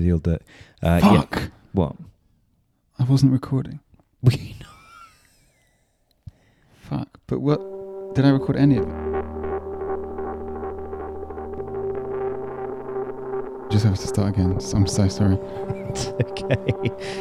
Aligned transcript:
revealed 0.00 0.24
that. 0.24 0.42
Uh, 0.82 1.00
Fuck. 1.00 1.36
Yeah, 1.36 1.46
what? 1.72 1.96
I 2.98 3.04
wasn't 3.04 3.32
recording. 3.32 3.80
We 4.22 4.32
Fuck. 6.82 7.20
But 7.26 7.40
what? 7.40 7.60
Did 8.14 8.24
I 8.24 8.30
record 8.30 8.56
any 8.56 8.78
of 8.78 8.84
it? 8.84 8.94
Just 13.70 13.84
have 13.84 13.98
to 13.98 14.06
start 14.06 14.30
again. 14.30 14.58
I'm 14.74 14.86
so 14.86 15.06
sorry. 15.06 15.36
okay. 15.36 16.56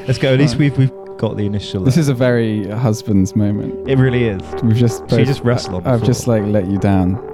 Let's 0.07 0.17
go. 0.17 0.33
At 0.33 0.39
least 0.39 0.55
we've 0.55 0.75
we've 0.77 0.91
got 1.17 1.37
the 1.37 1.45
initial. 1.45 1.83
This 1.83 1.97
uh, 1.97 2.01
is 2.01 2.09
a 2.09 2.13
very 2.13 2.67
husband's 2.69 3.35
moment. 3.35 3.87
It 3.87 3.97
really 3.97 4.23
is. 4.23 4.41
We've 4.63 4.75
just 4.75 5.05
both- 5.07 5.27
just 5.27 5.43
wrestle 5.43 5.75
on 5.75 5.85
I've 5.85 6.03
just 6.03 6.27
like 6.27 6.43
let 6.43 6.67
you 6.67 6.79
down. 6.79 7.25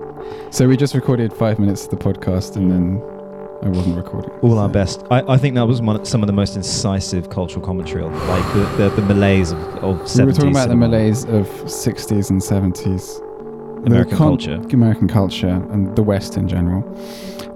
So 0.51 0.67
we 0.67 0.75
just 0.75 0.95
recorded 0.95 1.31
five 1.31 1.59
minutes 1.59 1.85
of 1.85 1.91
the 1.91 1.97
podcast 1.97 2.57
and 2.57 2.71
then 2.71 3.14
I 3.65 3.69
wasn't 3.69 3.97
recording. 3.97 4.29
All 4.41 4.59
our 4.59 4.69
best. 4.69 5.03
I, 5.09 5.21
I 5.33 5.37
think 5.37 5.55
that 5.55 5.67
was 5.67 5.81
one, 5.81 6.05
some 6.05 6.21
of 6.21 6.27
the 6.27 6.33
most 6.33 6.55
incisive 6.55 7.31
cultural 7.31 7.65
commentary 7.65 8.03
on 8.03 8.13
like 8.27 8.53
the, 8.53 8.83
the, 8.89 8.89
the 8.95 9.01
malaise 9.01 9.51
of, 9.51 9.59
of 9.83 9.97
70s 10.01 10.19
We 10.19 10.25
were 10.25 10.33
talking 10.33 10.49
about 10.51 10.67
the 10.67 10.73
cinema. 10.73 10.87
malaise 10.87 11.23
of 11.25 11.47
60s 11.47 12.29
and 12.29 12.39
70s. 12.41 13.85
American 13.87 14.17
con- 14.17 14.27
culture. 14.27 14.55
American 14.71 15.07
culture 15.07 15.63
and 15.71 15.95
the 15.95 16.03
West 16.03 16.37
in 16.37 16.47
general. 16.47 16.83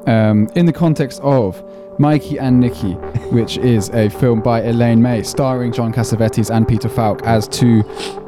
Um, 0.08 0.50
in 0.56 0.66
the 0.66 0.74
context 0.74 1.20
of 1.22 1.64
Mikey 2.00 2.40
and 2.40 2.60
Nicky, 2.60 2.94
which 3.32 3.58
is 3.58 3.90
a 3.90 4.10
film 4.10 4.40
by 4.42 4.62
Elaine 4.64 5.02
May, 5.02 5.22
starring 5.22 5.72
John 5.74 5.92
Cassavetes 5.94 6.50
and 6.50 6.66
Peter 6.68 6.88
Falk 6.90 7.22
as 7.24 7.48
two 7.48 7.84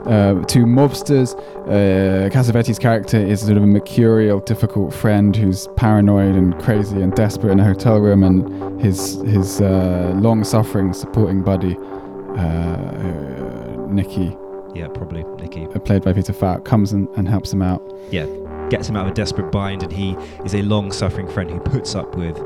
uh, 0.05 0.43
two 0.45 0.65
mobsters. 0.65 1.35
Uh, 1.67 2.29
Cassavetes' 2.29 2.79
character 2.79 3.17
is 3.17 3.39
sort 3.41 3.55
of 3.57 3.63
a 3.63 3.67
mercurial, 3.67 4.39
difficult 4.41 4.93
friend 4.93 5.35
who's 5.35 5.67
paranoid 5.77 6.35
and 6.35 6.59
crazy 6.59 7.01
and 7.01 7.13
desperate 7.15 7.51
in 7.51 7.59
a 7.59 7.63
hotel 7.63 7.99
room, 7.99 8.23
and 8.23 8.81
his 8.81 9.15
his 9.21 9.61
uh, 9.61 10.11
long-suffering 10.15 10.91
supporting 10.93 11.41
buddy, 11.41 11.77
uh, 11.77 12.41
uh, 12.41 13.87
Nikki, 13.89 14.35
Yeah, 14.75 14.87
probably 14.89 15.23
Nicky. 15.41 15.65
uh, 15.73 15.79
played 15.79 16.03
by 16.03 16.11
Peter 16.13 16.33
Falk, 16.33 16.65
comes 16.65 16.91
and, 16.91 17.07
and 17.15 17.27
helps 17.29 17.53
him 17.53 17.61
out. 17.61 17.81
Yeah, 18.09 18.25
gets 18.71 18.89
him 18.89 18.95
out 18.95 19.05
of 19.05 19.11
a 19.11 19.13
desperate 19.13 19.51
bind, 19.51 19.83
and 19.83 19.91
he 19.91 20.13
is 20.45 20.55
a 20.55 20.61
long-suffering 20.63 21.27
friend 21.27 21.51
who 21.51 21.59
puts 21.59 21.93
up 21.93 22.15
with 22.15 22.37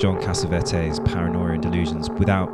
John 0.00 0.20
Cassavetes' 0.20 1.04
paranoia 1.04 1.52
and 1.52 1.62
delusions 1.62 2.10
without. 2.10 2.52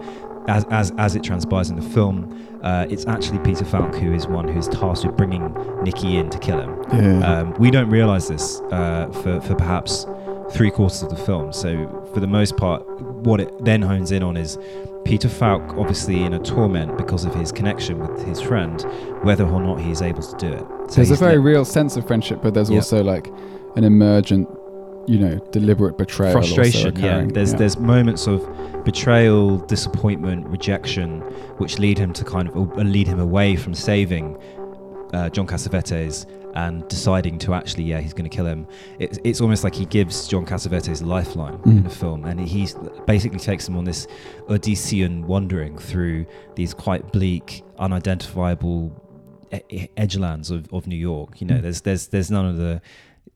As, 0.48 0.64
as, 0.70 0.90
as 0.98 1.14
it 1.14 1.22
transpires 1.22 1.70
in 1.70 1.76
the 1.76 1.82
film, 1.82 2.58
uh, 2.62 2.86
it's 2.90 3.06
actually 3.06 3.38
Peter 3.40 3.64
Falk 3.64 3.94
who 3.94 4.12
is 4.12 4.26
one 4.26 4.48
who's 4.48 4.68
tasked 4.68 5.06
with 5.06 5.16
bringing 5.16 5.54
Nicky 5.84 6.16
in 6.16 6.28
to 6.30 6.38
kill 6.38 6.58
him. 6.60 6.70
Yeah. 6.92 7.40
Um, 7.40 7.54
we 7.58 7.70
don't 7.70 7.90
realize 7.90 8.26
this 8.26 8.60
uh, 8.72 9.08
for, 9.22 9.40
for 9.42 9.54
perhaps 9.54 10.06
three 10.52 10.70
quarters 10.70 11.02
of 11.02 11.10
the 11.10 11.16
film. 11.16 11.52
So, 11.52 12.08
for 12.14 12.20
the 12.20 12.26
most 12.26 12.56
part, 12.56 12.82
what 13.00 13.40
it 13.40 13.52
then 13.64 13.82
hones 13.82 14.10
in 14.12 14.22
on 14.22 14.36
is 14.36 14.58
Peter 15.04 15.28
Falk, 15.28 15.62
obviously 15.78 16.22
in 16.22 16.32
a 16.34 16.38
torment 16.38 16.96
because 16.98 17.24
of 17.24 17.34
his 17.34 17.52
connection 17.52 17.98
with 17.98 18.22
his 18.26 18.40
friend, 18.40 18.82
whether 19.22 19.44
or 19.46 19.60
not 19.62 19.80
he 19.80 19.90
is 19.90 20.02
able 20.02 20.22
to 20.22 20.36
do 20.36 20.52
it. 20.52 20.64
So 20.90 20.96
there's 20.96 21.10
a 21.10 21.16
very 21.16 21.38
real 21.38 21.64
sense 21.64 21.96
of 21.96 22.06
friendship, 22.06 22.40
but 22.42 22.54
there's 22.54 22.70
Yeah. 22.70 22.76
also 22.76 23.02
like 23.02 23.30
an 23.76 23.84
emergent, 23.84 24.48
you 25.06 25.18
know, 25.18 25.38
deliberate 25.52 25.96
betrayal. 25.96 26.32
frustration. 26.32 26.94
Yeah, 26.98 27.24
there's 27.32 27.52
Yeah. 27.52 27.58
there's 27.58 27.78
moments 27.78 28.26
of 28.26 28.46
betrayal, 28.84 29.58
disappointment, 29.58 30.46
rejection, 30.48 31.20
which 31.58 31.78
lead 31.78 31.98
him 31.98 32.12
to 32.14 32.24
kind 32.24 32.48
of 32.48 32.56
uh, 32.56 32.82
lead 32.82 33.06
him 33.06 33.20
away 33.20 33.56
from 33.56 33.74
saving 33.74 34.36
uh, 35.12 35.28
John 35.30 35.46
Cassavetes 35.46 36.24
and 36.54 36.86
deciding 36.88 37.38
to 37.40 37.54
actually, 37.54 37.84
yeah, 37.84 38.00
he's 38.00 38.12
going 38.12 38.28
to 38.28 38.34
kill 38.34 38.46
him. 38.46 38.66
It's, 38.98 39.18
it's 39.24 39.40
almost 39.40 39.62
like 39.64 39.74
he 39.74 39.84
gives 39.86 40.26
John 40.28 40.44
Cassavetes 40.44 41.02
a 41.02 41.06
lifeline 41.06 41.54
in 41.64 41.80
Mm. 41.80 41.84
the 41.84 41.90
film, 41.90 42.24
and 42.24 42.40
he's 42.40 42.74
basically 43.06 43.38
takes 43.38 43.68
him 43.68 43.76
on 43.76 43.84
this 43.84 44.06
Odyssean 44.48 45.24
wandering 45.24 45.78
through 45.78 46.26
these 46.56 46.74
quite 46.74 47.12
bleak, 47.12 47.62
unidentifiable 47.78 48.92
edgelands 49.96 50.50
of, 50.50 50.72
of 50.72 50.86
New 50.86 50.96
York. 50.96 51.40
You 51.40 51.46
know, 51.46 51.56
Mm. 51.56 51.62
there's 51.62 51.80
there's 51.82 52.08
there's 52.08 52.30
none 52.30 52.46
of 52.46 52.56
the. 52.56 52.80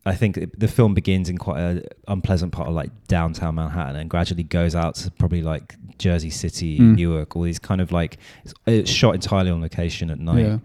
I 0.07 0.15
think 0.15 0.39
the 0.59 0.69
film 0.69 0.93
begins 0.93 1.31
in 1.31 1.39
quite 1.39 1.59
a 1.61 1.83
unpleasant 2.09 2.53
part 2.53 2.69
of 2.69 2.75
like 2.75 2.91
downtown 3.09 3.55
Manhattan 3.55 3.97
and 3.97 4.11
gradually 4.11 4.43
goes 4.43 4.75
out 4.75 4.97
to 4.97 5.11
probably 5.13 5.41
like 5.43 5.77
Jersey 5.99 6.29
City, 6.31 6.79
Mm. 6.79 6.97
Newark, 6.97 7.37
all 7.37 7.43
these 7.43 7.59
kind 7.59 7.81
of 7.81 7.91
like 7.91 8.19
it's, 8.45 8.53
it's 8.67 8.91
shot 8.91 9.15
entirely 9.15 9.51
on 9.51 9.63
location 9.63 10.11
at 10.11 10.19
night 10.19 10.45
Yeah. 10.45 10.59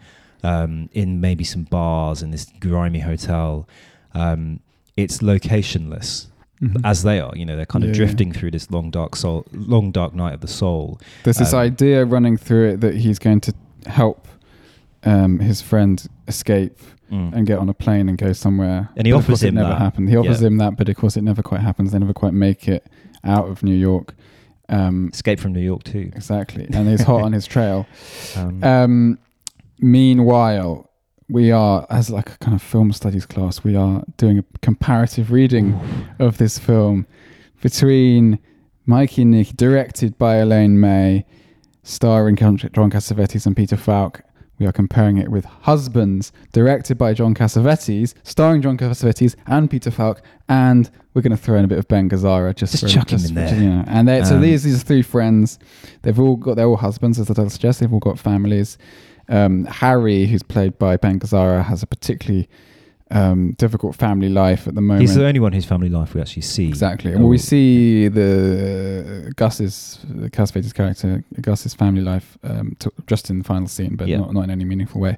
Um, 0.44 0.90
in 0.94 1.20
maybe 1.22 1.44
some 1.44 1.64
bars 1.64 2.22
in 2.24 2.32
this 2.32 2.46
grimy 2.60 3.00
hotel. 3.00 3.68
Um, 4.14 4.60
it's 4.98 5.20
locationless 5.20 6.28
Mhm. 6.62 6.82
as 6.84 7.04
they 7.04 7.20
are. 7.22 7.32
You 7.36 7.46
know, 7.46 7.56
they're 7.56 7.66
kind 7.66 7.84
Yeah, 7.86 7.92
of 7.92 7.96
yeah. 7.96 8.06
drifting 8.06 8.32
through 8.34 8.52
this 8.52 8.70
long 8.70 8.90
dark 8.92 9.16
soul, 9.16 9.46
long 9.54 9.92
dark 9.92 10.14
night 10.14 10.34
of 10.34 10.42
the 10.42 10.48
soul. 10.48 11.00
There's 11.24 11.38
this 11.38 11.54
um, 11.54 11.60
idea 11.62 12.04
running 12.06 12.36
through 12.38 12.70
it 12.72 12.82
that 12.82 12.96
he's 12.96 13.18
going 13.20 13.40
to 13.42 13.54
help 13.86 14.28
um, 15.04 15.40
his 15.40 15.62
friend 15.62 16.06
escape 16.28 16.78
Mm. 17.10 17.34
and 17.34 17.48
get 17.48 17.58
on 17.58 17.70
a 17.70 17.74
plane 17.74 18.08
and 18.10 18.18
go 18.20 18.34
somewhere. 18.34 18.90
And 18.96 19.08
he 19.08 19.12
But 19.14 19.18
of 19.20 19.24
offers 19.24 19.40
course 19.40 19.44
it 19.44 19.54
never 19.54 19.70
that. 19.70 19.80
happened. 19.80 20.10
He 20.10 20.16
offers 20.18 20.42
Yeah. 20.42 20.48
him 20.48 20.58
that, 20.58 20.78
but 20.78 20.90
of 20.90 20.96
course 20.96 21.16
it 21.18 21.24
never 21.24 21.42
quite 21.42 21.62
happens. 21.62 21.92
They 21.92 21.98
never 21.98 22.14
quite 22.14 22.34
make 22.34 22.68
it 22.68 22.86
out 23.24 23.48
of 23.50 23.64
New 23.64 23.74
York. 23.74 24.14
Um, 24.68 25.10
Escape 25.12 25.40
from 25.40 25.54
New 25.54 25.62
York 25.62 25.84
too. 25.84 26.12
exactly, 26.16 26.68
and 26.72 26.88
he's 26.88 27.02
hot 27.02 27.24
on 27.24 27.32
his 27.34 27.48
trail. 27.48 27.88
Um, 29.82 29.86
Um, 29.86 29.92
meanwhile, 29.92 30.90
we 31.30 31.52
are, 31.52 31.86
as 31.90 32.10
like 32.10 32.32
a 32.32 32.38
kind 32.40 32.56
of 32.56 32.62
film 32.62 32.92
studies 32.92 33.26
class, 33.26 33.64
we 33.64 33.76
are 33.76 34.04
doing 34.18 34.40
a 34.40 34.44
comparative 34.62 35.32
reading 35.32 35.80
of 36.20 36.38
this 36.38 36.58
film 36.58 37.06
between 37.62 38.40
Mikey 38.86 39.22
and 39.22 39.32
Nick, 39.32 39.50
directed 39.56 40.18
by 40.18 40.38
Elaine 40.38 40.80
May, 40.80 41.26
starring 41.84 42.36
John 42.36 42.58
Cassavetes 42.58 43.46
and 43.46 43.56
Peter 43.56 43.78
Falk. 43.78 44.22
We 44.58 44.66
are 44.66 44.74
comparing 44.74 45.18
it 45.18 45.30
with 45.30 45.46
Husbands, 45.46 46.34
directed 46.52 46.98
by 46.98 47.14
John 47.14 47.34
Cassavetes, 47.34 48.14
starring 48.24 48.62
John 48.62 48.78
Cassavetes 48.78 49.36
and 49.48 49.70
Peter 49.70 49.92
Falk, 49.92 50.22
and 50.50 50.90
we're 51.14 51.22
going 51.22 51.32
to 51.32 51.42
throw 51.42 51.58
in 51.58 51.64
a 51.64 51.68
bit 51.68 51.78
of 51.78 51.88
Ben 51.88 52.10
Gazzara 52.10 52.54
just, 52.54 52.74
Just 52.74 52.84
for, 52.84 52.90
chuck 52.90 53.10
him 53.12 53.24
in 53.24 53.36
there. 53.36 53.56
You 53.56 53.70
know. 53.70 53.84
And 53.88 54.08
they 54.08 54.22
so 54.26 54.36
Um, 54.36 54.42
these 54.42 54.64
these 54.64 54.84
three 54.84 55.02
friends, 55.02 55.60
they've 56.02 56.20
all 56.20 56.36
got 56.36 56.56
they're 56.58 56.66
all 56.68 56.76
husbands, 56.76 57.20
as 57.20 57.28
the 57.28 57.34
title 57.36 57.50
suggests. 57.50 57.80
They've 57.80 57.94
all 57.94 58.00
got 58.00 58.20
families. 58.20 58.78
Um, 59.30 59.66
Harry, 59.66 60.26
who's 60.26 60.44
played 60.44 60.78
by 60.80 60.98
Ben 60.98 61.20
Gazzara, 61.20 61.64
has 61.64 61.84
a 61.84 61.88
particularly 61.88 62.50
um, 63.12 63.54
difficult 63.58 63.96
family 63.96 64.30
life 64.30 64.68
at 64.68 64.76
the 64.76 64.82
moment. 64.82 65.02
he's 65.02 65.16
the 65.16 65.26
only 65.26 65.40
one 65.40 65.52
whose 65.52 65.66
family 65.66 65.90
life 65.90 66.14
we 66.14 66.22
actually 66.22 66.44
see. 66.44 66.68
Exactly. 66.68 67.12
Well, 67.16 67.28
we 67.28 67.38
Oh. 67.38 67.40
see 67.40 68.08
the 68.08 69.32
Gus's, 69.36 70.00
the 70.08 70.30
Cassavetes 70.30 70.74
character, 70.74 71.24
Gus's 71.42 71.74
family 71.74 72.02
life 72.02 72.38
um, 72.44 72.76
t- 72.80 72.90
just 73.08 73.30
in 73.30 73.40
the 73.40 73.44
final 73.44 73.68
scene, 73.68 73.96
but 73.96 74.08
Yeah. 74.08 74.18
not, 74.18 74.34
not 74.34 74.44
in 74.44 74.52
any 74.52 74.64
meaningful 74.66 75.02
way. 75.02 75.18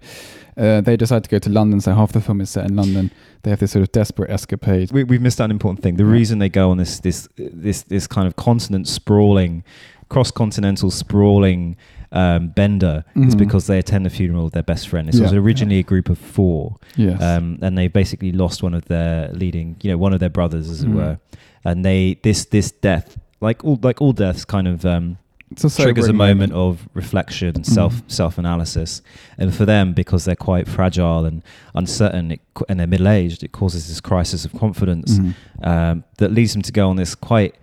Uh, 0.57 0.81
they 0.81 0.95
decide 0.97 1.23
to 1.25 1.29
go 1.29 1.39
to 1.39 1.49
London, 1.49 1.81
so 1.81 1.93
half 1.93 2.11
the 2.13 2.21
film 2.21 2.39
is 2.41 2.49
set 2.49 2.65
in 2.69 2.75
London. 2.75 3.11
They 3.43 3.49
have 3.49 3.59
this 3.59 3.71
sort 3.71 3.83
of 3.83 3.91
desperate 3.91 4.29
escapade. 4.29 4.91
we, 4.91 5.03
we've 5.03 5.21
missed 5.21 5.39
an 5.41 5.51
important 5.51 5.83
thing. 5.83 5.95
The 5.97 6.03
Yeah. 6.05 6.11
reason 6.11 6.39
they 6.39 6.49
go 6.49 6.71
on 6.71 6.77
this 6.77 6.99
this 6.99 7.27
this 7.37 7.83
this 7.83 8.07
kind 8.07 8.27
of 8.27 8.35
continent 8.35 8.87
sprawling, 8.87 9.63
cross 10.09 10.31
continental 10.31 10.91
sprawling 10.91 11.75
um, 12.11 12.49
bender 12.49 13.03
is 13.15 13.35
Mhm. 13.35 13.39
because 13.39 13.67
they 13.67 13.77
attend 13.79 14.05
the 14.05 14.09
funeral 14.09 14.45
of 14.45 14.51
their 14.51 14.63
best 14.63 14.87
friend. 14.89 15.07
This 15.07 15.19
was 15.19 15.31
Yeah. 15.31 15.39
originally 15.39 15.79
a 15.79 15.83
group 15.83 16.09
of 16.09 16.17
four, 16.17 16.75
Yes. 16.97 17.21
um, 17.21 17.57
and 17.61 17.77
they 17.77 17.87
basically 17.87 18.31
lost 18.31 18.61
one 18.63 18.73
of 18.73 18.85
their 18.85 19.29
leading, 19.33 19.77
you 19.81 19.91
know, 19.91 19.97
one 19.97 20.11
of 20.13 20.19
their 20.19 20.29
brothers, 20.29 20.69
as 20.69 20.83
it 20.83 20.89
Mm. 20.89 20.95
were. 20.95 21.17
And 21.63 21.85
they 21.85 22.17
this 22.23 22.45
this 22.45 22.71
death, 22.71 23.17
like 23.39 23.63
all 23.63 23.79
like 23.81 24.01
all 24.01 24.13
deaths, 24.13 24.43
kind 24.45 24.67
of 24.67 24.85
um, 24.85 25.17
a 25.51 25.69
triggers 25.69 26.07
a 26.07 26.13
moment 26.13 26.53
of 26.53 26.87
reflection 26.93 27.53
and 27.55 27.65
self 27.65 27.95
Mhm. 28.01 28.11
self 28.11 28.37
analysis. 28.37 29.01
And 29.37 29.53
for 29.53 29.65
them, 29.65 29.93
because 29.93 30.25
they're 30.25 30.35
quite 30.35 30.67
fragile 30.67 31.25
and 31.25 31.41
uncertain, 31.75 32.31
it, 32.31 32.41
and 32.69 32.79
they're 32.79 32.87
middle 32.87 33.07
aged, 33.09 33.43
it 33.43 33.51
causes 33.51 33.87
this 33.87 33.99
crisis 34.01 34.43
of 34.45 34.53
confidence 34.53 35.19
Mhm. 35.19 35.33
um, 35.63 36.03
that 36.17 36.31
leads 36.33 36.53
them 36.53 36.61
to 36.63 36.71
go 36.71 36.89
on 36.89 36.95
this 36.97 37.15
quite 37.15 37.55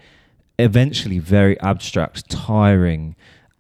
eventually 0.59 1.19
very 1.19 1.59
abstract, 1.61 2.29
tiring, 2.31 3.15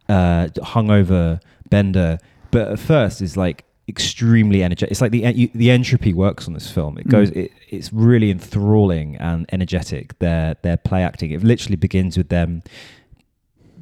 uh, 0.09 0.49
hungover 0.57 1.41
bender. 1.71 2.19
But 2.51 2.69
at 2.69 2.79
first, 2.79 3.21
is 3.21 3.37
like 3.37 3.65
extremely 3.89 4.63
energetic. 4.63 4.91
It's 4.91 5.01
like 5.01 5.13
the 5.13 5.21
you, 5.33 5.49
the 5.55 5.71
entropy 5.71 6.13
works 6.13 6.47
on 6.47 6.55
this 6.55 6.71
film. 6.71 6.99
It 6.99 7.09
goes. 7.09 7.31
Mm. 7.31 7.45
It, 7.45 7.53
it's 7.69 7.93
really 7.93 8.31
enthralling 8.31 9.17
and 9.17 9.47
energetic. 9.53 10.19
Their 10.19 10.57
their 10.63 10.77
play 10.77 11.03
acting. 11.03 11.31
It 11.31 11.43
literally 11.43 11.77
begins 11.77 12.17
with 12.17 12.29
them, 12.29 12.63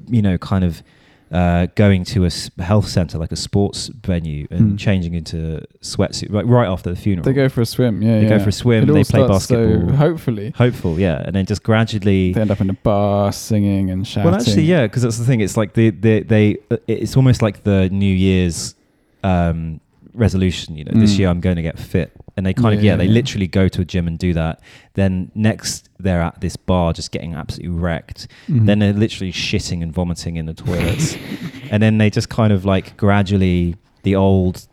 you 0.08 0.22
know, 0.22 0.38
kind 0.38 0.64
of. 0.64 0.82
Uh, 1.32 1.66
going 1.74 2.04
to 2.04 2.24
a 2.24 2.30
health 2.62 2.86
center 2.86 3.18
like 3.18 3.32
a 3.32 3.36
sports 3.36 3.88
venue 3.88 4.46
and 4.48 4.74
Mm. 4.74 4.78
changing 4.78 5.14
into 5.14 5.60
sweatsuit 5.82 6.30
like 6.30 6.46
right 6.46 6.68
after 6.68 6.88
the 6.90 6.94
funeral. 6.94 7.24
They 7.24 7.32
go 7.32 7.48
for 7.48 7.62
a 7.62 7.66
swim. 7.66 8.00
Yeah, 8.00 8.20
They 8.20 8.28
go 8.28 8.38
for 8.38 8.50
a 8.50 8.52
swim, 8.52 8.84
It 8.84 8.86
they 8.86 8.92
play 8.92 9.02
starts 9.02 9.46
so 9.46 9.56
basketball. 9.56 9.96
hopefully, 9.96 10.52
hopeful, 10.56 11.00
yeah, 11.00 11.24
and 11.26 11.34
then 11.34 11.44
just 11.44 11.64
gradually. 11.64 12.32
they 12.32 12.40
end 12.40 12.52
up 12.52 12.60
in 12.60 12.70
a 12.70 12.74
bar 12.74 13.32
singing 13.32 13.90
and 13.90 14.06
shouting. 14.06 14.30
Well, 14.30 14.40
actually, 14.40 14.62
yeah, 14.66 14.82
because 14.86 15.02
that's 15.02 15.18
the 15.18 15.24
thing. 15.24 15.40
It's 15.40 15.56
like 15.56 15.72
the, 15.74 15.90
they, 15.90 16.20
they, 16.20 16.58
uh, 16.70 16.76
it's 16.86 17.16
almost 17.16 17.42
like 17.42 17.64
the 17.64 17.88
New 17.90 18.14
Year's 18.14 18.76
um, 19.24 19.80
resolution. 20.14 20.76
You 20.76 20.84
know, 20.84 20.92
this 21.00 21.14
Mm. 21.14 21.18
year 21.18 21.28
I'm 21.28 21.40
going 21.40 21.56
to 21.56 21.62
get 21.62 21.76
fit. 21.76 22.12
And 22.36 22.44
they 22.46 22.52
kind 22.54 22.74
of 22.74 22.82
Yeah, 22.82 22.92
yeah, 22.92 22.96
they 22.96 23.04
yeah. 23.06 23.12
literally 23.12 23.46
go 23.46 23.68
to 23.68 23.80
a 23.80 23.84
gym 23.84 24.06
and 24.06 24.18
do 24.18 24.34
that. 24.34 24.60
Then 24.94 25.30
next 25.34 25.88
they're 25.98 26.20
at 26.22 26.40
this 26.40 26.56
bar 26.56 26.92
just 26.92 27.10
getting 27.12 27.34
absolutely 27.34 27.76
wrecked. 27.78 28.28
Mhm. 28.48 28.66
Then 28.66 28.78
they're 28.78 28.92
literally 28.92 29.32
shitting 29.32 29.82
and 29.82 29.92
vomiting 29.92 30.36
in 30.36 30.46
the 30.46 30.54
toilets, 30.54 31.16
and 31.70 31.82
then 31.82 31.98
they 31.98 32.10
just 32.10 32.28
kind 32.28 32.52
of 32.52 32.64
like 32.64 32.96
gradually 32.96 33.76
the 34.02 34.14
old 34.14 34.66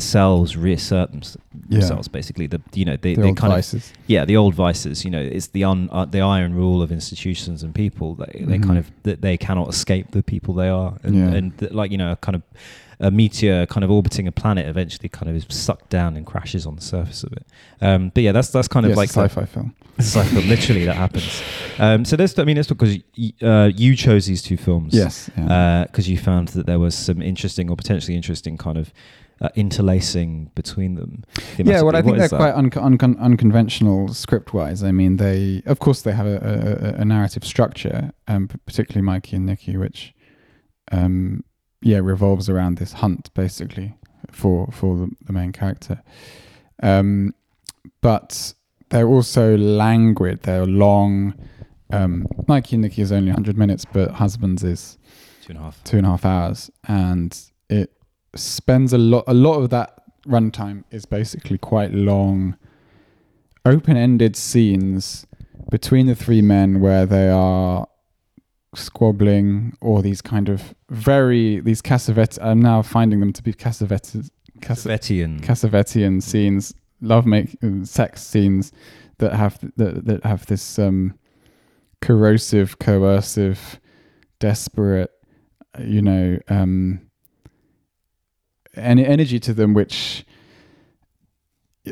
selves 0.00 0.56
reassert 0.56 1.10
them, 1.12 1.22
Yeah. 1.68 1.78
themselves. 1.78 2.08
Basically, 2.08 2.46
the 2.46 2.60
you 2.74 2.84
know 2.84 2.96
they, 2.96 3.14
the 3.14 3.22
they 3.22 3.28
old 3.28 3.36
kind 3.36 3.52
of 3.52 3.92
yeah 4.06 4.24
the 4.24 4.36
old 4.36 4.54
vices 4.54 5.04
you 5.04 5.10
know 5.10 5.20
it's 5.20 5.48
the 5.48 5.64
un, 5.64 5.88
uh, 5.92 6.04
the 6.04 6.20
iron 6.20 6.54
rule 6.54 6.82
of 6.82 6.90
institutions 6.92 7.62
and 7.62 7.74
people 7.74 8.14
they, 8.14 8.44
they 8.44 8.58
Mhm. 8.58 8.66
kind 8.66 8.78
of 8.78 8.90
that 9.04 9.20
they 9.22 9.36
cannot 9.36 9.68
escape 9.68 10.10
the 10.12 10.22
people 10.22 10.54
they 10.54 10.68
are 10.68 10.94
and, 11.02 11.14
Yeah. 11.16 11.34
and 11.36 11.70
like 11.72 11.90
you 11.90 11.98
know 11.98 12.16
kind 12.16 12.36
of 12.36 12.42
a 13.02 13.10
meteor 13.10 13.64
kind 13.64 13.82
of 13.82 13.90
orbiting 13.90 14.26
a 14.28 14.32
planet 14.32 14.66
eventually 14.66 15.08
kind 15.08 15.30
of 15.30 15.34
is 15.34 15.46
sucked 15.48 15.88
down 15.88 16.16
and 16.18 16.26
crashes 16.26 16.66
on 16.66 16.76
the 16.76 16.82
surface 16.82 17.22
of 17.24 17.32
it 17.32 17.46
um, 17.80 18.10
but 18.14 18.22
yeah 18.22 18.30
that's 18.32 18.50
that's 18.50 18.68
kind 18.68 18.84
of 18.84 18.94
like 18.94 19.08
sci-fi 19.08 19.46
film. 19.46 19.74
like 20.14 20.30
literally 20.32 20.84
that 20.84 20.96
happens 20.96 21.42
um, 21.78 22.04
so 22.04 22.14
that's 22.16 22.38
I 22.38 22.44
mean 22.44 22.58
it's 22.58 22.68
because 22.68 22.98
y- 23.16 23.32
uh, 23.42 23.70
you 23.74 23.96
chose 23.96 24.26
these 24.26 24.42
two 24.42 24.56
films 24.58 24.92
Yes. 24.92 25.30
Yeah. 25.36 25.84
because 25.86 26.10
you 26.10 26.18
found 26.18 26.48
that 26.48 26.66
there 26.66 26.78
was 26.78 26.94
some 26.94 27.22
interesting 27.22 27.70
or 27.70 27.76
potentially 27.76 28.14
interesting 28.16 28.58
kind 28.58 28.76
of 28.76 28.92
uh, 29.40 29.48
interlacing 29.54 30.50
between 30.54 30.96
them 30.96 31.24
yeah, 31.56 31.80
well. 31.82 31.96
I 31.96 32.02
think 32.02 32.18
they're 32.18 32.28
that? 32.28 32.36
quite 32.36 32.54
uncon 32.54 32.96
uncon 32.96 33.18
unconventional 33.18 34.12
script-wise. 34.12 34.82
I 34.82 34.92
mean, 34.92 35.16
they, 35.16 35.62
of 35.66 35.78
course, 35.78 36.02
they 36.02 36.12
have 36.12 36.26
a, 36.26 36.94
a, 36.96 37.00
a 37.00 37.04
narrative 37.04 37.44
structure, 37.44 38.12
um, 38.28 38.48
particularly 38.66 39.04
Mikey 39.04 39.36
and 39.36 39.46
Nicky, 39.46 39.76
which, 39.76 40.14
um, 40.92 41.42
yeah, 41.80 41.98
revolves 41.98 42.48
around 42.50 42.78
this 42.78 42.94
hunt 42.94 43.32
basically 43.34 43.94
for 44.30 44.68
for 44.72 44.96
the, 44.96 45.10
the 45.24 45.32
main 45.32 45.52
character. 45.52 46.02
Um, 46.82 47.34
but 48.02 48.54
they're 48.90 49.08
also 49.08 49.56
languid. 49.56 50.42
They're 50.42 50.66
long. 50.66 51.34
Um, 51.92 52.26
Mikey 52.46 52.76
and 52.76 52.82
Nicky 52.82 53.02
is 53.02 53.10
only 53.10 53.30
100 53.30 53.56
minutes, 53.56 53.84
but 53.84 54.12
Husbands 54.12 54.62
is 54.62 54.98
two 55.42 55.52
and 55.52 55.58
a 55.58 55.62
half 55.62 55.82
two 55.84 55.96
and 55.96 56.06
a 56.06 56.10
half 56.10 56.24
hours, 56.24 56.70
and 56.86 57.36
it 57.68 57.90
spends 58.34 58.92
a 58.92 58.98
lot. 58.98 59.24
A 59.26 59.34
lot 59.34 59.54
of 59.54 59.70
that 59.70 60.02
runtime 60.26 60.84
is 60.90 61.06
basically 61.06 61.58
quite 61.58 61.92
long, 61.92 62.56
open-ended 63.64 64.36
scenes 64.36 65.26
between 65.70 66.06
the 66.06 66.14
three 66.14 66.42
men 66.42 66.80
where 66.80 67.06
they 67.06 67.28
are 67.28 67.86
squabbling 68.74 69.72
or 69.80 70.02
these 70.02 70.22
kind 70.22 70.48
of 70.48 70.74
very 70.90 71.60
these 71.60 71.82
Cassavet. 71.82 72.38
I'm 72.40 72.60
now 72.60 72.82
finding 72.82 73.20
them 73.20 73.32
to 73.32 73.42
be 73.42 73.52
Cassavet 73.52 74.30
Cass- 74.60 74.84
Vetian. 74.84 75.40
Cassavetian 75.40 76.22
scenes, 76.22 76.74
love 77.00 77.26
make 77.26 77.56
sex 77.84 78.22
scenes 78.22 78.72
that 79.18 79.32
have 79.34 79.58
that, 79.76 80.04
that 80.04 80.24
have 80.24 80.46
this 80.46 80.78
um, 80.78 81.14
corrosive, 82.00 82.78
coercive, 82.78 83.80
desperate, 84.38 85.10
you 85.78 86.02
know, 86.02 86.38
um, 86.48 87.00
any 88.80 89.04
energy 89.06 89.38
to 89.40 89.54
them, 89.54 89.74
which. 89.74 90.24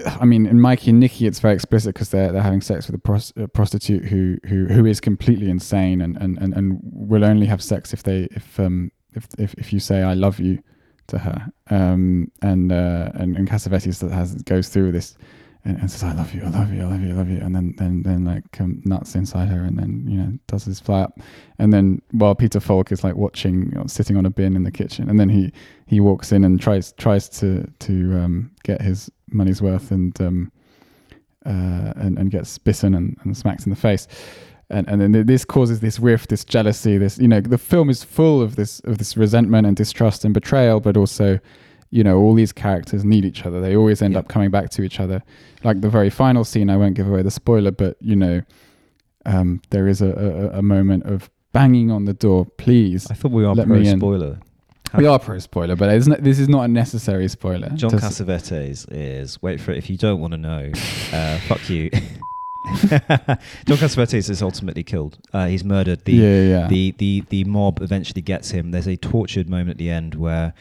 I 0.06 0.26
mean, 0.26 0.46
in 0.46 0.60
Mikey 0.60 0.90
and 0.90 1.00
Nicky, 1.00 1.26
it's 1.26 1.40
very 1.40 1.54
explicit 1.54 1.94
because 1.94 2.10
they're 2.10 2.30
they're 2.30 2.42
having 2.42 2.60
sex 2.60 2.86
with 2.86 2.94
a, 2.94 2.98
pros- 2.98 3.32
a 3.36 3.48
prostitute 3.48 4.04
who 4.04 4.36
who 4.46 4.66
who 4.66 4.84
is 4.84 5.00
completely 5.00 5.48
insane 5.48 6.02
and, 6.02 6.16
and, 6.18 6.36
and, 6.38 6.54
and 6.54 6.78
will 6.82 7.24
only 7.24 7.46
have 7.46 7.62
sex 7.62 7.94
if 7.94 8.02
they 8.02 8.28
if 8.32 8.60
um 8.60 8.92
if 9.14 9.26
if, 9.38 9.54
if 9.54 9.72
you 9.72 9.80
say 9.80 10.02
I 10.02 10.12
love 10.12 10.40
you 10.40 10.62
to 11.08 11.18
her. 11.18 11.50
Um, 11.70 12.30
and 12.42 12.70
uh, 12.70 13.10
and 13.14 13.36
and 13.36 13.48
Cassavetes 13.48 13.98
that 14.00 14.12
has 14.12 14.34
goes 14.42 14.68
through 14.68 14.92
this 14.92 15.16
and, 15.68 15.78
and 15.78 15.90
says 15.90 16.02
I 16.02 16.12
love 16.14 16.34
you, 16.34 16.42
I 16.42 16.48
love 16.48 16.72
you, 16.72 16.82
I 16.82 16.86
love 16.86 17.02
you, 17.02 17.10
I 17.10 17.12
love 17.12 17.28
you, 17.28 17.38
and 17.38 17.54
then 17.54 17.74
then 17.76 18.02
then 18.02 18.24
like 18.24 18.60
um, 18.60 18.80
nuts 18.84 19.14
inside 19.14 19.48
her, 19.48 19.62
and 19.62 19.78
then 19.78 20.04
you 20.08 20.18
know 20.18 20.32
does 20.46 20.64
his 20.64 20.80
fly 20.80 21.02
up, 21.02 21.20
and 21.58 21.72
then 21.72 22.00
while 22.12 22.34
Peter 22.34 22.58
Falk 22.58 22.90
is 22.90 23.04
like 23.04 23.16
watching, 23.16 23.66
you 23.70 23.78
know, 23.78 23.86
sitting 23.86 24.16
on 24.16 24.24
a 24.24 24.30
bin 24.30 24.56
in 24.56 24.62
the 24.62 24.70
kitchen, 24.70 25.08
and 25.08 25.20
then 25.20 25.28
he 25.28 25.52
he 25.86 26.00
walks 26.00 26.32
in 26.32 26.42
and 26.42 26.60
tries 26.60 26.92
tries 26.92 27.28
to 27.28 27.70
to 27.80 28.18
um, 28.18 28.50
get 28.64 28.80
his 28.80 29.10
money's 29.30 29.60
worth 29.60 29.90
and 29.90 30.18
um, 30.20 30.50
uh, 31.44 31.92
and 31.96 32.18
and 32.18 32.30
gets 32.30 32.56
bitten 32.58 32.94
and, 32.94 33.16
and 33.24 33.36
smacked 33.36 33.64
in 33.66 33.70
the 33.70 33.76
face. 33.76 34.08
And, 34.70 34.86
and 34.86 35.00
then 35.00 35.26
this 35.26 35.46
causes 35.46 35.80
this 35.80 35.98
rift, 35.98 36.28
this 36.28 36.44
jealousy, 36.44 36.98
this 36.98 37.18
you 37.18 37.28
know 37.28 37.40
the 37.40 37.58
film 37.58 37.88
is 37.88 38.04
full 38.04 38.42
of 38.42 38.56
this 38.56 38.80
of 38.80 38.98
this 38.98 39.16
resentment 39.16 39.66
and 39.66 39.76
distrust 39.76 40.24
and 40.24 40.34
betrayal, 40.34 40.80
but 40.80 40.96
also, 40.96 41.38
you 41.90 42.04
know, 42.04 42.18
all 42.18 42.34
these 42.34 42.52
characters 42.52 43.04
need 43.04 43.24
each 43.24 43.46
other. 43.46 43.60
They 43.60 43.76
always 43.76 44.02
end 44.02 44.14
Yeah. 44.14 44.20
up 44.20 44.28
coming 44.28 44.50
back 44.50 44.70
to 44.70 44.82
each 44.82 45.00
other. 45.00 45.22
Like 45.64 45.80
the 45.80 45.88
very 45.88 46.10
final 46.10 46.44
scene, 46.44 46.70
I 46.70 46.76
won't 46.76 46.94
give 46.94 47.08
away 47.08 47.22
the 47.22 47.30
spoiler, 47.30 47.70
but 47.70 47.96
you 48.00 48.16
know, 48.16 48.42
um, 49.26 49.60
there 49.70 49.88
is 49.88 50.00
a, 50.02 50.50
a, 50.54 50.58
a 50.58 50.62
moment 50.62 51.04
of 51.04 51.30
banging 51.52 51.90
on 51.90 52.04
the 52.04 52.14
door. 52.14 52.46
Please, 52.56 53.10
I 53.10 53.14
thought 53.14 53.32
we 53.32 53.42
were 53.44 53.54
Let 53.54 53.66
pro 53.66 53.82
spoiler. 53.84 54.38
we 54.96 55.06
are 55.06 55.18
pro 55.18 55.38
spoiler, 55.38 55.76
but 55.76 55.88
this 56.22 56.38
is 56.38 56.48
not 56.48 56.62
a 56.64 56.68
necessary 56.68 57.28
spoiler. 57.28 57.68
John 57.70 57.90
Cassavetes 57.90 58.86
is 58.90 59.40
wait 59.42 59.60
for 59.60 59.72
it. 59.72 59.78
If 59.78 59.90
you 59.90 59.96
don't 59.96 60.20
want 60.20 60.32
to 60.32 60.38
know, 60.38 60.70
uh, 61.12 61.38
fuck 61.40 61.68
you. 61.68 61.90
John 62.88 63.76
Cassavetes 63.78 64.28
is 64.30 64.42
ultimately 64.42 64.82
killed. 64.82 65.18
Uh, 65.32 65.46
he's 65.46 65.64
murdered. 65.64 66.04
The, 66.04 66.12
yeah, 66.12 66.42
yeah. 66.42 66.68
the 66.68 66.92
the 66.98 67.24
the 67.28 67.44
mob 67.44 67.80
eventually 67.82 68.22
gets 68.22 68.50
him. 68.50 68.70
There's 68.72 68.86
a 68.86 68.96
tortured 68.96 69.48
moment 69.48 69.70
at 69.70 69.78
the 69.78 69.90
end 69.90 70.14
where 70.14 70.52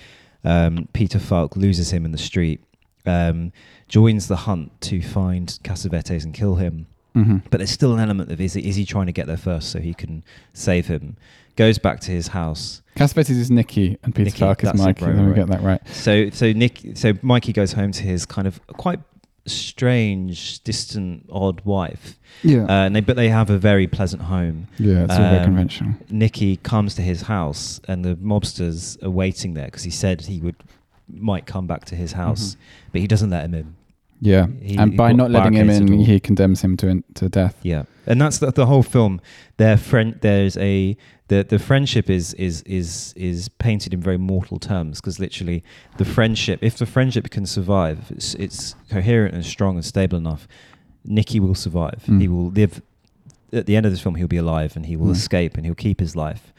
um, 0.47 0.87
Peter 0.93 1.19
Falk 1.19 1.55
loses 1.55 1.91
him 1.91 2.05
in 2.05 2.11
the 2.11 2.17
street, 2.17 2.61
um, 3.05 3.51
joins 3.87 4.27
the 4.27 4.35
hunt 4.47 4.79
to 4.81 5.01
find 5.01 5.47
Cassavetes 5.63 6.23
and 6.25 6.33
kill 6.33 6.55
him. 6.55 6.87
hmm 7.13 7.37
But 7.49 7.57
there's 7.59 7.71
still 7.71 7.93
an 7.93 7.99
element 7.99 8.31
of 8.31 8.39
is 8.41 8.53
he, 8.53 8.67
is 8.67 8.75
he 8.75 8.85
trying 8.85 9.05
to 9.07 9.11
get 9.11 9.27
there 9.27 9.37
first 9.37 9.69
so 9.71 9.79
he 9.79 9.93
can 9.93 10.23
save 10.53 10.87
him? 10.87 11.15
Goes 11.55 11.77
back 11.79 11.99
to 12.01 12.11
his 12.11 12.27
house. 12.29 12.81
Cassavetes 12.95 13.31
is 13.31 13.49
Nicky 13.51 13.97
and 14.03 14.13
Peter 14.13 14.25
Nicky, 14.29 14.39
Falk 14.39 14.63
is 14.63 14.69
it, 14.69 14.75
Mikey. 14.77 15.05
right, 15.05 15.15
Let 15.15 15.21
me 15.23 15.27
right, 15.31 15.35
get 15.35 15.47
that 15.47 15.61
right. 15.63 15.81
So 15.89 16.29
so 16.29 16.51
Nick 16.53 16.81
so 16.95 17.13
Mikey 17.21 17.51
goes 17.53 17.73
home 17.73 17.91
to 17.93 18.03
his 18.03 18.25
kind 18.25 18.47
of 18.47 18.59
quite 18.67 18.99
strange, 19.47 20.61
distant, 20.63 21.25
odd 21.31 21.61
wife, 21.65 22.17
Yeah, 22.43 22.63
uh, 22.63 22.85
and 22.85 22.95
they 22.95 23.01
but 23.01 23.15
they 23.15 23.29
have 23.29 23.49
a 23.49 23.57
very 23.57 23.87
pleasant 23.87 24.23
home. 24.23 24.67
yeah, 24.77 25.03
it's 25.03 25.13
all 25.13 25.19
very 25.19 25.37
um, 25.39 25.43
conventional. 25.45 25.93
Nicky 26.09 26.57
comes 26.57 26.95
to 26.95 27.01
his 27.01 27.23
house, 27.23 27.79
and 27.87 28.03
the 28.05 28.15
mobsters 28.15 29.01
are 29.03 29.09
waiting 29.09 29.53
there 29.53 29.65
because 29.65 29.83
he 29.83 29.91
said 29.91 30.21
he 30.21 30.39
would 30.41 30.55
might 31.09 31.45
come 31.45 31.67
back 31.67 31.85
to 31.85 31.95
his 31.95 32.11
house, 32.13 32.55
Mhm. 32.55 32.57
but 32.91 33.01
he 33.01 33.07
doesn't 33.07 33.29
let 33.29 33.45
him 33.45 33.53
in. 33.53 33.75
Yeah, 34.19 34.47
he- 34.61 34.75
and 34.77 34.97
by 34.97 35.11
not 35.13 35.29
letting 35.31 35.53
him 35.53 35.69
in, 35.69 35.87
he 35.99 36.19
condemns 36.19 36.61
him 36.61 36.75
to 36.77 37.03
to 37.15 37.29
death. 37.29 37.55
Yeah, 37.63 37.83
and 38.05 38.19
that's 38.19 38.39
the, 38.39 38.51
the 38.51 38.65
whole 38.65 38.83
film. 38.83 39.21
Their 39.57 39.77
friend, 39.77 40.15
there's 40.21 40.57
a 40.57 40.97
the 41.29 41.43
the 41.43 41.59
friendship 41.59 42.09
is 42.09 42.33
is 42.35 42.61
is 42.63 43.13
is 43.15 43.49
painted 43.49 43.93
in 43.93 44.01
very 44.01 44.17
mortal 44.17 44.59
terms 44.59 44.99
because 45.01 45.19
literally 45.19 45.63
the 45.97 46.05
friendship, 46.05 46.59
if 46.61 46.77
the 46.77 46.85
friendship 46.85 47.29
can 47.29 47.45
survive, 47.45 47.99
if 47.99 48.11
it's 48.11 48.33
it's 48.35 48.75
coherent 48.89 49.33
and 49.35 49.45
strong 49.45 49.75
and 49.75 49.85
stable 49.85 50.17
enough, 50.17 50.47
Nicky 51.05 51.39
will 51.39 51.55
survive. 51.55 52.03
Mm. 52.07 52.21
He 52.21 52.27
will 52.27 52.49
live. 52.49 52.81
At 53.53 53.65
the 53.65 53.77
end 53.77 53.85
of 53.85 53.91
this 53.93 54.01
film, 54.01 54.15
he'll 54.15 54.27
be 54.27 54.37
alive 54.37 54.75
and 54.75 54.85
he 54.85 54.95
will 54.97 55.07
Mm. 55.07 55.15
escape 55.15 55.55
and 55.55 55.65
he'll 55.65 55.75
keep 55.75 55.99
his 56.01 56.15
life. 56.15 56.51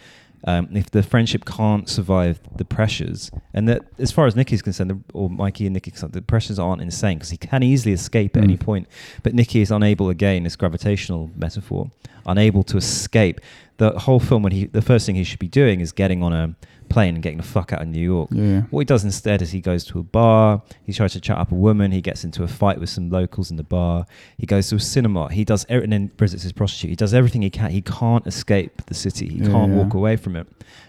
Um, 0.45 0.69
if 0.73 0.91
the 0.91 1.03
friendship 1.03 1.45
can't 1.45 1.89
survive 1.89 2.41
the 2.57 2.65
pressures, 2.65 3.31
and 3.53 3.69
that 3.69 3.83
as 3.99 4.13
far 4.13 4.27
as 4.27 4.37
Nicky's 4.37 4.63
concerned, 4.63 4.91
the- 4.91 5.01
or 5.13 5.29
Mikey 5.29 5.67
and 5.67 5.75
Nicky, 5.75 5.91
the 5.91 6.23
pressures 6.23 6.59
aren't 6.59 6.81
insane 6.81 7.19
because 7.19 7.31
he 7.31 7.37
can 7.37 7.63
easily 7.63 7.93
escape 7.93 8.37
at 8.37 8.43
Mm. 8.43 8.45
any 8.45 8.57
point. 8.57 8.89
But 9.23 9.35
Nicky 9.35 9.61
is 9.61 9.71
unable, 9.71 10.09
again, 10.11 10.45
this 10.45 10.55
gravitational 10.55 11.31
metaphor, 11.37 11.91
unable 12.25 12.63
to 12.65 12.77
escape. 12.77 13.41
The 13.79 13.91
whole 13.99 14.21
film, 14.21 14.43
when 14.43 14.53
he, 14.53 14.67
the 14.67 14.83
first 14.83 15.07
thing 15.07 15.17
he 15.17 15.25
should 15.25 15.39
be 15.41 15.49
doing 15.49 15.81
is 15.81 15.93
getting 15.93 16.23
on 16.23 16.33
a 16.33 16.55
plane 16.89 17.15
and 17.15 17.23
getting 17.23 17.39
the 17.39 17.45
fuck 17.45 17.73
out 17.73 17.83
of 17.83 17.89
New 17.89 18.01
York. 18.01 18.31
Yeah, 18.33 18.63
What 18.71 18.81
he 18.81 18.85
does 18.85 19.05
instead 19.05 19.43
is 19.43 19.51
he 19.53 19.61
goes 19.61 19.85
to 19.85 19.99
a 19.99 20.03
bar, 20.03 20.63
he 20.85 20.93
tries 20.93 21.13
to 21.13 21.21
chat 21.21 21.39
up 21.39 21.53
a 21.53 21.55
woman, 21.55 21.93
he 21.93 22.01
gets 22.01 22.25
into 22.25 22.43
a 22.43 22.49
fight 22.49 22.81
with 22.81 22.89
some 22.91 23.11
locals 23.11 23.51
in 23.51 23.57
the 23.57 23.63
bar, 23.63 24.07
he 24.37 24.47
goes 24.47 24.69
to 24.71 24.77
a 24.77 24.81
cinema, 24.81 25.33
he 25.33 25.45
does 25.45 25.65
everything, 25.69 25.93
and 25.93 26.09
then 26.09 26.17
visits 26.19 26.43
his 26.43 26.53
prostitute. 26.53 26.91
He 26.91 26.97
does 26.97 27.15
everything 27.15 27.43
he 27.43 27.51
can. 27.51 27.71
He 27.71 27.83
can't 27.83 28.27
escape 28.27 28.87
the 28.87 28.95
city. 28.95 29.29
He 29.29 29.39
Yeah, 29.39 29.49
can't 29.51 29.73
yeah. 29.73 29.79
walk 29.79 29.95
away 29.95 30.17
from 30.17 30.37
it. 30.37 30.47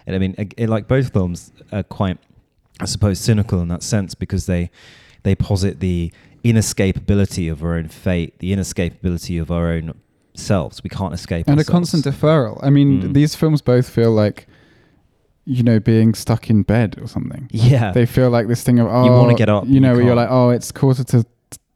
And 0.08 0.15
I 0.15 0.20
mean, 0.20 0.36
ag- 0.38 0.56
like 0.70 0.88
both 0.88 1.13
films 1.13 1.51
are 1.72 1.84
quite, 1.84 2.18
I 2.79 2.86
suppose, 2.86 3.20
cynical 3.20 3.62
in 3.62 3.68
that 3.68 3.84
sense 3.84 4.15
because 4.15 4.46
they 4.46 4.72
they 5.24 5.36
posit 5.36 5.79
the 5.82 6.12
inescapability 6.46 7.51
of 7.51 7.63
our 7.63 7.75
own 7.75 7.88
fate, 7.88 8.38
the 8.39 8.53
inescapability 8.53 9.41
of 9.41 9.51
our 9.51 9.72
own 9.72 9.94
selves. 10.34 10.84
We 10.84 10.89
can't 10.89 11.13
escape. 11.13 11.48
and 11.48 11.60
a 11.60 11.63
constant 11.63 12.06
deferral. 12.06 12.60
I 12.63 12.70
mean, 12.70 13.01
Mm. 13.01 13.13
these 13.13 13.36
films 13.36 13.62
both 13.62 13.89
feel 13.89 14.12
like, 14.12 14.48
you 15.50 15.63
know, 15.63 15.79
being 15.79 16.13
stuck 16.13 16.50
in 16.50 16.62
bed 16.63 16.96
or 17.01 17.08
something. 17.08 17.50
Yeah. 17.51 17.91
They 17.91 18.06
feel 18.06 18.29
like 18.29 18.48
this 18.48 18.62
thing 18.63 18.77
of 18.79 18.88
oh, 18.88 19.03
you 19.06 19.12
wanna 19.12 19.34
get 19.36 19.50
up, 19.50 19.65
You 19.68 19.79
know, 19.79 19.91
you 19.91 19.98
where 19.98 20.06
you're 20.06 20.15
like, 20.15 20.29
oh, 20.29 20.51
it's 20.51 20.72
quarter 20.72 21.03
to 21.06 21.25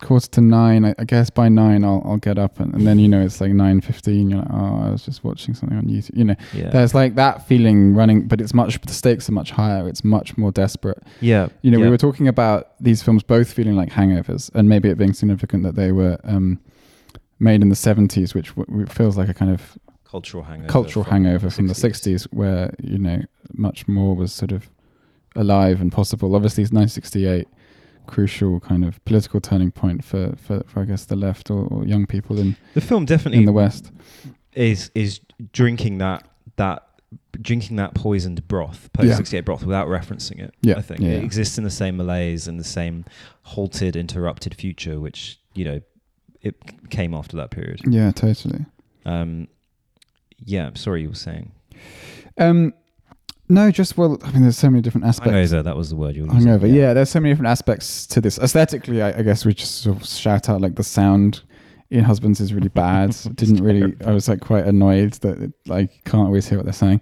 quarter 0.02 0.28
to 0.30 0.42
nine. 0.42 0.84
I, 0.86 0.94
I 1.00 1.06
guess 1.06 1.30
by 1.30 1.48
nine 1.50 1.84
I'll 1.84 2.02
I'll 2.06 2.18
get 2.18 2.38
up 2.38 2.60
and, 2.60 2.74
and 2.76 2.86
then 2.86 3.00
you 3.00 3.08
know 3.08 3.22
it's 3.26 3.40
like 3.42 3.52
nine 3.52 3.82
fifteen. 3.82 4.30
You're 4.30 4.40
like, 4.40 4.52
oh, 4.54 4.82
I 4.86 4.90
was 4.92 5.04
just 5.06 5.24
watching 5.24 5.54
something 5.56 5.78
on 5.78 5.86
YouTube. 5.86 6.16
You 6.18 6.26
know, 6.26 6.36
Yeah. 6.54 6.70
there's 6.70 6.94
like 6.94 7.16
that 7.16 7.48
feeling 7.48 7.96
running, 7.96 8.28
but 8.28 8.40
it's 8.42 8.54
much 8.54 8.80
the 8.82 8.94
stakes 8.94 9.28
are 9.30 9.32
much 9.32 9.52
higher. 9.52 9.88
It's 9.90 10.04
much 10.04 10.38
more 10.38 10.52
desperate. 10.52 11.02
yeah. 11.22 11.48
You 11.64 11.72
know, 11.72 11.80
yeah. 11.80 11.86
we 11.86 11.90
were 11.90 11.98
talking 11.98 12.28
about 12.28 12.74
these 12.80 13.02
films 13.02 13.24
both 13.24 13.52
feeling 13.52 13.76
like 13.76 13.90
hangovers, 13.92 14.52
and 14.54 14.70
maybe 14.70 14.90
it 14.90 14.98
being 15.00 15.14
significant 15.14 15.64
that 15.64 15.76
they 15.76 15.92
were 15.92 16.18
um, 16.26 16.60
made 17.40 17.62
in 17.64 17.70
the 17.70 17.76
seventies, 17.76 18.36
which 18.36 18.50
w- 18.56 18.86
feels 18.86 19.18
like 19.18 19.30
a 19.30 19.34
kind 19.34 19.52
of 19.52 19.78
cultural 20.14 20.44
hangover. 20.44 20.70
cultural 20.78 21.04
from 21.04 21.14
hangover 21.14 21.50
from 21.50 21.68
the 21.68 21.74
60s 21.88 22.22
where 22.32 22.66
you 22.92 22.98
know 23.08 23.20
much 23.68 23.80
more 23.88 24.16
was 24.16 24.32
sort 24.32 24.52
of 24.58 24.62
alive 25.36 25.82
and 25.82 25.92
possible 25.92 26.36
obviously 26.36 26.62
it's 26.64 26.72
1968 26.72 27.48
crucial 28.06 28.60
kind 28.60 28.84
of 28.86 29.04
political 29.06 29.40
turning 29.50 29.72
point 29.72 30.04
for 30.04 30.24
for, 30.46 30.62
for 30.68 30.82
i 30.82 30.86
guess 30.86 31.06
the 31.06 31.16
left 31.16 31.50
or, 31.50 31.62
or 31.74 31.80
young 31.94 32.06
people 32.06 32.38
in 32.44 32.56
The 32.76 32.82
film 32.82 33.06
definitely 33.06 33.40
in 33.40 33.46
the 33.46 33.54
west 33.64 33.92
is 34.54 34.92
is 34.94 35.20
drinking 35.52 35.98
that 36.00 36.22
that 36.58 36.80
drinking 37.42 37.78
that 37.78 37.94
poisoned 37.96 38.48
broth, 38.48 38.90
post 38.94 39.08
Yeah. 39.10 39.16
68 39.16 39.46
broth, 39.46 39.64
without 39.66 39.88
referencing 39.88 40.38
it. 40.40 40.52
Yeah, 40.62 40.78
I 40.78 40.82
think 40.84 41.00
yeah, 41.02 41.10
it 41.10 41.18
yeah. 41.20 41.30
exists 41.30 41.58
in 41.60 41.64
the 41.64 41.70
same 41.84 41.96
malaise 41.98 42.48
and 42.50 42.60
the 42.60 42.64
same 42.80 43.06
halted, 43.54 43.96
interrupted 43.96 44.54
future, 44.56 45.00
which 45.00 45.40
you 45.56 45.66
know 45.66 45.80
it 46.42 46.56
came 46.90 47.14
after 47.20 47.36
that 47.38 47.50
period. 47.52 47.80
yeah 47.88 48.12
totally 48.12 48.66
Um, 49.06 49.48
yeah, 50.46 50.68
I'm 50.68 50.76
sorry, 50.76 51.02
you 51.02 51.10
were 51.10 51.16
saying 51.16 51.52
um 52.38 52.74
no 53.50 53.70
just 53.72 53.98
well 53.98 54.18
i 54.24 54.32
mean 54.32 54.42
there's 54.42 54.58
so 54.58 54.70
many 54.70 54.82
different 54.82 55.06
aspects 55.06 55.32
hangover. 55.32 55.64
That 55.64 55.76
was 55.76 55.90
the 55.90 55.96
word 55.96 56.16
you 56.16 56.26
were 56.26 56.34
using. 56.34 56.52
hungover 56.52 56.74
yeah. 56.74 56.94
there's 56.94 57.10
so 57.10 57.20
many 57.20 57.34
different 57.34 57.50
aspects 57.50 58.08
to 58.08 58.22
this 58.22 58.40
aesthetically 58.40 59.02
I, 59.02 59.20
I 59.20 59.22
guess 59.22 59.46
we 59.46 59.54
just 59.54 59.82
sort 59.82 59.98
of 59.98 60.08
shout 60.08 60.50
out 60.50 60.62
like 60.62 60.76
the 60.76 60.84
sound 60.84 61.44
in 61.90 62.04
husbands 62.04 62.40
is 62.40 62.54
really 62.54 62.70
bad 62.70 63.16
didn't 63.36 63.64
really 63.64 63.94
i 64.06 64.12
was 64.12 64.28
like 64.28 64.42
quite 64.42 64.66
annoyed 64.66 65.14
that 65.14 65.40
it, 65.42 65.54
like 65.68 66.04
can't 66.06 66.26
always 66.26 66.48
hear 66.48 66.58
what 66.58 66.66
they're 66.66 66.74
saying 66.74 67.02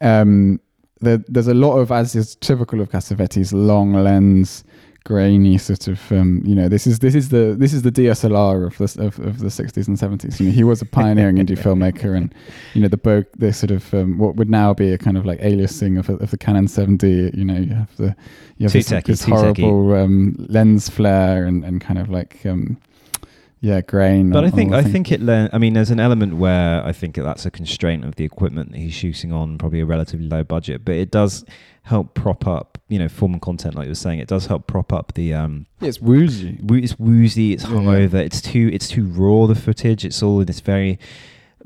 um 0.00 0.60
there, 1.02 1.18
there's 1.28 1.48
a 1.48 1.54
lot 1.54 1.78
of 1.78 1.90
as 1.90 2.14
is 2.14 2.36
typical 2.36 2.80
of 2.80 2.90
cassavetes 2.90 3.52
long 3.52 3.92
lens 3.94 4.64
grainy 5.04 5.56
sort 5.56 5.88
of 5.88 6.12
um 6.12 6.42
you 6.44 6.54
know 6.54 6.68
this 6.68 6.86
is 6.86 6.98
this 6.98 7.14
is 7.14 7.30
the 7.30 7.56
this 7.58 7.72
is 7.72 7.82
the 7.82 7.90
dslr 7.90 8.66
of 8.66 8.76
the 8.78 9.02
of, 9.02 9.18
of 9.18 9.38
the 9.38 9.46
60s 9.48 9.88
and 9.88 9.96
70s 9.96 10.38
you 10.38 10.46
know 10.46 10.52
he 10.52 10.62
was 10.62 10.82
a 10.82 10.84
pioneering 10.84 11.36
indie 11.36 11.56
filmmaker 11.64 12.14
and 12.16 12.34
you 12.74 12.82
know 12.82 12.88
the 12.88 12.98
bo- 12.98 13.24
the 13.38 13.52
sort 13.52 13.70
of 13.70 13.92
um, 13.94 14.18
what 14.18 14.36
would 14.36 14.50
now 14.50 14.74
be 14.74 14.92
a 14.92 14.98
kind 14.98 15.16
of 15.16 15.24
like 15.24 15.40
aliasing 15.40 15.98
of, 15.98 16.10
of 16.10 16.30
the 16.30 16.36
Canon 16.38 16.66
7D. 16.66 17.34
You 17.36 17.44
know, 17.44 17.56
you 17.56 17.74
have 17.74 17.96
the 17.96 18.14
you 18.58 18.64
have 18.64 18.72
this, 18.72 18.88
techie, 18.90 19.04
this 19.06 19.24
horrible 19.24 19.94
um, 19.94 20.36
lens 20.48 20.88
flare 20.88 21.46
and, 21.46 21.64
and 21.64 21.80
kind 21.80 21.98
of 21.98 22.10
like 22.10 22.44
um, 22.44 22.76
yeah 23.60 23.80
grain. 23.80 24.30
But 24.30 24.44
on- 24.44 24.44
I 24.44 24.50
think 24.50 24.72
I 24.72 24.82
think 24.82 25.10
it. 25.12 25.20
Le- 25.20 25.48
I 25.52 25.58
mean, 25.58 25.72
there's 25.72 25.90
an 25.90 26.00
element 26.00 26.36
where 26.36 26.84
I 26.84 26.92
think 26.92 27.16
that's 27.16 27.46
a 27.46 27.50
constraint 27.50 28.04
of 28.04 28.16
the 28.16 28.24
equipment 28.24 28.72
that 28.72 28.78
he's 28.78 28.94
shooting 28.94 29.32
on, 29.32 29.58
probably 29.58 29.80
a 29.80 29.86
relatively 29.86 30.26
low 30.28 30.44
budget. 30.44 30.84
But 30.84 30.96
it 30.96 31.10
does 31.10 31.44
help 31.82 32.14
prop 32.14 32.46
up, 32.46 32.69
you 32.90 32.98
know, 32.98 33.08
form 33.08 33.32
and 33.32 33.40
content, 33.40 33.74
like 33.76 33.84
you 33.86 33.90
were 33.90 33.94
saying. 33.94 34.18
It 34.18 34.28
does 34.28 34.44
help 34.46 34.66
prop 34.66 34.92
up 34.92 35.14
the. 35.14 35.32
Um, 35.32 35.64
Yeah, 35.80 35.88
it's 35.88 36.00
woozy. 36.02 36.58
wo- 36.62 36.74
it's 36.76 36.98
woozy. 36.98 37.52
It's 37.54 37.64
Yeah. 37.64 37.70
hungover. 37.70 38.14
It's 38.14 38.42
too. 38.42 38.68
It's 38.72 38.88
too 38.88 39.04
raw. 39.06 39.46
The 39.46 39.54
footage. 39.54 40.04
It's 40.04 40.22
all 40.22 40.40
in 40.40 40.46
this 40.46 40.60
very 40.60 40.98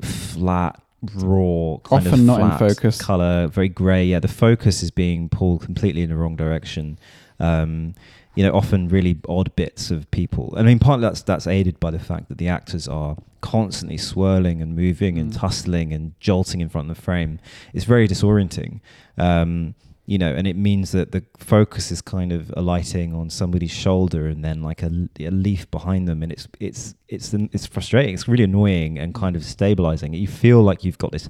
flat, 0.01 0.81
raw, 1.15 1.77
kind 1.83 2.07
Often 2.07 2.13
of 2.13 2.19
not 2.25 2.41
in 2.41 2.57
focus. 2.69 3.01
color, 3.01 3.47
very 3.47 3.69
grey. 3.69 4.05
Yeah, 4.05 4.19
the 4.19 4.27
focus 4.27 4.83
is 4.83 4.91
being 4.91 5.29
pulled 5.29 5.61
completely 5.63 6.03
in 6.03 6.09
the 6.09 6.15
wrong 6.15 6.35
direction. 6.35 6.97
Um, 7.39 7.95
you 8.35 8.43
know, 8.43 8.53
often 8.53 8.89
really 8.89 9.17
odd 9.29 9.55
bits 9.55 9.91
of 9.91 10.09
people. 10.11 10.53
I 10.57 10.63
mean, 10.63 10.77
partly 10.79 11.01
that's 11.03 11.21
that's 11.21 11.47
aided 11.47 11.79
by 11.79 11.91
the 11.91 11.99
fact 11.99 12.27
that 12.29 12.37
the 12.37 12.49
actors 12.49 12.87
are 12.87 13.15
constantly 13.41 13.97
swirling 13.97 14.61
and 14.61 14.75
moving 14.75 15.17
and 15.17 15.31
Mm. 15.31 15.37
tussling 15.39 15.93
and 15.93 16.13
jolting 16.19 16.59
in 16.61 16.67
front 16.69 16.89
of 16.89 16.95
the 16.97 17.01
frame. 17.01 17.39
It's 17.73 17.85
very 17.85 18.07
disorienting. 18.07 18.79
Um, 19.17 19.75
you 20.07 20.17
know, 20.17 20.31
and 20.33 20.45
it 20.47 20.55
means 20.55 20.91
that 20.91 21.11
the 21.11 21.23
focus 21.37 21.91
is 21.91 22.01
kind 22.01 22.31
of 22.31 22.53
alighting 22.55 23.13
on 23.15 23.29
somebody's 23.29 23.71
shoulder 23.71 24.27
and 24.27 24.43
then 24.45 24.61
like 24.61 24.83
a, 24.83 24.91
a 25.19 25.31
leaf 25.31 25.69
behind 25.71 26.07
them, 26.07 26.21
and 26.23 26.31
it's 26.31 26.47
it's 26.59 26.95
it's 27.07 27.33
it's 27.33 27.65
frustrating. 27.65 28.13
It's 28.13 28.27
really 28.27 28.43
annoying 28.43 28.99
and 28.99 29.13
kind 29.15 29.35
of 29.35 29.43
stabilizing. 29.43 30.13
You 30.13 30.27
feel 30.27 30.61
like 30.61 30.83
you've 30.83 30.97
got 30.99 31.11
this 31.11 31.29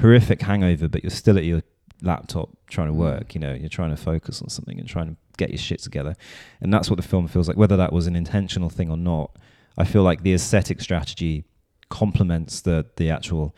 horrific 0.00 0.40
hangover, 0.42 0.88
but 0.88 1.02
you're 1.02 1.10
still 1.10 1.36
at 1.36 1.44
your 1.44 1.62
laptop 2.00 2.48
trying 2.68 2.88
to 2.88 2.92
Mm. 2.94 2.96
work. 2.98 3.34
You 3.34 3.40
know, 3.40 3.54
you're 3.54 3.68
trying 3.68 3.90
to 3.90 3.96
focus 3.96 4.40
on 4.42 4.48
something 4.48 4.78
and 4.78 4.88
trying 4.88 5.08
to 5.08 5.16
get 5.36 5.50
your 5.50 5.58
shit 5.58 5.80
together, 5.80 6.14
and 6.60 6.72
that's 6.72 6.88
what 6.90 6.96
the 6.96 7.08
film 7.08 7.26
feels 7.28 7.48
like. 7.48 7.56
Whether 7.56 7.76
that 7.76 7.92
was 7.92 8.06
an 8.06 8.16
intentional 8.16 8.70
thing 8.70 8.88
or 8.90 8.96
not, 8.96 9.36
I 9.76 9.84
feel 9.84 10.02
like 10.04 10.22
the 10.22 10.32
aesthetic 10.34 10.80
strategy 10.80 11.44
complements 11.88 12.60
the 12.62 12.86
the 12.96 13.10
actual 13.10 13.54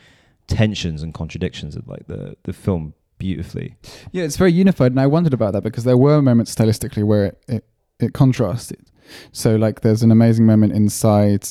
tensions 0.47 1.03
and 1.03 1.15
contradictions 1.15 1.77
of 1.77 1.87
like 1.87 2.07
the 2.07 2.37
the 2.45 2.53
film 2.53 2.95
beautifully. 3.19 3.77
Yeah, 4.13 4.25
it's 4.25 4.37
very 4.37 4.53
unified, 4.53 4.93
and 4.93 5.01
I 5.01 5.07
wondered 5.07 5.35
about 5.35 5.53
that 5.55 5.63
because 5.63 5.85
there 5.85 5.97
were 5.97 6.21
moments 6.23 6.55
stylistically 6.55 7.05
where 7.05 7.27
it, 7.27 7.45
it, 7.49 7.65
it 8.01 8.13
contrasted. 8.15 8.87
So, 9.33 9.57
like, 9.57 9.81
there's 9.83 10.03
an 10.03 10.11
amazing 10.11 10.47
moment 10.47 10.73
inside 10.73 11.47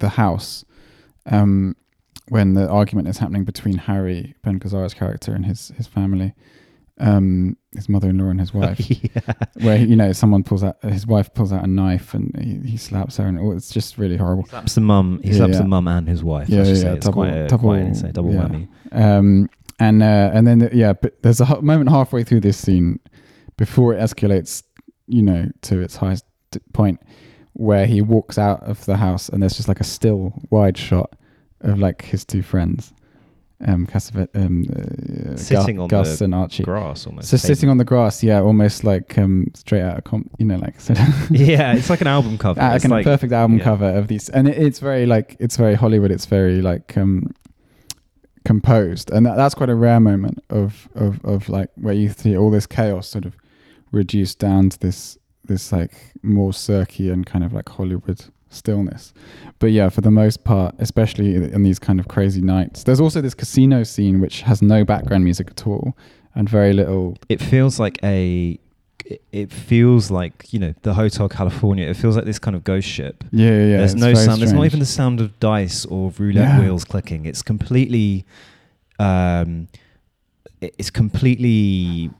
the 0.00 0.08
house 0.10 0.64
um, 1.26 1.76
when 2.28 2.54
the 2.54 2.68
argument 2.68 3.08
is 3.08 3.18
happening 3.18 3.44
between 3.44 3.76
Harry 3.78 4.34
Ben 4.42 4.58
Gazzara's 4.58 4.94
character 4.94 5.32
and 5.34 5.44
his 5.44 5.68
his 5.76 5.86
family, 5.86 6.34
um, 6.98 7.56
his 7.74 7.88
mother-in-law 7.88 8.30
and 8.30 8.40
his 8.40 8.54
wife, 8.60 8.80
yeah. 8.90 9.20
where 9.60 9.76
you 9.78 9.94
know 9.96 10.12
someone 10.12 10.42
pulls 10.42 10.64
out 10.64 10.82
his 10.82 11.06
wife 11.06 11.32
pulls 11.34 11.52
out 11.52 11.62
a 11.62 11.66
knife 11.66 12.14
and 12.14 12.34
he, 12.64 12.70
he 12.70 12.76
slaps 12.78 13.18
her, 13.18 13.26
and 13.26 13.38
oh, 13.38 13.52
it's 13.52 13.70
just 13.70 13.98
really 13.98 14.16
horrible. 14.16 14.46
slaps 14.46 14.74
the 14.74 14.80
mum. 14.80 15.20
He 15.22 15.30
Yeah, 15.30 15.36
slaps 15.36 15.52
yeah. 15.54 15.58
the 15.58 15.68
mum 15.68 15.86
and 15.88 16.08
his 16.08 16.24
wife. 16.24 16.48
Yeah, 16.48 16.62
yeah, 16.64 16.74
say. 16.74 16.82
yeah, 16.86 16.92
It's 16.94 17.04
double- 17.06 17.22
quite, 17.22 17.34
a, 17.34 17.46
double- 17.48 17.64
quite 17.68 17.80
insane, 17.82 18.12
double 18.12 18.30
whammy. 18.30 18.68
Um, 18.92 19.50
and 19.78 20.02
uh, 20.02 20.30
and 20.32 20.46
then 20.46 20.68
yeah, 20.72 20.92
but 20.92 21.22
there's 21.22 21.40
a 21.40 21.60
moment 21.62 21.90
halfway 21.90 22.24
through 22.24 22.40
this 22.40 22.56
scene 22.56 23.00
before 23.56 23.94
it 23.94 23.98
escalates, 23.98 24.62
you 25.06 25.22
know, 25.22 25.48
to 25.62 25.80
its 25.80 25.96
highest 25.96 26.24
point, 26.72 27.00
where 27.54 27.86
he 27.86 28.00
walks 28.00 28.38
out 28.38 28.62
of 28.62 28.84
the 28.86 28.96
house 28.96 29.28
and 29.28 29.42
there's 29.42 29.56
just 29.56 29.68
like 29.68 29.80
a 29.80 29.84
still 29.84 30.32
wide 30.50 30.76
shot 30.76 31.14
of 31.60 31.78
like 31.78 32.02
his 32.02 32.24
two 32.24 32.42
friends, 32.42 32.92
um, 33.66 33.86
Cassavet, 33.86 34.28
um, 34.34 34.64
uh, 34.70 35.36
Sitting 35.36 35.76
Gu- 35.76 35.82
on 35.82 35.88
Gus 35.88 36.18
the 36.18 36.26
and 36.26 36.34
Archie. 36.34 36.64
Grass 36.64 37.06
almost. 37.06 37.28
So 37.28 37.36
sitting 37.36 37.68
on 37.68 37.78
the 37.78 37.84
grass, 37.84 38.22
yeah, 38.22 38.40
almost 38.40 38.84
like 38.84 39.16
um, 39.18 39.46
straight 39.54 39.82
out 39.82 39.98
of 39.98 40.04
com- 40.04 40.28
you 40.38 40.46
know, 40.46 40.56
like 40.56 40.74
yeah, 41.30 41.74
it's 41.74 41.90
like 41.90 42.00
an 42.00 42.06
album 42.06 42.38
cover. 42.38 42.60
uh, 42.60 42.74
it's 42.74 42.86
like 42.86 43.06
a 43.06 43.08
perfect 43.08 43.32
album 43.32 43.58
yeah. 43.58 43.64
cover 43.64 43.86
of 43.86 44.08
these, 44.08 44.28
and 44.28 44.48
it, 44.48 44.58
it's 44.58 44.78
very 44.78 45.06
like 45.06 45.36
it's 45.40 45.56
very 45.56 45.74
Hollywood. 45.74 46.10
It's 46.10 46.26
very 46.26 46.60
like 46.60 46.96
um, 46.96 47.32
composed, 48.44 49.10
and 49.10 49.24
that, 49.26 49.36
that's 49.36 49.54
quite 49.54 49.70
a 49.70 49.74
rare 49.74 50.00
moment 50.00 50.42
of 50.50 50.88
of 50.94 51.24
of 51.24 51.48
like 51.48 51.70
where 51.76 51.94
you 51.94 52.08
see 52.10 52.36
all 52.36 52.50
this 52.50 52.66
chaos 52.66 53.08
sort 53.08 53.24
of 53.24 53.36
reduced 53.92 54.38
down 54.38 54.70
to 54.70 54.78
this 54.78 55.18
this 55.44 55.72
like 55.72 55.92
more 56.22 56.52
cirky 56.52 57.10
and 57.10 57.26
kind 57.26 57.44
of 57.44 57.52
like 57.52 57.68
Hollywood 57.68 58.24
stillness. 58.48 59.12
But 59.58 59.68
yeah, 59.72 59.88
for 59.88 60.00
the 60.00 60.10
most 60.10 60.44
part, 60.44 60.74
especially 60.78 61.34
in 61.34 61.62
these 61.62 61.78
kind 61.78 62.00
of 62.00 62.08
crazy 62.08 62.40
nights, 62.40 62.84
there's 62.84 63.00
also 63.00 63.20
this 63.20 63.34
casino 63.34 63.82
scene 63.82 64.20
which 64.20 64.42
has 64.42 64.62
no 64.62 64.84
background 64.84 65.24
music 65.24 65.50
at 65.50 65.66
all 65.66 65.96
and 66.34 66.48
very 66.48 66.72
little. 66.72 67.16
it 67.28 67.40
feels 67.40 67.78
like 67.78 67.98
a 68.02 68.58
it- 69.04 69.22
it 69.32 69.52
feels 69.52 70.10
like 70.10 70.52
you 70.52 70.58
know 70.58 70.74
the 70.82 70.94
hotel 70.94 71.28
california 71.28 71.86
it 71.86 71.94
feels 71.96 72.16
like 72.16 72.24
this 72.24 72.38
kind 72.38 72.56
of 72.56 72.64
ghost 72.64 72.88
ship 72.88 73.22
Yeah, 73.32 73.50
yeah. 73.50 73.66
yeah 73.66 73.76
there's 73.78 73.94
no 73.94 74.14
sound 74.14 74.40
there's 74.40 74.52
not 74.52 74.64
even 74.64 74.80
the 74.80 74.86
sound 74.86 75.20
of 75.20 75.38
dice 75.40 75.84
or 75.86 76.12
roulette 76.18 76.48
Yeah. 76.48 76.60
wheels 76.60 76.84
clicking 76.84 77.26
it's 77.26 77.42
completely 77.42 78.24
um 78.98 79.68
it's 80.60 80.88
completely 80.90 82.10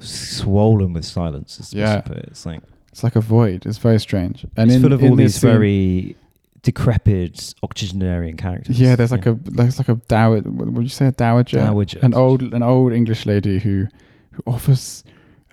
swollen 0.00 0.92
with 0.92 1.04
silence 1.04 1.70
Yeah. 1.72 2.00
put 2.00 2.16
it. 2.18 2.24
it's 2.30 2.44
like 2.46 2.60
It's 2.90 3.04
like 3.04 3.16
a 3.16 3.20
void. 3.20 3.64
It's 3.64 3.78
very 3.78 3.98
strange. 4.00 4.44
And 4.56 4.68
it's 4.70 4.76
in, 4.76 4.82
full 4.82 4.92
of 4.92 5.02
in 5.02 5.10
all 5.10 5.16
these 5.16 5.38
very 5.38 6.16
decrepit 6.62 7.54
octogenarian 7.62 8.36
characters 8.36 8.78
Yeah, 8.80 8.96
there's 8.96 9.12
like 9.12 9.26
a 9.26 9.34
there's 9.44 9.78
like 9.78 9.88
a 9.88 9.94
dowager. 10.08 10.50
Would 10.50 10.82
you 10.82 10.88
say 11.00 11.06
a 11.06 11.12
dowager? 11.12 11.58
Dowager. 11.58 12.00
An 12.02 12.14
old 12.14 12.42
an 12.42 12.62
old 12.62 12.92
English 12.92 13.24
lady 13.26 13.58
who 13.60 13.86
who 14.32 14.42
offers. 14.46 15.04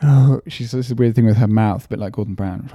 Oh, 0.01 0.41
she 0.48 0.63
says 0.65 0.88
this 0.88 0.98
weird 0.98 1.15
thing 1.15 1.25
with 1.25 1.38
her 1.38 1.48
mouth, 1.48 1.86
a 1.86 1.88
bit 1.89 2.00
like 2.00 2.13
Gordon 2.13 2.36
Brown. 2.36 2.70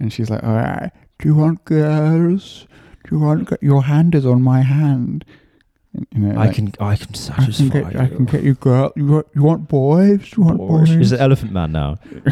And 0.00 0.12
she's 0.12 0.30
like, 0.30 0.42
"All 0.44 0.54
right, 0.54 0.90
do 1.18 1.28
you 1.28 1.34
want 1.34 1.64
girls? 1.64 2.66
Do 3.04 3.16
you 3.16 3.20
want 3.20 3.48
g- 3.50 3.56
your 3.60 3.82
hand 3.84 4.14
is 4.14 4.24
on 4.24 4.42
my 4.42 4.60
hand? 4.62 5.24
You 6.14 6.20
know, 6.20 6.40
I 6.40 6.46
like, 6.46 6.54
can 6.54 6.72
I 6.80 6.96
can 6.96 7.08
I 7.10 7.14
satisfy 7.14 7.68
can 7.80 7.90
get 7.90 8.00
I 8.00 8.06
can 8.08 8.24
get 8.26 8.42
you 8.44 8.54
girl. 8.54 8.92
You 8.94 9.06
want 9.06 9.26
you 9.34 9.42
want 9.42 9.68
boys? 9.68 10.32
You 10.36 10.44
want 10.44 10.58
boys? 10.58 10.90
Is 10.90 11.12
it 11.12 11.20
Elephant 11.20 11.52
Man 11.52 11.72
now? 11.72 11.96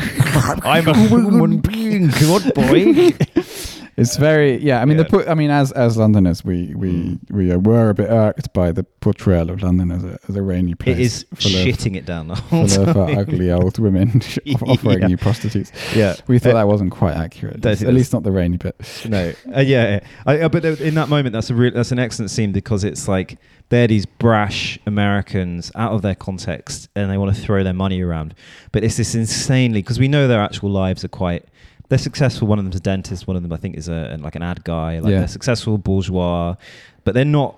I'm 0.62 0.86
a 0.88 0.96
human 1.08 1.58
being. 1.58 2.10
What 2.10 2.54
boy? 2.54 3.10
It's 3.96 4.16
very 4.18 4.58
yeah. 4.62 4.82
I 4.82 4.84
mean, 4.84 4.98
Yeah. 4.98 5.04
the 5.04 5.08
put. 5.08 5.28
I 5.28 5.34
mean, 5.34 5.50
as 5.50 5.72
as 5.72 5.96
Londoners, 5.96 6.44
we 6.44 6.74
we 6.74 6.92
Mm. 6.92 7.18
we 7.30 7.56
were 7.56 7.88
a 7.90 7.94
bit 7.94 8.10
irked 8.10 8.52
by 8.52 8.70
the 8.72 8.84
portrayal 8.84 9.48
of 9.50 9.62
London 9.62 9.90
as 9.90 10.04
a 10.04 10.18
as 10.28 10.36
a 10.36 10.42
rainy 10.42 10.74
place. 10.74 10.98
It 10.98 11.00
is 11.02 11.24
full 11.34 11.52
of- 11.56 11.66
shitting 11.66 11.96
it 11.96 12.04
down 12.04 12.28
the 12.28 12.34
whole 12.34 12.68
full 12.68 12.88
of 12.90 12.96
uh, 12.96 13.20
ugly 13.20 13.50
old 13.50 13.78
women 13.78 14.20
offering 14.66 15.00
Yeah. 15.00 15.08
you 15.08 15.16
prostitutes. 15.16 15.72
Yeah. 15.94 16.14
We 16.26 16.38
thought 16.38 16.50
Uh, 16.52 16.58
that 16.58 16.68
wasn't 16.68 16.90
quite 16.90 17.14
accurate. 17.16 17.64
At 17.64 17.80
least 17.94 18.12
not 18.12 18.22
the 18.22 18.32
rainy 18.32 18.58
bit. 18.58 18.76
No, 19.08 19.32
uh, 19.56 19.60
yeah, 19.60 19.64
yeah. 19.64 20.00
I, 20.26 20.40
uh, 20.40 20.48
but 20.50 20.64
in 20.64 20.94
that 20.96 21.08
moment, 21.08 21.32
that's 21.32 21.48
a 21.50 21.54
real, 21.54 21.72
that's 21.72 21.90
an 21.92 21.98
excellent 21.98 22.30
scene 22.30 22.52
because 22.52 22.84
it's 22.84 23.08
like 23.08 23.38
they're 23.70 23.86
these 23.88 24.04
brash 24.06 24.78
Americans 24.86 25.72
out 25.74 25.92
of 25.92 26.02
their 26.02 26.14
context, 26.14 26.88
and 26.94 27.10
they 27.10 27.16
want 27.18 27.34
to 27.34 27.40
throw 27.40 27.64
their 27.64 27.72
money 27.72 28.00
around. 28.02 28.34
But 28.72 28.84
it's 28.84 28.96
this 28.98 29.14
insanely 29.14 29.80
because 29.80 29.98
we 29.98 30.06
know 30.08 30.28
their 30.28 30.40
actual 30.42 30.70
lives 30.70 31.02
are 31.04 31.08
quite. 31.08 31.44
They're 31.88 31.98
successful. 31.98 32.48
One 32.48 32.58
of 32.58 32.64
them's 32.64 32.76
a 32.76 32.80
dentist. 32.80 33.26
One 33.26 33.36
of 33.36 33.42
them, 33.42 33.52
I 33.52 33.56
think, 33.56 33.76
is 33.76 33.88
a 33.88 34.16
like 34.20 34.34
an 34.34 34.42
ad 34.42 34.64
guy. 34.64 34.98
Like 34.98 35.10
Yeah. 35.12 35.18
they're 35.20 35.28
successful 35.28 35.78
bourgeois, 35.78 36.56
but 37.04 37.14
they're 37.14 37.24
not 37.24 37.56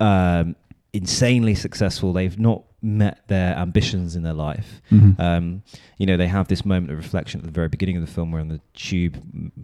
um, 0.00 0.56
insanely 0.92 1.54
successful. 1.54 2.12
They've 2.12 2.38
not 2.38 2.62
met 2.82 3.20
their 3.28 3.54
ambitions 3.56 4.16
in 4.16 4.22
their 4.22 4.32
life. 4.32 4.80
Mhm. 4.90 5.20
Um, 5.20 5.62
you 5.98 6.06
know, 6.06 6.16
they 6.16 6.26
have 6.28 6.48
this 6.48 6.64
moment 6.64 6.90
of 6.90 6.96
reflection 6.96 7.40
at 7.40 7.44
the 7.44 7.52
very 7.52 7.68
beginning 7.68 7.96
of 7.96 8.06
the 8.06 8.10
film 8.10 8.32
where 8.32 8.40
on 8.40 8.48
the 8.48 8.60
tube, 8.72 9.18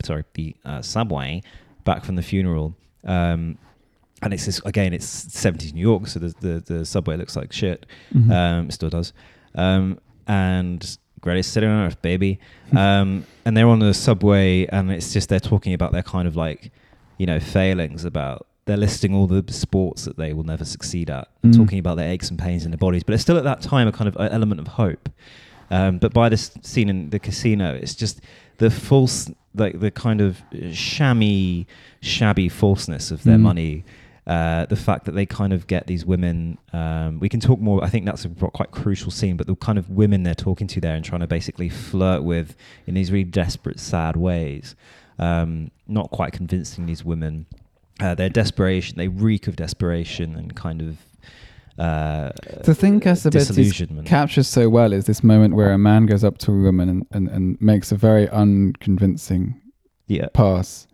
sorry, 0.04 0.24
the 0.34 0.54
uh, 0.66 0.82
subway 0.82 1.42
back 1.84 2.04
from 2.04 2.16
the 2.16 2.22
funeral. 2.22 2.76
Um, 3.04 3.56
and 4.20 4.34
it's 4.34 4.44
this, 4.44 4.60
again, 4.66 4.92
it's 4.92 5.06
70s 5.26 5.72
New 5.72 5.80
York, 5.80 6.06
so 6.08 6.18
the, 6.18 6.34
the, 6.40 6.60
the 6.74 6.84
subway 6.84 7.16
looks 7.16 7.36
like 7.36 7.52
shit. 7.52 7.86
Mhm. 8.14 8.30
Um, 8.30 8.66
it 8.68 8.72
still 8.72 8.90
does. 8.90 9.12
Um, 9.54 9.98
and 10.26 10.98
greatest 11.22 11.52
city 11.52 11.66
on 11.66 11.86
earth, 11.86 12.02
baby. 12.02 12.38
Um, 12.76 13.24
and 13.46 13.56
they're 13.56 13.68
on 13.68 13.78
the 13.78 13.94
subway, 13.94 14.66
and 14.66 14.90
it's 14.92 15.12
just 15.14 15.28
they're 15.30 15.40
talking 15.40 15.72
about 15.72 15.92
their 15.92 16.02
kind 16.02 16.28
of 16.28 16.36
like, 16.36 16.70
you 17.16 17.24
know, 17.26 17.40
failings 17.40 18.04
about. 18.04 18.46
They're 18.66 18.76
listing 18.76 19.14
all 19.14 19.28
the 19.28 19.44
sports 19.52 20.04
that 20.04 20.16
they 20.16 20.32
will 20.32 20.42
never 20.44 20.64
succeed 20.64 21.08
at, 21.08 21.28
and 21.42 21.54
Mm. 21.54 21.56
talking 21.56 21.78
about 21.78 21.96
their 21.96 22.10
aches 22.10 22.28
and 22.30 22.38
pains 22.38 22.64
in 22.64 22.72
their 22.72 22.78
bodies. 22.78 23.04
But 23.04 23.14
it's 23.14 23.22
still 23.22 23.38
at 23.38 23.44
that 23.44 23.62
time 23.62 23.86
a 23.88 23.92
kind 23.92 24.08
of 24.08 24.16
element 24.18 24.60
of 24.60 24.66
hope. 24.66 25.08
Um, 25.70 25.98
but 25.98 26.12
by 26.12 26.28
this 26.28 26.50
scene 26.62 26.88
in 26.88 27.10
the 27.10 27.18
casino, 27.20 27.74
it's 27.80 27.94
just 27.94 28.20
the 28.58 28.68
false, 28.70 29.30
like 29.54 29.78
the 29.80 29.90
kind 29.92 30.20
of 30.20 30.42
shammy, 30.52 31.66
shabby 32.00 32.48
falseness 32.48 33.10
of 33.10 33.22
their 33.24 33.38
Mm. 33.38 33.42
money. 33.42 33.84
Uh, 34.26 34.66
the 34.66 34.76
fact 34.76 35.04
that 35.04 35.12
they 35.12 35.24
kind 35.24 35.52
of 35.52 35.68
get 35.68 35.86
these 35.86 36.04
women. 36.04 36.58
Um, 36.72 37.20
we 37.20 37.28
can 37.28 37.38
talk 37.38 37.60
more. 37.60 37.84
I 37.84 37.88
think 37.88 38.06
that's 38.06 38.24
a 38.24 38.28
quite 38.28 38.72
crucial 38.72 39.12
scene. 39.12 39.36
But 39.36 39.46
the 39.46 39.54
kind 39.54 39.78
of 39.78 39.88
women 39.88 40.24
they're 40.24 40.34
talking 40.34 40.66
to 40.66 40.80
there 40.80 40.96
and 40.96 41.04
trying 41.04 41.20
to 41.20 41.28
basically 41.28 41.68
flirt 41.68 42.24
with 42.24 42.56
in 42.86 42.94
these 42.94 43.12
really 43.12 43.24
desperate, 43.24 43.78
sad 43.78 44.16
ways. 44.16 44.74
Um, 45.20 45.70
not 45.86 46.10
quite 46.10 46.32
convincing 46.32 46.86
these 46.86 47.04
women. 47.04 47.46
Uh, 48.00 48.16
their 48.16 48.28
desperation. 48.28 48.98
They 48.98 49.08
reek 49.08 49.46
of 49.46 49.54
desperation 49.54 50.34
and 50.34 50.56
kind 50.56 50.82
of. 50.82 50.98
Uh, 51.78 52.32
The 52.64 52.74
thing 52.74 53.00
Cassavetes 53.00 54.06
captures 54.06 54.48
so 54.48 54.68
well 54.68 54.92
is 54.92 55.04
this 55.04 55.22
moment 55.22 55.54
where 55.54 55.72
a 55.72 55.78
man 55.78 56.06
goes 56.06 56.24
up 56.24 56.38
to 56.38 56.52
a 56.52 56.62
woman 56.62 56.88
and, 56.88 57.06
and, 57.12 57.28
and 57.28 57.60
makes 57.60 57.92
a 57.92 57.96
very 57.96 58.28
unconvincing 58.30 59.60
yeah. 60.08 60.28
pass, 60.32 60.86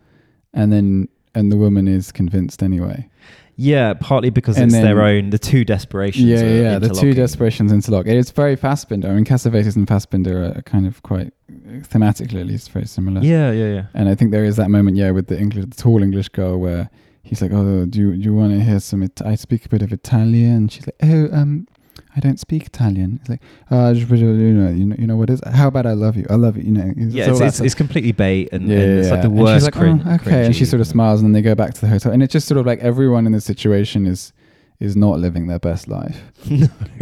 and 0.53 0.71
then 0.71 1.07
and 1.35 1.51
the 1.51 1.57
woman 1.57 1.87
is 1.87 2.11
convinced 2.11 2.61
anyway. 2.63 3.09
Yeah, 3.55 3.93
partly 3.93 4.31
because 4.31 4.57
And 4.57 4.65
it's 4.65 4.73
their 4.73 5.01
own. 5.01 5.29
The 5.29 5.37
two 5.37 5.63
desperations. 5.63 6.25
Yeah, 6.25 6.41
yeah, 6.41 6.61
yeah. 6.61 6.79
The 6.79 6.89
two 6.89 7.13
desperations 7.13 7.71
interlock. 7.71 8.07
It's 8.07 8.31
very 8.31 8.57
Fassbinder. 8.57 9.05
I 9.05 9.13
mean, 9.13 9.25
Cassavetes 9.25 9.75
and 9.75 9.85
Fassbinder 9.85 10.57
are 10.57 10.61
kind 10.63 10.87
of 10.87 11.03
quite 11.03 11.33
thematically, 11.51 12.41
at 12.41 12.47
least, 12.47 12.71
very 12.71 12.87
similar. 12.87 13.21
Yeah, 13.21 13.51
yeah, 13.51 13.73
yeah. 13.73 13.85
And 13.93 14.09
I 14.09 14.15
think 14.15 14.31
there 14.31 14.43
is 14.43 14.55
that 14.55 14.69
moment, 14.71 14.97
yeah, 14.97 15.11
with 15.11 15.27
the 15.27 15.39
English, 15.39 15.65
the 15.65 15.75
tall 15.75 16.01
English 16.01 16.29
girl, 16.29 16.57
where 16.59 16.89
he's 17.21 17.41
like, 17.43 17.51
"Oh, 17.53 17.85
do 17.85 17.99
you, 17.99 18.15
do 18.15 18.21
you 18.21 18.33
want 18.33 18.53
to 18.53 18.59
hear 18.63 18.79
some? 18.79 19.03
It- 19.03 19.21
I 19.23 19.35
speak 19.35 19.65
a 19.65 19.69
bit 19.69 19.83
of 19.83 19.93
Italian." 19.93 20.67
She's 20.69 20.87
like, 20.87 20.95
"Oh, 21.03 21.29
um, 21.31 21.67
I 22.15 22.19
don't 22.19 22.39
speak 22.39 22.65
Italian." 22.65 23.19
It's 23.21 23.29
like, 23.29 23.41
"Oh, 23.71 23.93
just, 23.93 24.09
you 24.09 24.25
know, 24.25 24.69
you 24.69 24.85
know, 24.85 24.95
you 24.97 25.07
know 25.07 25.15
what 25.15 25.29
is? 25.29 25.41
How 25.45 25.67
about 25.67 25.85
I 25.85 25.93
love 25.93 26.15
you? 26.15 26.25
I 26.29 26.35
love 26.35 26.57
you. 26.57 26.63
You 26.63 26.71
know." 26.71 26.93
Yeah, 26.97 27.29
it's, 27.29 27.41
it's, 27.41 27.59
it's 27.59 27.75
completely 27.75 28.11
bait 28.11 28.49
and, 28.51 28.67
yeah, 28.67 28.77
and 28.77 28.99
it's 28.99 29.07
yeah, 29.07 29.13
like 29.13 29.21
the 29.21 29.29
and 29.29 29.37
worst. 29.39 29.65
she's 29.65 29.75
like, 29.75 30.05
oh, 30.05 30.13
okay, 30.15 30.45
and 30.45 30.55
she 30.55 30.65
sort 30.65 30.81
of 30.81 30.87
smiles, 30.87 31.21
and 31.21 31.27
then 31.27 31.33
they 31.33 31.41
go 31.41 31.55
back 31.55 31.73
to 31.73 31.81
the 31.81 31.87
hotel, 31.87 32.11
and 32.11 32.23
it's 32.23 32.33
just 32.33 32.47
sort 32.47 32.57
of 32.57 32.65
like 32.65 32.79
everyone 32.79 33.25
in 33.25 33.31
this 33.31 33.45
situation 33.45 34.05
is 34.05 34.33
is 34.79 34.95
not 34.95 35.19
living 35.19 35.47
their 35.47 35.59
best 35.59 35.87
life, 35.87 36.21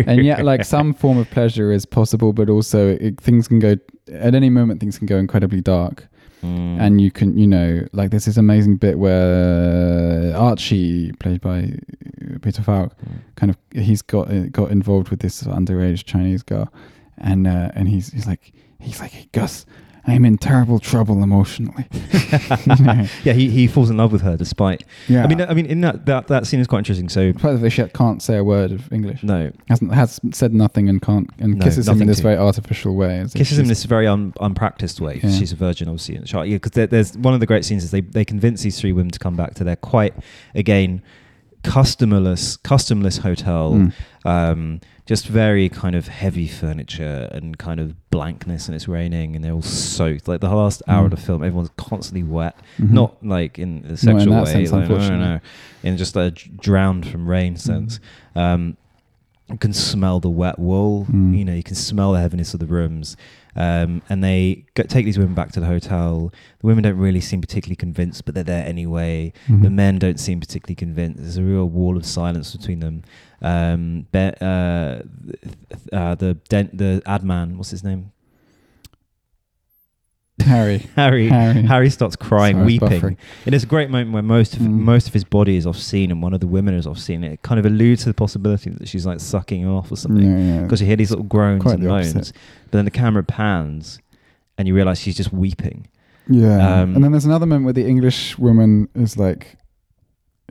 and 0.06 0.24
yet 0.24 0.44
like 0.46 0.63
some 0.63 0.94
form 0.94 1.18
of 1.18 1.30
pleasure 1.32 1.72
is 1.72 1.86
possible, 1.86 2.34
but 2.34 2.50
also 2.50 2.89
it, 2.89 3.20
things 3.20 3.48
can 3.48 3.60
go 3.60 3.75
at 4.12 4.36
any 4.36 4.50
moment. 4.50 4.80
Things 4.80 4.98
can 4.98 5.08
go 5.08 5.18
incredibly 5.18 5.62
dark, 5.62 6.08
Mm. 6.41 6.79
and 6.79 7.00
you 7.01 7.12
can 7.12 7.38
you 7.38 7.45
know 7.48 7.86
like 7.93 8.10
there's 8.10 8.25
this 8.25 8.38
amazing 8.38 8.77
bit 8.77 8.98
where 9.00 10.36
Archie, 10.36 11.12
played 11.19 11.41
by 11.41 11.60
uh, 11.63 12.39
Peter 12.41 12.62
Falk, 12.63 12.93
Mm. 13.01 13.19
kind 13.36 13.50
of 13.51 13.57
he's 13.71 14.01
got 14.01 14.29
uh, 14.31 14.48
got 14.48 14.71
involved 14.71 15.10
with 15.10 15.19
this 15.19 15.43
underage 15.43 16.03
Chinese 16.05 16.43
girl, 16.43 16.71
and 17.17 17.48
uh, 17.48 17.69
and 17.75 17.88
he's 17.89 18.12
he's 18.12 18.27
like 18.27 18.51
he's 18.79 19.00
like 19.00 19.12
hey, 19.12 19.27
Gus, 19.31 19.65
I'm 20.07 20.25
in 20.25 20.37
terrible 20.37 20.79
trouble 20.79 21.24
emotionally. 21.24 21.85
Yeah, 23.24 23.33
he, 23.33 23.50
he 23.50 23.68
falls 23.68 23.90
in 23.90 23.98
love 23.98 24.11
with 24.11 24.22
her 24.22 24.37
despite. 24.37 24.83
Yeah, 25.07 25.24
I 25.24 25.27
mean, 25.27 25.42
I 25.42 25.53
mean, 25.53 25.66
in 25.66 25.81
that 25.81 26.05
that, 26.05 26.27
that 26.27 26.48
scene 26.48 26.59
is 26.59 26.68
quite 26.68 26.79
interesting. 26.79 27.09
So 27.09 27.33
Part 27.33 27.55
of 27.55 27.61
the 27.61 27.70
shit 27.70 27.94
can't 27.94 28.22
say 28.22 28.37
a 28.37 28.44
word 28.44 28.72
of 28.72 28.92
English. 28.92 29.24
no, 29.24 29.51
Hasn't 29.68 29.94
has 29.94 30.20
said 30.31 30.53
nothing 30.53 30.90
and 30.90 31.01
can't 31.01 31.29
and 31.40 31.57
No, 31.57 31.66
kisses 31.66 31.87
him 31.87 32.01
in 32.01 32.07
this 32.07 32.20
very 32.20 32.37
artificial 32.37 32.96
way. 32.96 33.25
kisses 33.33 33.57
him 33.57 33.64
in 33.66 33.70
this 33.70 33.83
very 33.83 34.07
un, 34.07 34.33
unpracticed 34.40 35.01
way. 35.01 35.20
Yeah. 35.24 35.31
She's 35.31 35.51
a 35.51 35.55
virgin, 35.55 35.87
obviously, 35.87 36.16
in 36.16 36.22
the 36.22 36.27
shot. 36.27 36.48
Yeah, 36.48 36.55
because 36.55 36.72
there, 36.72 36.87
there's 36.87 37.18
one 37.18 37.33
of 37.33 37.40
the 37.40 37.46
great 37.46 37.66
scenes 37.66 37.83
is 37.83 37.92
they 37.92 38.01
they 38.01 38.25
convince 38.25 38.61
these 38.64 38.79
three 38.79 38.94
women 38.94 39.11
to 39.11 39.20
come 39.20 39.35
back 39.35 39.53
to 39.55 39.64
their 39.64 39.75
quite 39.75 40.14
again 40.55 41.01
customerless 41.64 42.61
customless 42.64 43.18
hotel. 43.20 43.74
Mm. 43.74 43.94
um, 44.25 44.81
just 45.11 45.27
very 45.27 45.67
kind 45.67 45.93
of 45.93 46.07
heavy 46.07 46.47
furniture 46.47 47.27
and 47.33 47.57
kind 47.57 47.81
of 47.81 48.09
blankness, 48.11 48.67
and 48.67 48.75
it's 48.77 48.87
raining, 48.87 49.35
and 49.35 49.43
they're 49.43 49.51
all 49.51 49.61
soaked. 49.61 50.25
Like 50.25 50.39
the 50.39 50.47
last 50.50 50.81
hour 50.87 51.03
of 51.07 51.11
Mm. 51.11 51.15
the 51.17 51.21
film, 51.21 51.43
everyone's 51.43 51.71
constantly 51.75 52.24
wet, 52.24 52.55
Mhm. 52.79 52.91
not 52.91 53.11
like 53.25 53.59
in 53.59 53.83
a 53.89 53.97
sexual 53.97 54.35
that 54.35 54.45
way, 54.45 54.51
sense, 54.53 54.71
like, 54.71 54.87
no, 54.89 54.97
no, 55.09 55.17
no, 55.19 55.39
in 55.83 55.97
just 55.97 56.15
a 56.15 56.31
drowned 56.31 57.05
from 57.05 57.27
rain 57.27 57.57
sense. 57.57 58.00
Um, 58.37 58.77
you 59.50 59.57
can 59.57 59.74
smell 59.74 60.21
the 60.21 60.29
wet 60.29 60.57
wool. 60.57 61.07
Mm. 61.11 61.37
You 61.37 61.43
know, 61.43 61.53
you 61.55 61.63
can 61.63 61.75
smell 61.75 62.13
the 62.13 62.21
heaviness 62.21 62.53
of 62.53 62.61
the 62.61 62.65
rooms. 62.65 63.17
Um, 63.53 64.01
and 64.09 64.24
they 64.24 64.63
go, 64.75 64.83
take 64.83 65.03
these 65.03 65.17
women 65.19 65.33
back 65.33 65.51
to 65.51 65.59
the 65.59 65.65
hotel. 65.65 66.31
The 66.61 66.67
women 66.67 66.85
don't 66.85 66.95
really 66.97 67.19
seem 67.19 67.41
particularly 67.41 67.75
convinced, 67.75 68.24
but 68.24 68.33
they're 68.33 68.45
there 68.45 68.65
anyway. 68.65 69.33
Mhm. 69.50 69.63
The 69.63 69.69
men 69.69 70.00
don't 70.00 70.21
seem 70.21 70.39
particularly 70.39 70.75
convinced. 70.75 71.19
There's 71.21 71.35
a 71.35 71.43
real 71.43 71.67
wall 71.67 71.97
of 71.97 72.05
silence 72.05 72.55
between 72.55 72.79
them. 72.79 73.03
Um, 73.42 74.06
be, 74.12 74.20
uh, 74.20 75.01
th- 75.01 75.88
uh, 75.92 76.16
the 76.16 76.36
dent, 76.50 76.77
the 76.77 77.01
ad 77.06 77.24
man, 77.24 77.58
what's 77.58 77.72
his 77.72 77.84
name? 77.84 78.12
Harry. 80.42 80.77
Harry. 80.96 81.27
Harry. 81.27 81.62
Harry 81.64 81.90
starts 81.90 82.16
crying, 82.16 82.56
Sorry, 82.56 82.66
weeping. 82.66 82.90
buffering. 82.90 83.18
And 83.46 83.54
it's 83.54 83.64
a 83.64 83.68
great 83.68 83.90
moment 83.92 84.12
where 84.14 84.24
most 84.24 84.56
of 84.56 84.62
Mm. 84.62 84.72
most 84.80 85.08
of 85.08 85.14
his 85.14 85.24
body 85.24 85.56
is 85.56 85.68
off 85.68 85.77
scene, 85.77 86.10
and 86.12 86.22
one 86.22 86.34
of 86.34 86.40
the 86.40 86.48
women 86.48 86.74
is 86.74 86.88
off 86.88 86.98
scene. 86.98 87.24
It 87.24 87.42
kind 87.44 87.60
of 87.60 87.66
alludes 87.66 88.04
to 88.04 88.10
the 88.10 88.14
possibility 88.16 88.70
that 88.72 88.88
she's 88.88 89.06
like 89.06 89.20
sucking 89.20 89.62
him 89.62 89.70
off 89.72 89.92
or 89.92 89.98
something 89.98 90.24
Yeah, 90.25 90.56
yeah. 90.56 90.62
because 90.64 90.82
you 90.82 90.88
hear 90.88 90.96
these 90.96 91.12
little 91.12 91.25
groans 91.25 91.62
Quite 91.62 91.75
and 91.75 91.84
moans. 91.84 92.16
opposite. 92.16 92.36
But 92.72 92.77
then 92.80 92.86
the 92.86 92.92
camera 92.92 93.24
pans, 93.24 94.00
and 94.58 94.68
you 94.68 94.74
realise 94.74 95.00
she's 95.00 95.18
just 95.18 95.32
weeping. 95.32 95.88
Yeah. 96.27 96.82
Um, 96.82 96.96
and 96.96 97.04
then 97.04 97.12
there's 97.12 97.25
another 97.25 97.46
moment 97.46 97.66
where 97.66 97.74
the 97.74 97.86
English 97.88 98.38
woman 98.40 98.88
is 98.96 99.18
like, 99.18 99.58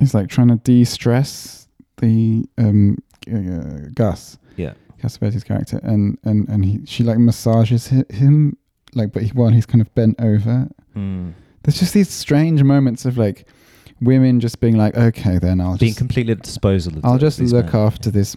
is 0.01 0.15
like 0.15 0.29
trying 0.29 0.49
to 0.49 0.57
de-stress 0.57 1.60
the 2.01 2.45
um, 2.59 2.99
uh, 3.33 3.89
Gus, 3.95 4.39
Yeah. 4.57 4.73
Cassavetes' 5.03 5.45
character, 5.45 5.81
and 5.83 6.19
and 6.25 6.49
and 6.49 6.65
he 6.65 6.81
she 6.85 7.05
like 7.05 7.19
massages 7.19 7.89
hi- 7.89 8.05
him, 8.11 8.57
like, 8.95 9.13
but 9.13 9.23
he, 9.23 9.29
while 9.31 9.49
he's 9.51 9.67
kind 9.67 9.81
of 9.81 9.95
bent 9.95 10.17
over. 10.21 10.69
Mm. 10.97 11.33
There's 11.63 11.79
just 11.79 11.95
these 11.95 12.11
strange 12.11 12.63
moments 12.63 13.05
of 13.05 13.17
like 13.19 13.47
women 14.01 14.41
just 14.41 14.61
being 14.61 14.77
like, 14.77 14.97
okay, 14.97 15.39
then 15.39 15.61
I'll 15.61 15.77
Being 15.77 15.91
just 15.91 15.99
completely 15.99 16.33
at 16.33 16.43
disposal. 16.43 16.97
Of 16.99 17.05
I'll 17.05 17.13
the- 17.15 17.19
just 17.21 17.39
look 17.41 17.73
men. 17.73 17.77
after 17.87 18.11
this 18.11 18.35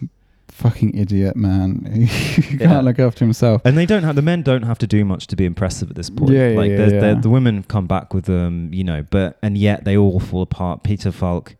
fucking 0.48 0.96
idiot 0.96 1.34
man 1.36 1.84
who 1.92 2.42
can't 2.42 2.60
Yeah. 2.60 2.80
look 2.80 2.98
after 2.98 3.24
himself. 3.24 3.62
And 3.64 3.76
they 3.76 3.86
don't 3.86 4.04
have 4.04 4.14
the 4.14 4.22
men 4.22 4.42
don't 4.42 4.62
have 4.62 4.78
to 4.78 4.86
do 4.86 5.04
much 5.04 5.26
to 5.28 5.36
be 5.36 5.44
impressive 5.46 5.90
at 5.90 5.96
this 5.96 6.10
point. 6.10 6.30
Yeah, 6.32 6.50
yeah, 6.50 6.56
like 6.56 6.70
yeah, 6.70 6.86
yeah. 6.88 7.14
the 7.14 7.30
women 7.30 7.62
come 7.64 7.86
back 7.86 8.14
with 8.14 8.26
them, 8.26 8.72
you 8.72 8.84
know, 8.84 9.04
but 9.10 9.36
and 9.42 9.56
yet 9.58 9.84
they 9.84 9.96
all 9.96 10.20
fall 10.20 10.42
apart. 10.42 10.82
Peter 10.84 11.10
Falk, 11.10 11.56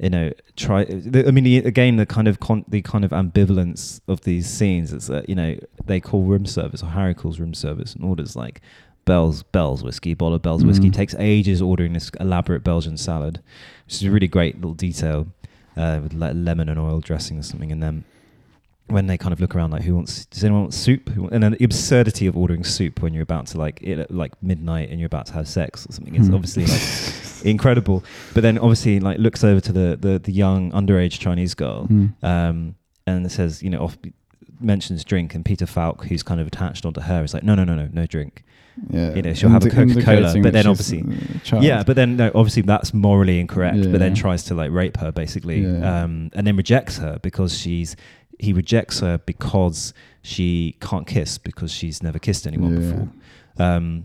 you 0.00 0.10
know, 0.10 0.32
try. 0.56 0.82
I 0.82 1.30
mean, 1.30 1.66
again, 1.66 1.96
the 1.96 2.06
kind 2.06 2.26
of 2.26 2.40
con, 2.40 2.64
the 2.66 2.82
kind 2.82 3.04
of 3.04 3.10
ambivalence 3.10 4.00
of 4.08 4.22
these 4.22 4.48
scenes 4.48 4.92
is 4.92 5.06
that 5.08 5.28
you 5.28 5.34
know 5.34 5.56
they 5.84 6.00
call 6.00 6.22
room 6.22 6.46
service 6.46 6.82
or 6.82 6.86
Harry 6.86 7.14
calls 7.14 7.38
room 7.38 7.52
service 7.54 7.94
and 7.94 8.04
orders 8.04 8.34
like 8.34 8.60
Bell's 9.04 9.42
Bell's 9.42 9.82
whiskey, 9.82 10.14
bottle 10.14 10.36
of 10.36 10.42
Bell's 10.42 10.64
whiskey. 10.64 10.88
Mm. 10.90 10.94
Takes 10.94 11.14
ages 11.18 11.60
ordering 11.60 11.92
this 11.92 12.10
elaborate 12.18 12.64
Belgian 12.64 12.96
salad, 12.96 13.40
which 13.84 13.96
is 13.96 14.04
a 14.04 14.10
really 14.10 14.28
great 14.28 14.56
little 14.56 14.74
detail 14.74 15.26
uh, 15.76 16.00
with 16.02 16.14
like 16.14 16.32
lemon 16.34 16.68
and 16.68 16.78
oil 16.78 17.00
dressing 17.00 17.38
or 17.38 17.42
something 17.42 17.70
and 17.72 17.82
then 17.82 18.04
when 18.88 19.06
they 19.06 19.16
kind 19.16 19.32
of 19.32 19.40
look 19.40 19.54
around 19.54 19.70
like 19.70 19.82
who 19.82 19.94
wants 19.94 20.26
does 20.26 20.42
anyone 20.42 20.62
want 20.62 20.74
soup 20.74 21.08
and 21.30 21.42
then 21.44 21.52
the 21.52 21.64
absurdity 21.64 22.26
of 22.26 22.36
ordering 22.36 22.64
soup 22.64 23.00
when 23.00 23.14
you're 23.14 23.22
about 23.22 23.46
to 23.46 23.56
like 23.56 23.78
it 23.80 24.00
at, 24.00 24.10
like 24.10 24.32
midnight 24.42 24.90
and 24.90 24.98
you're 24.98 25.06
about 25.06 25.26
to 25.26 25.32
have 25.32 25.46
sex 25.46 25.86
or 25.88 25.92
something 25.92 26.16
is 26.16 26.26
Hmm. 26.26 26.34
obviously 26.34 26.64
like 26.66 26.72
incredible 27.44 28.02
but 28.34 28.42
then 28.42 28.58
obviously 28.58 29.00
like 29.00 29.18
looks 29.18 29.42
over 29.44 29.60
to 29.60 29.72
the 29.72 29.96
the, 30.00 30.18
the 30.18 30.32
young 30.32 30.70
underage 30.72 31.18
chinese 31.18 31.54
girl 31.54 31.84
Hmm. 31.86 32.06
um 32.22 32.74
and 33.06 33.30
says 33.32 33.62
you 33.62 33.70
know 33.70 33.80
off 33.82 33.96
mentions 34.60 35.04
drink 35.04 35.34
and 35.34 35.44
peter 35.44 35.66
falk 35.66 36.04
who's 36.04 36.22
kind 36.22 36.40
of 36.40 36.46
attached 36.46 36.84
onto 36.84 37.00
her 37.00 37.24
is 37.24 37.32
like 37.34 37.42
no 37.42 37.54
no 37.54 37.64
no 37.64 37.74
no 37.74 37.88
no 37.92 38.06
drink 38.06 38.44
Yeah. 38.88 39.14
you 39.14 39.22
know, 39.22 39.34
she'll 39.34 39.50
have 39.50 39.64
a 39.66 39.70
Coca-Cola, 39.70 40.32
but 40.42 40.52
then 40.52 40.66
obviously- 40.66 41.04
yeah 41.60 41.82
but 41.82 41.96
then 41.96 42.16
no 42.16 42.30
obviously 42.34 42.62
that's 42.62 42.94
morally 42.94 43.40
incorrect 43.40 43.82
but 43.90 43.98
then 43.98 44.14
tries 44.14 44.44
to 44.44 44.54
like 44.54 44.70
rape 44.70 44.96
her 44.98 45.10
basically 45.12 45.60
Yeah. 45.62 46.02
um 46.02 46.30
and 46.34 46.46
then 46.46 46.56
rejects 46.56 46.98
her 46.98 47.18
because 47.22 47.56
she's 47.58 47.96
he 48.38 48.52
rejects 48.52 49.00
her 49.00 49.18
because 49.18 49.92
she 50.22 50.76
can't 50.80 51.06
kiss 51.06 51.36
because 51.38 51.70
she's 51.72 52.02
never 52.02 52.18
kissed 52.18 52.46
anyone 52.46 52.72
Yeah. 52.74 52.80
before 52.80 53.08
um 53.66 54.04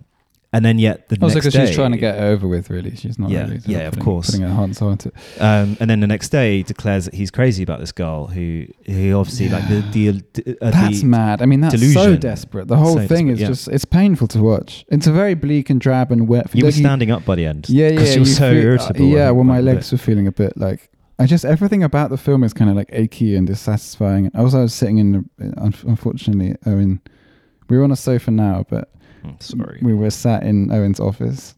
and 0.56 0.64
then 0.66 0.80
yet 0.80 1.10
the 1.10 1.18
Also, 1.22 1.36
next 1.36 1.50
day 1.54 1.66
she's 1.68 1.76
trying 1.76 1.92
to 1.92 1.98
get 1.98 2.18
over 2.20 2.48
with, 2.48 2.70
really. 2.70 2.96
She's 2.96 3.20
not 3.20 3.30
Yeah, 3.30 3.44
really. 3.44 3.60
yeah, 3.66 3.80
of 3.88 3.94
putting, 3.94 4.04
course. 4.06 4.26
Putting 4.32 4.42
her 4.48 4.74
soul 4.74 4.92
into 4.92 5.10
it. 5.10 5.16
um, 5.42 5.78
and 5.80 5.90
then 5.90 6.00
the 6.00 6.08
next 6.08 6.30
day 6.30 6.64
declares 6.64 7.06
that 7.06 7.14
he's 7.14 7.30
crazy 7.32 7.62
about 7.64 7.80
this 7.80 7.92
girl 7.92 8.28
who 8.28 8.66
he 8.86 9.14
obviously 9.14 9.50
like 9.50 9.68
the 9.68 9.82
the, 9.92 10.58
uh, 10.62 10.72
That's 10.72 11.02
the 11.02 11.06
mad. 11.08 11.42
I 11.42 11.46
mean, 11.46 11.62
that's 11.62 11.94
so 11.94 12.16
desperate. 12.16 12.68
The 12.68 12.78
whole 12.78 12.96
So 12.98 13.08
thing 13.08 13.28
is 13.28 13.40
yeah. 13.42 13.48
just, 13.48 13.68
it's 13.68 13.86
painful 13.86 14.28
to 14.30 14.42
watch. 14.42 14.86
It's 14.88 15.08
a 15.08 15.12
very 15.12 15.34
bleak 15.36 15.70
and 15.70 15.80
drab 15.80 16.12
and 16.12 16.28
wet. 16.28 16.48
you 16.56 16.66
were 16.66 16.72
standing 16.72 17.12
up 17.12 17.26
by 17.26 17.36
the 17.36 17.46
end 17.46 17.70
Yeah, 17.70 17.88
yeah. 17.88 17.90
because 17.92 18.16
you 18.16 18.22
were 18.22 18.26
so 18.26 18.50
feel- 18.52 18.60
uh, 18.60 18.64
irritable 18.64 19.06
yeah, 19.08 19.30
well, 19.32 19.44
my 19.44 19.62
legs 19.62 19.92
were 19.92 19.98
feeling 19.98 20.28
a 20.28 20.32
bit 20.32 20.58
like. 20.58 20.90
I 21.18 21.26
just 21.28 21.46
everything 21.46 21.82
about 21.82 22.10
the 22.10 22.18
film 22.18 22.44
is 22.44 22.52
kind 22.54 22.70
of 22.70 22.76
like 22.76 22.90
achy 22.92 23.38
and 23.38 23.48
dissatisfying. 23.48 24.30
I 24.34 24.42
was 24.42 24.54
I 24.54 24.62
was 24.62 24.74
sitting 24.74 24.98
in, 24.98 25.30
unfortunately, 25.84 26.56
Owen. 26.66 27.02
We 27.70 27.78
were 27.78 27.84
on 27.84 27.92
a 27.92 27.96
sofa 27.96 28.32
now, 28.32 28.66
but 28.70 28.92
Mm, 29.26 29.44
sorry 29.44 29.80
we 29.82 29.94
were 29.94 30.10
sat 30.12 30.44
in 30.44 30.72
Owen's 30.72 31.00
office, 31.00 31.56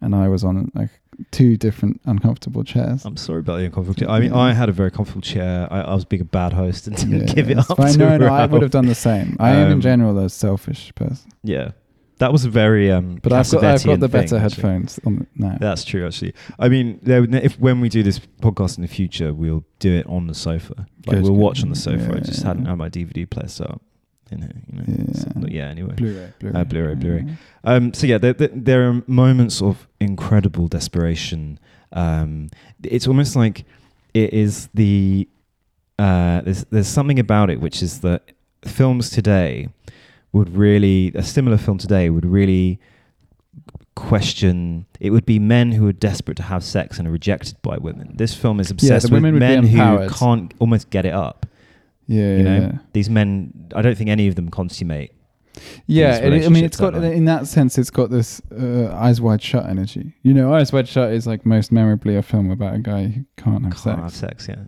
and 0.00 0.14
I 0.14 0.28
was 0.28 0.44
on 0.44 0.70
like 0.74 0.90
two 1.30 1.56
different 1.56 2.00
uncomfortable 2.04 2.62
chairs. 2.64 3.04
I'm 3.06 3.16
sorry 3.16 3.40
about 3.40 3.56
the 3.58 3.64
uncomfortable 3.64 3.94
chair. 3.94 4.10
I 4.10 4.20
mean, 4.20 4.32
I 4.32 4.52
had 4.52 4.68
a 4.68 4.72
very 4.72 4.90
comfortable 4.90 5.22
chair. 5.22 5.66
I, 5.70 5.80
I 5.80 5.94
was 5.94 6.04
being 6.04 6.20
a 6.22 6.26
bad 6.26 6.52
host 6.52 6.86
and 6.86 6.96
didn't 6.96 7.28
Yeah, 7.28 7.34
give 7.34 7.50
it 7.50 7.58
up. 7.58 7.76
fine. 7.76 7.92
to 7.92 7.98
No, 7.98 8.16
no, 8.18 8.26
I 8.26 8.44
would 8.46 8.60
have 8.62 8.70
done 8.70 8.86
the 8.86 8.94
same. 8.94 9.36
I 9.40 9.50
am 9.52 9.66
in 9.68 9.72
Um, 9.74 9.80
general 9.80 10.18
a 10.18 10.28
selfish 10.28 10.92
person, 10.94 11.30
Yeah, 11.42 11.70
that 12.18 12.32
was 12.32 12.44
a 12.44 12.50
very 12.50 12.90
um. 12.92 13.18
but 13.22 13.32
I've 13.32 13.50
got 13.50 13.64
I've 13.64 13.84
got 13.84 14.00
the 14.00 14.08
better 14.08 14.36
actually. 14.36 14.40
headphones 14.40 15.00
on 15.06 15.26
now. 15.36 15.56
That's 15.58 15.84
true, 15.84 16.06
actually. 16.06 16.34
I 16.58 16.68
mean, 16.68 16.98
there, 17.02 17.24
if 17.24 17.58
when 17.58 17.80
we 17.80 17.88
do 17.88 18.02
this 18.02 18.18
podcast 18.42 18.76
in 18.76 18.82
the 18.82 18.88
future, 18.88 19.32
we'll 19.32 19.64
do 19.78 19.94
it 19.94 20.06
on 20.06 20.26
the 20.26 20.34
sofa. 20.34 20.74
Like 21.06 21.16
Good, 21.16 21.22
we'll 21.22 21.32
watch 21.34 21.62
on 21.62 21.70
the 21.70 21.76
sofa. 21.76 22.16
I 22.16 22.20
just 22.20 22.40
yeah, 22.42 22.48
hadn't 22.48 22.66
had 22.66 22.76
my 22.76 22.90
DVD 22.90 23.28
player 23.28 23.48
set 23.48 23.70
up. 23.70 23.80
You 24.30 24.38
know, 24.38 24.48
you 24.66 24.78
know. 24.78 24.84
Yeah. 24.88 25.12
so- 25.14 25.30
yeah. 25.48 25.68
Anyway. 25.68 25.94
Blu-ray, 25.94 26.32
Blu-ray, 26.40 26.60
Uh, 26.60 26.64
Blu-ray, 26.64 26.94
Blu-ray. 26.94 27.24
Yeah. 27.26 27.34
Um, 27.64 27.94
so 27.94 28.06
yeah, 28.06 28.18
there, 28.18 28.32
there, 28.32 28.50
there 28.52 28.88
are 28.88 29.02
moments 29.06 29.62
of 29.62 29.86
incredible 30.00 30.66
desperation. 30.68 31.58
Um, 31.92 32.48
it's 32.82 33.06
almost 33.06 33.36
like 33.36 33.64
it 34.14 34.32
is 34.32 34.68
the 34.74 35.28
uh, 35.98 36.40
there's 36.42 36.64
there's 36.70 36.88
something 36.88 37.18
about 37.18 37.48
it 37.50 37.60
which 37.60 37.82
is 37.82 38.00
that 38.00 38.32
films 38.64 39.08
today 39.10 39.68
would 40.32 40.54
really 40.54 41.12
a 41.14 41.22
similar 41.22 41.56
film 41.56 41.78
today 41.78 42.10
would 42.10 42.26
really 42.26 42.78
question 43.94 44.84
it 45.00 45.10
would 45.10 45.24
be 45.24 45.38
men 45.38 45.72
who 45.72 45.86
are 45.88 45.92
desperate 45.92 46.36
to 46.36 46.42
have 46.42 46.62
sex 46.62 46.98
and 46.98 47.08
are 47.08 47.10
rejected 47.10 47.56
by 47.62 47.78
women 47.78 48.12
this 48.16 48.34
film 48.34 48.60
is 48.60 48.70
obsessed 48.70 49.06
with 49.06 49.12
women 49.22 49.34
would 49.34 49.40
men 49.40 49.64
who 49.64 50.08
can't 50.10 50.52
almost 50.58 50.90
get 50.90 51.06
it 51.06 51.14
up 51.14 51.46
Yeah, 52.06 52.36
you 52.36 52.42
know 52.42 52.56
yeah. 52.56 52.78
these 52.92 53.10
men 53.10 53.52
i 53.74 53.82
don't 53.82 53.96
think 53.98 54.10
any 54.10 54.28
of 54.28 54.34
them 54.36 54.48
consummate 54.50 55.12
Yeah, 55.86 56.16
it, 56.16 56.44
I 56.44 56.48
mean, 56.50 56.64
it's 56.64 56.76
got 56.76 56.92
way. 56.94 57.16
in 57.16 57.24
that 57.24 57.46
sense, 57.46 57.78
it's 57.78 57.90
got 57.90 58.10
this 58.10 58.42
uh, 58.52 58.88
eyes 58.94 59.20
wide 59.22 59.40
shut 59.42 59.64
energy. 59.66 60.12
You 60.22 60.34
know, 60.34 60.52
eyes 60.52 60.70
wide 60.72 60.86
shut 60.86 61.12
is 61.12 61.26
like 61.26 61.46
most 61.46 61.72
memorably 61.72 62.14
a 62.16 62.22
film 62.22 62.50
about 62.50 62.74
a 62.74 62.78
guy 62.78 63.06
who 63.08 63.24
can't 63.38 63.64
have 63.64 63.72
can't 63.72 63.78
sex. 63.78 64.00
have 64.02 64.14
sex 64.14 64.48
yeah 64.48 64.64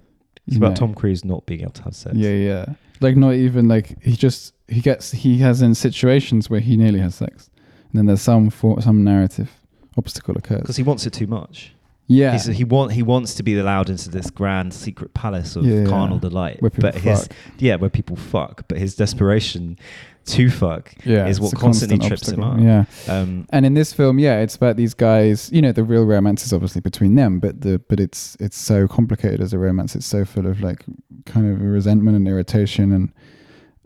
it's 0.47 0.55
You 0.57 0.59
about 0.59 0.71
know. 0.71 0.87
tom 0.87 0.95
cruise 0.95 1.25
not 1.27 1.45
being 1.47 1.61
able 1.61 1.73
to 1.73 1.83
have 1.83 1.95
sex 1.95 2.17
Yeah, 2.17 2.31
yeah. 2.51 2.65
Like 3.01 3.17
not 3.17 3.35
even 3.35 3.69
like 3.69 4.03
he 4.03 4.17
just 4.17 4.55
he 4.67 4.81
gets 4.81 5.13
he 5.13 5.39
has 5.39 5.61
in 5.63 5.75
situations 5.75 6.49
where 6.51 6.61
he 6.61 6.77
nearly 6.77 7.01
has 7.01 7.15
sex, 7.15 7.51
and 7.91 7.95
then 7.99 8.07
there's 8.07 8.23
some 8.23 8.51
for 8.51 8.81
some 8.81 9.05
narrative 9.05 9.51
obstacle 9.97 10.37
occurs. 10.39 10.63
because 10.63 10.77
he 10.77 10.83
wants 10.83 11.07
it 11.07 11.13
too 11.13 11.27
much. 11.27 11.75
Yeah, 12.11 12.33
He's, 12.33 12.47
he 12.47 12.65
want 12.65 12.93
he 12.93 13.03
wants 13.03 13.35
to 13.35 13.43
be 13.43 13.59
allowed 13.59 13.91
into 13.91 14.09
this 14.09 14.31
grand 14.31 14.73
secret 14.73 15.13
palace 15.13 15.57
of 15.57 15.65
Yeah. 15.67 15.85
carnal 15.85 16.19
delight, 16.19 16.61
Where 16.63 16.71
people 16.71 16.91
but 16.91 16.95
his 17.01 17.27
fuck. 17.29 17.37
yeah, 17.59 17.77
where 17.77 17.91
people 17.91 18.17
fuck, 18.17 18.65
but 18.67 18.79
his 18.79 18.97
desperation 18.97 19.79
to 20.25 20.51
fuck 20.51 20.95
yeah, 21.05 21.27
is 21.27 21.37
it's 21.37 21.41
what 21.41 21.53
a 21.53 21.57
constantly 21.57 21.99
constant 21.99 22.21
trips 22.21 22.29
him 22.37 22.43
up. 22.45 22.59
Yeah, 22.61 22.85
Um, 23.15 23.47
and 23.51 23.65
in 23.67 23.75
this 23.75 23.93
film, 23.93 24.19
yeah, 24.19 24.41
it's 24.41 24.57
about 24.57 24.77
these 24.77 24.93
guys. 24.95 25.51
You 25.53 25.61
know, 25.63 25.73
the 25.73 25.85
real 25.85 26.05
romance 26.05 26.45
is 26.47 26.53
obviously 26.53 26.81
between 26.81 27.15
them, 27.15 27.41
but 27.41 27.61
the 27.61 27.79
but 27.89 28.01
it's 28.01 28.37
it's 28.41 28.57
so 28.59 28.89
complicated 28.89 29.41
as 29.43 29.53
a 29.53 29.59
romance. 29.59 29.95
It's 29.95 30.07
so 30.07 30.25
full 30.25 30.47
of 30.47 30.61
like 30.63 30.85
kind 31.27 31.47
of 31.51 31.61
resentment 31.61 32.17
and 32.17 32.27
irritation 32.27 32.93
and 32.93 33.13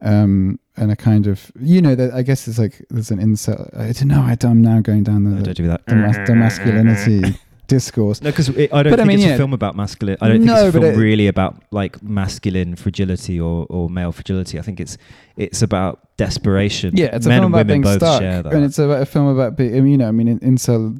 um 0.02 0.58
and 0.76 0.90
a 0.90 0.96
kind 0.96 1.26
of 1.26 1.52
you 1.61 1.80
know 1.82 1.94
that 1.94 2.12
I 2.12 2.22
guess 2.22 2.48
it's 2.48 2.58
like 2.58 2.85
there's 2.90 3.11
an 3.11 3.18
incel. 3.18 3.68
I 3.76 3.92
don't 3.92 4.08
know. 4.08 4.22
I, 4.22 4.37
I'm 4.42 4.62
now 4.62 4.80
going 4.80 5.02
down 5.04 5.26
I 5.26 5.38
the 5.38 5.42
don't 5.42 5.56
do 5.56 5.66
that. 5.68 5.87
the, 5.87 5.94
mas- 5.96 6.26
the 6.28 6.35
masculinity 6.35 7.38
discourse. 7.76 8.20
No, 8.22 8.30
because 8.30 8.48
I 8.50 8.52
don't 8.52 8.68
But 8.70 8.87
I 8.87 8.96
think 8.96 9.08
mean, 9.08 9.18
it's 9.18 9.26
yeah. 9.26 9.35
a 9.35 9.42
film 9.42 9.52
about 9.52 9.74
masculine. 9.76 10.16
I 10.20 10.28
don't 10.28 10.44
No, 10.44 10.54
think 10.54 10.66
it's 10.68 10.76
a 10.76 10.80
film 10.80 10.92
it- 10.94 10.96
really 11.08 11.26
about 11.35 11.52
like 11.70 12.02
masculine 12.02 12.76
fragility 12.76 13.40
or, 13.40 13.66
or 13.68 13.88
male 13.90 14.12
fragility. 14.12 14.58
I 14.58 14.62
think 14.62 14.78
it's 14.80 14.96
it's 15.37 15.62
about 15.62 15.94
desperation. 16.18 16.88
Yeah, 16.96 17.16
it's 17.16 17.26
a 17.26 17.30
film 17.30 17.44
and 17.44 17.54
about 17.54 17.58
women 17.66 17.66
being 17.66 17.82
both 17.82 17.96
stuck, 18.02 18.20
share 18.22 18.42
that. 18.42 18.52
and 18.52 18.64
it's 18.64 18.78
about 18.78 19.00
a 19.02 19.06
film 19.06 19.26
about 19.37 19.56
being. 19.56 19.74
I 19.76 19.80
mean, 19.80 19.92
you 19.92 19.98
know, 19.98 20.08
I 20.08 20.12
mean, 20.12 20.28
in- 20.28 20.40
incel, 20.40 20.98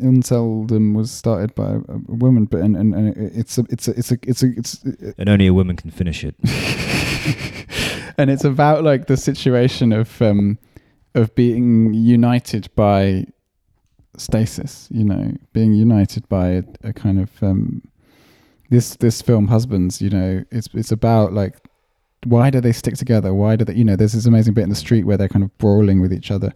inceldom 0.00 0.94
was 0.94 1.10
started 1.10 1.54
by 1.54 1.64
a, 1.74 1.78
a 1.78 2.14
woman, 2.24 2.44
but 2.44 2.60
and, 2.60 2.76
and, 2.76 2.94
and 2.94 3.16
it's 3.36 3.58
a, 3.58 3.64
it's 3.70 3.88
a, 3.88 3.92
it's 3.98 4.10
a, 4.12 4.18
it's 4.22 4.42
a, 4.42 4.46
it's, 4.56 4.84
and 5.18 5.28
only 5.28 5.46
a 5.46 5.54
woman 5.54 5.76
can 5.76 5.90
finish 5.90 6.24
it. 6.24 6.34
and 8.18 8.30
it's 8.30 8.44
about 8.44 8.84
like 8.84 9.06
the 9.06 9.16
situation 9.16 9.92
of 9.92 10.20
um 10.22 10.58
of 11.14 11.34
being 11.34 11.94
united 11.94 12.68
by 12.76 13.26
stasis. 14.20 14.88
You 14.90 15.04
know, 15.04 15.32
being 15.52 15.74
united 15.74 16.28
by 16.28 16.48
a, 16.48 16.62
a 16.84 16.92
kind 16.92 17.20
of 17.20 17.30
um 17.42 17.82
this 18.70 18.96
this 18.96 19.22
film 19.22 19.48
husbands. 19.48 20.00
You 20.00 20.10
know, 20.10 20.44
it's 20.50 20.68
it's 20.74 20.92
about 20.92 21.32
like 21.32 21.56
why 22.24 22.50
do 22.50 22.60
they 22.60 22.72
stick 22.72 22.94
together? 22.94 23.32
Why 23.32 23.56
do 23.56 23.64
they, 23.64 23.74
you 23.74 23.84
know, 23.84 23.94
there's 23.94 24.12
this 24.12 24.26
amazing 24.26 24.54
bit 24.54 24.64
in 24.64 24.70
the 24.70 24.74
street 24.74 25.04
where 25.04 25.16
they're 25.16 25.28
kind 25.28 25.44
of 25.44 25.56
brawling 25.58 26.00
with 26.00 26.12
each 26.12 26.30
other. 26.30 26.52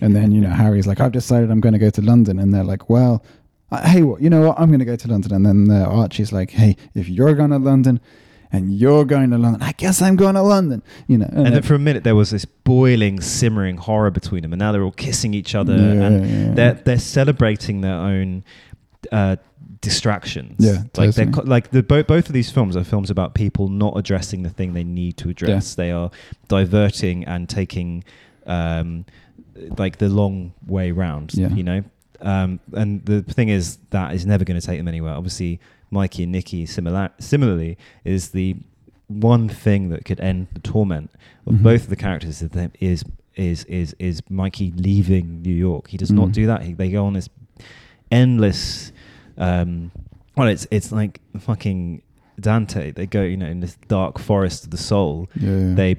And 0.00 0.16
then, 0.16 0.32
you 0.32 0.40
know, 0.40 0.48
Harry's 0.50 0.86
like, 0.86 1.00
I've 1.00 1.12
decided 1.12 1.50
I'm 1.50 1.60
going 1.60 1.74
to 1.74 1.78
go 1.78 1.90
to 1.90 2.00
London. 2.00 2.38
And 2.38 2.54
they're 2.54 2.64
like, 2.64 2.88
well, 2.88 3.22
uh, 3.70 3.86
hey, 3.86 4.02
what, 4.02 4.22
you 4.22 4.30
know 4.30 4.48
what? 4.48 4.58
I'm 4.58 4.68
going 4.68 4.78
to 4.78 4.86
go 4.86 4.96
to 4.96 5.08
London. 5.08 5.34
And 5.34 5.68
then 5.68 5.82
uh, 5.82 5.84
Archie's 5.84 6.32
like, 6.32 6.50
hey, 6.50 6.76
if 6.94 7.08
you're 7.08 7.34
going 7.34 7.50
to 7.50 7.58
London 7.58 8.00
and 8.52 8.72
you're 8.72 9.04
going 9.04 9.30
to 9.30 9.38
London, 9.38 9.62
I 9.62 9.72
guess 9.72 10.02
I'm 10.02 10.16
going 10.16 10.34
to 10.34 10.42
London, 10.42 10.82
you 11.06 11.18
know. 11.18 11.28
And 11.30 11.46
then 11.46 11.52
then- 11.54 11.62
for 11.62 11.74
a 11.74 11.78
minute 11.78 12.04
there 12.04 12.16
was 12.16 12.30
this 12.30 12.44
boiling, 12.44 13.20
simmering 13.20 13.76
horror 13.76 14.10
between 14.10 14.42
them, 14.42 14.52
and 14.52 14.58
now 14.60 14.72
they're 14.72 14.82
all 14.82 14.90
kissing 14.92 15.34
each 15.34 15.54
other, 15.54 15.74
Yeah, 15.76 15.82
and 16.06 16.26
yeah. 16.48 16.54
they're 16.54 16.74
they're 16.74 16.98
celebrating 16.98 17.80
their 17.80 17.94
own 17.94 18.44
uh, 19.12 19.36
distractions. 19.80 20.56
Yeah, 20.58 20.82
like 20.96 21.14
they're 21.14 21.26
totally. 21.26 21.46
like 21.48 21.70
the 21.70 21.82
both 21.82 22.06
both 22.06 22.26
of 22.28 22.32
these 22.32 22.50
films 22.50 22.76
are 22.76 22.84
films 22.84 23.10
about 23.10 23.34
people 23.34 23.68
not 23.68 23.96
addressing 23.96 24.42
the 24.42 24.50
thing 24.50 24.74
they 24.74 24.84
need 24.84 25.16
to 25.18 25.28
address. 25.30 25.74
They 25.74 25.90
are 25.90 26.10
diverting 26.48 27.24
and 27.24 27.48
taking 27.48 28.04
um, 28.46 29.04
like 29.78 29.98
the 29.98 30.08
long 30.08 30.52
way 30.66 30.90
round. 30.90 31.32
Yeah. 31.34 31.48
You 31.48 31.62
know, 31.62 31.84
um, 32.20 32.60
and 32.72 33.04
the 33.04 33.22
thing 33.22 33.48
is 33.48 33.78
that 33.90 34.14
is 34.14 34.26
never 34.26 34.44
going 34.44 34.60
to 34.60 34.66
take 34.66 34.78
them 34.78 34.88
anywhere. 34.88 35.14
Obviously, 35.14 35.60
Mikey 35.90 36.22
and 36.24 36.32
Nicky 36.32 36.66
similar 36.66 37.10
similarly 37.18 37.76
is 38.04 38.30
the 38.30 38.56
one 39.08 39.48
thing 39.48 39.88
that 39.88 40.04
could 40.04 40.20
end 40.20 40.46
the 40.54 40.60
torment 40.60 41.10
of 41.46 41.54
Mhm. 41.54 41.62
both 41.62 41.82
of 41.84 41.90
the 41.90 41.96
characters 41.96 42.42
is 42.42 42.52
is 42.80 43.04
is 43.36 43.64
is 43.64 43.94
is 43.98 44.22
Mikey 44.30 44.72
leaving 44.76 45.42
New 45.42 45.54
York. 45.54 45.88
He 45.88 45.96
does 45.96 46.10
not 46.12 46.28
Mm. 46.28 46.32
do 46.32 46.46
that. 46.46 46.62
He, 46.62 46.72
they 46.74 46.90
go 46.90 47.04
on 47.06 47.14
this 47.14 47.28
endless. 48.10 48.92
Um, 49.38 49.90
well, 50.36 50.48
it's 50.48 50.66
it's 50.70 50.92
like 50.92 51.20
fucking 51.38 52.02
Dante. 52.38 52.92
They 52.92 53.06
go, 53.06 53.22
you 53.22 53.36
know, 53.36 53.46
in 53.46 53.60
this 53.60 53.76
dark 53.88 54.18
forest 54.18 54.64
of 54.64 54.70
the 54.70 54.76
soul. 54.78 55.28
yeah, 55.34 55.50
yeah. 55.58 55.74
They 55.74 55.96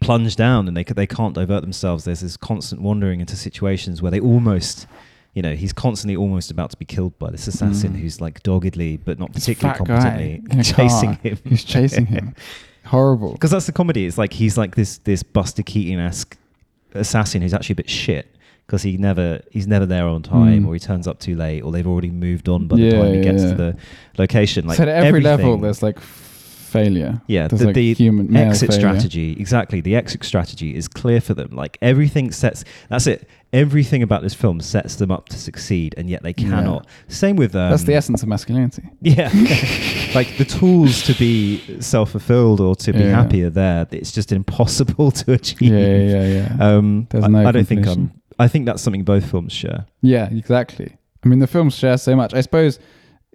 plunge 0.00 0.36
down 0.36 0.68
and 0.68 0.76
they 0.76 0.84
they 0.84 1.06
can't 1.06 1.34
divert 1.34 1.62
themselves. 1.62 2.04
There's 2.04 2.20
this 2.20 2.36
constant 2.36 2.82
wandering 2.82 3.20
into 3.20 3.36
situations 3.36 4.02
where 4.02 4.10
they 4.10 4.20
almost. 4.20 4.86
You 5.36 5.42
know, 5.42 5.54
he's 5.54 5.72
constantly 5.74 6.16
almost 6.16 6.50
about 6.50 6.70
to 6.70 6.76
be 6.78 6.86
killed 6.86 7.16
by 7.18 7.30
this 7.30 7.46
assassin 7.46 7.92
Mm. 7.92 8.00
who's 8.00 8.20
like 8.22 8.42
doggedly, 8.42 8.96
but 8.96 9.18
not 9.18 9.32
particularly 9.34 9.76
competently, 9.76 10.42
chasing 10.62 11.14
car 11.14 11.18
him. 11.22 11.38
He's 11.44 11.62
chasing 11.62 12.06
him. 12.06 12.34
Horrible. 12.86 13.32
Because 13.36 13.50
that's 13.50 13.66
the 13.66 13.72
comedy. 13.72 14.06
It's 14.06 14.16
like 14.16 14.32
he's 14.32 14.56
like 14.56 14.74
this 14.76 14.98
this 14.98 15.22
Buster 15.22 15.62
Keaton 15.62 16.00
esque 16.00 16.36
assassin 16.94 17.42
who's 17.42 17.52
actually 17.52 17.74
a 17.74 17.82
bit 17.84 17.90
shit 17.90 18.34
because 18.66 18.82
he 18.82 18.96
never 18.96 19.40
he's 19.50 19.66
never 19.66 19.84
there 19.86 20.08
on 20.08 20.22
time 20.22 20.62
Mm. 20.64 20.68
or 20.68 20.72
he 20.74 20.80
turns 20.80 21.06
up 21.06 21.18
too 21.20 21.36
late 21.36 21.60
or 21.62 21.70
they've 21.70 21.86
already 21.86 22.10
moved 22.10 22.48
on 22.48 22.66
by 22.66 22.76
the 22.76 22.82
Yeah, 22.82 22.90
time 23.02 23.12
he 23.12 23.16
yeah, 23.18 23.22
gets 23.22 23.42
yeah. 23.42 23.50
to 23.50 23.54
the 23.56 23.76
location. 24.18 24.66
Like 24.66 24.78
so 24.78 24.84
at 24.84 24.88
every 24.88 25.20
level, 25.20 25.58
there's 25.58 25.82
like 25.82 26.00
failure. 26.00 27.20
Yeah, 27.26 27.48
There's 27.48 27.60
the, 27.60 27.66
like 27.66 27.74
the 27.74 27.94
human 27.94 28.34
exit 28.36 28.70
failure. 28.70 28.80
strategy, 28.80 29.32
exactly. 29.38 29.80
The 29.80 29.94
exit 29.96 30.24
strategy 30.24 30.74
is 30.74 30.88
clear 30.88 31.20
for 31.20 31.34
them. 31.34 31.50
Like 31.52 31.78
everything 31.80 32.32
sets. 32.32 32.64
That's 32.88 33.06
it. 33.06 33.28
Everything 33.56 34.02
about 34.02 34.22
this 34.22 34.34
film 34.34 34.60
sets 34.60 34.96
them 34.96 35.10
up 35.10 35.28
to 35.30 35.38
succeed, 35.38 35.94
and 35.96 36.10
yet 36.10 36.22
they 36.22 36.34
Yeah. 36.36 36.48
cannot. 36.50 36.86
Same 37.08 37.36
with 37.36 37.54
um, 37.54 37.70
That's 37.70 37.84
the 37.84 37.94
essence 37.94 38.22
of 38.22 38.28
masculinity. 38.28 38.82
Yeah, 39.00 39.30
like 40.14 40.36
the 40.36 40.44
tools 40.44 41.02
to 41.04 41.14
be 41.14 41.80
self-fulfilled 41.80 42.60
or 42.60 42.74
to 42.76 42.92
be 42.92 42.98
Yeah. 43.00 43.22
happy 43.22 43.42
are 43.44 43.50
there. 43.50 43.86
It's 43.90 44.12
just 44.12 44.30
impossible 44.32 45.10
to 45.20 45.32
achieve. 45.32 45.62
Yeah, 45.72 45.78
yeah, 45.78 46.26
yeah. 46.26 46.56
yeah. 46.58 46.76
Um, 46.76 47.06
There's 47.10 47.24
I, 47.24 47.28
no 47.28 47.46
I 47.48 47.52
don't 47.52 47.64
think. 47.66 47.86
I'm. 47.86 48.12
I 48.38 48.48
think 48.48 48.66
that's 48.66 48.82
something 48.82 49.04
both 49.04 49.30
films 49.30 49.52
share. 49.52 49.86
Yeah, 50.02 50.28
exactly. 50.30 50.96
I 51.24 51.28
mean, 51.28 51.38
the 51.38 51.46
films 51.46 51.74
share 51.74 51.96
so 51.96 52.14
much. 52.14 52.34
I 52.34 52.42
suppose, 52.42 52.78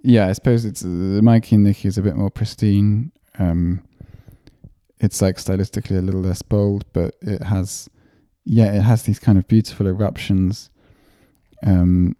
yeah, 0.03 0.27
I 0.27 0.34
suppose 0.34 0.63
it's 0.65 0.84
uh, 0.86 0.88
Mikey 1.23 1.55
and 1.55 1.63
Nicky 1.63 1.88
is 1.88 1.97
a 1.97 2.01
bit 2.03 2.15
more 2.15 2.29
pristine. 2.29 3.12
Um, 3.39 3.81
it's 4.99 5.19
like 5.21 5.38
stylistically 5.38 5.97
a 5.97 6.01
little 6.01 6.21
less 6.21 6.43
bold, 6.43 6.86
but 6.93 7.15
it 7.21 7.41
has, 7.41 7.89
yeah, 8.45 8.73
it 8.73 8.82
has 8.82 9.04
these 9.04 9.19
kind 9.19 9.38
of 9.38 9.47
beautiful 9.47 9.88
eruptions. 9.88 10.69
Um, 11.65 12.15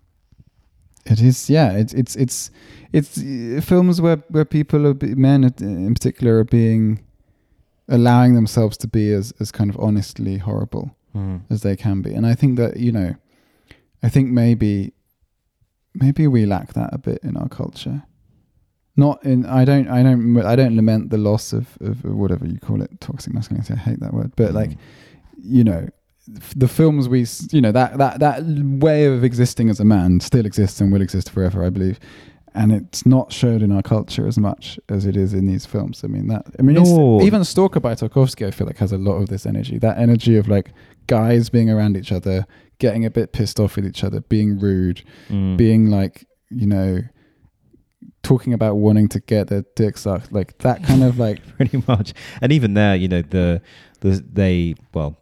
it 1.06 1.20
is, 1.20 1.50
yeah, 1.50 1.72
it's 1.72 1.94
it's 1.94 2.16
it's 2.16 2.52
it's 2.94 3.18
uh, 3.18 3.62
films 3.64 4.00
where 4.00 4.18
where 4.30 4.46
people 4.46 4.86
are 4.88 4.96
men 5.02 5.44
in 5.60 5.94
particular 5.94 6.38
are 6.40 6.44
being 6.44 7.04
allowing 7.90 8.36
themselves 8.36 8.78
to 8.78 8.88
be 8.88 9.12
as 9.12 9.34
as 9.40 9.52
kind 9.52 9.70
of 9.70 9.78
honestly 9.80 10.38
horrible 10.38 10.96
as 11.50 11.62
they 11.62 11.76
can 11.76 12.02
be. 12.02 12.14
And 12.14 12.26
I 12.26 12.36
think 12.36 12.58
that, 12.58 12.78
you 12.78 12.92
know, 12.92 13.16
I 14.04 14.10
think 14.10 14.30
maybe 14.30 14.94
maybe 15.94 16.28
we 16.28 16.46
lack 16.46 16.74
that 16.74 16.94
a 16.94 16.98
bit 16.98 17.20
in 17.24 17.36
our 17.36 17.50
culture. 17.50 18.04
Not 18.96 19.24
in 19.26 19.46
I 19.46 19.66
don't 19.66 19.88
I 19.88 20.04
don't 20.04 20.38
I 20.42 20.56
don't 20.56 20.76
lament 20.76 21.10
the 21.10 21.18
loss 21.18 21.54
of, 21.54 21.78
of 21.82 22.04
whatever 22.04 22.46
you 22.46 22.60
call 22.60 22.82
it, 22.82 23.02
toxic 23.02 23.34
masculinity. 23.34 23.74
I 23.74 23.78
hate 23.78 24.00
that 24.00 24.14
word. 24.14 24.34
But 24.36 24.54
like, 24.54 24.78
you 25.38 25.64
know, 25.64 25.90
the 26.56 26.68
films 26.68 27.10
we 27.10 27.26
you 27.52 27.62
know, 27.62 27.72
that 27.72 27.98
that 27.98 28.20
that 28.20 28.44
way 28.46 29.06
of 29.06 29.24
existing 29.24 29.70
as 29.70 29.80
a 29.80 29.86
man 29.86 30.20
still 30.20 30.46
exists 30.46 30.80
and 30.82 30.92
will 30.92 31.02
exist 31.02 31.30
forever, 31.30 31.64
I 31.64 31.70
believe. 31.70 32.00
And 32.54 32.74
it's 32.74 33.06
not 33.06 33.32
showed 33.32 33.62
in 33.62 33.72
our 33.72 33.82
culture 33.82 34.28
as 34.28 34.38
much 34.38 34.78
as 34.90 35.06
it 35.06 35.16
is 35.16 35.34
in 35.34 35.46
these 35.48 35.66
films. 35.66 36.04
I 36.04 36.08
mean 36.08 36.28
that 36.28 36.46
I 36.60 36.62
mean 36.62 36.76
No. 36.76 37.22
even 37.22 37.44
Stalker 37.46 37.80
by 37.80 37.96
Tarkovsky 37.96 38.46
I 38.46 38.52
feel 38.52 38.68
like 38.68 38.78
has 38.78 38.92
a 38.92 38.98
lot 38.98 39.14
of 39.22 39.30
this 39.30 39.46
energy. 39.46 39.78
That 39.78 39.98
energy 39.98 40.36
of 40.38 40.48
like 40.50 40.74
guys 41.08 41.50
being 41.50 41.70
around 41.70 41.96
each 41.98 42.12
other, 42.12 42.46
getting 42.80 43.06
a 43.06 43.10
bit 43.10 43.32
pissed 43.32 43.60
off 43.60 43.76
with 43.78 43.86
each 43.86 44.04
other, 44.04 44.22
being 44.22 44.60
rude, 44.60 45.04
Mm. 45.30 45.56
being 45.58 45.90
like, 45.90 46.26
you 46.50 46.68
know, 46.68 47.02
talking 48.24 48.54
about 48.54 48.76
wanting 48.76 49.08
to 49.10 49.20
get 49.20 49.48
their 49.48 49.64
dick 49.76 49.98
sucked, 49.98 50.32
like 50.32 50.58
that 50.60 50.84
kind 50.84 51.04
of 51.04 51.18
like, 51.18 51.40
pretty 51.58 51.84
much. 51.88 52.14
And 52.42 52.52
even 52.52 52.74
there, 52.74 52.96
you 52.96 53.08
know, 53.08 53.22
the 53.22 53.62
the 54.02 54.24
they 54.32 54.76
well, 54.94 55.21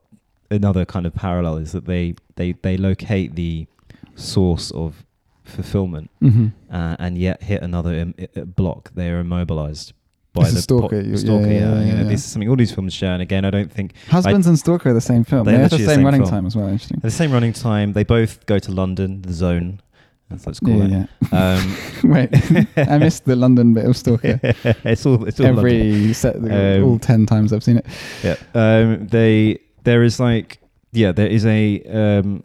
another 0.51 0.85
kind 0.85 1.05
of 1.05 1.13
parallel 1.13 1.57
is 1.57 1.71
that 1.71 1.85
they 1.85 2.15
they 2.35 2.53
they 2.62 2.77
locate 2.77 3.35
the 3.35 3.67
source 4.15 4.71
of 4.71 5.05
fulfillment, 5.43 6.09
uh, 6.23 6.95
and 6.99 7.17
yet 7.17 7.41
hit 7.43 7.62
another 7.62 7.93
Im- 7.93 8.15
i- 8.19 8.41
block. 8.41 8.91
They 8.93 9.09
are 9.09 9.19
immobilized 9.19 9.93
by 10.33 10.43
It's 10.43 10.53
the 10.53 10.62
stalker, 10.62 11.01
po- 11.03 11.15
stalker, 11.15 11.47
yeah, 11.47 11.51
yeah, 11.51 11.79
yeah, 11.79 11.85
you 11.85 11.93
know, 11.93 12.03
This 12.03 12.23
is 12.23 12.31
something 12.31 12.47
all 12.49 12.55
these 12.55 12.71
films 12.71 12.93
share. 12.93 13.13
And 13.13 13.21
again, 13.21 13.45
I 13.45 13.49
don't 13.49 13.71
think 13.71 13.93
Husbands 14.09 14.45
and 14.45 14.59
Stalker 14.59 14.89
are 14.89 14.93
the 14.93 15.01
same 15.01 15.23
film. 15.23 15.45
They 15.45 15.57
have 15.57 15.71
the 15.71 15.77
same, 15.77 15.88
same 15.88 16.05
running 16.05 16.21
film. 16.21 16.29
time 16.31 16.45
as 16.45 16.55
well. 16.55 16.67
Interesting. 16.67 16.99
the 17.01 17.09
same 17.09 17.31
running 17.31 17.53
time. 17.53 17.93
They 17.93 18.03
both 18.03 18.45
go 18.45 18.59
to 18.59 18.71
London, 18.71 19.23
the 19.23 19.33
Zone, 19.33 19.81
That's 20.29 20.45
let's 20.45 20.59
call 20.59 20.75
Yeah, 20.88 21.05
yeah. 21.31 21.57
Um, 21.63 21.77
Wait, 22.12 22.29
I 22.77 22.99
missed 22.99 23.25
the 23.25 23.35
London 23.35 23.73
bit 23.73 23.85
of 23.85 23.97
Stalker. 23.97 24.39
it's 24.43 25.03
all 25.07 25.25
it's 25.25 25.39
all 25.39 25.47
London. 25.47 25.65
Every 25.65 26.13
set, 26.13 26.35
Um, 26.35 26.83
all 26.83 26.99
ten 26.99 27.25
times 27.25 27.51
I've 27.51 27.63
seen 27.63 27.77
it. 27.77 27.88
Yeah. 28.23 28.35
Um, 28.53 29.07
they 29.07 29.57
there 29.83 30.03
is 30.03 30.19
like 30.19 30.59
yeah 30.91 31.11
there 31.11 31.27
is 31.27 31.45
a 31.45 31.81
um, 31.83 32.43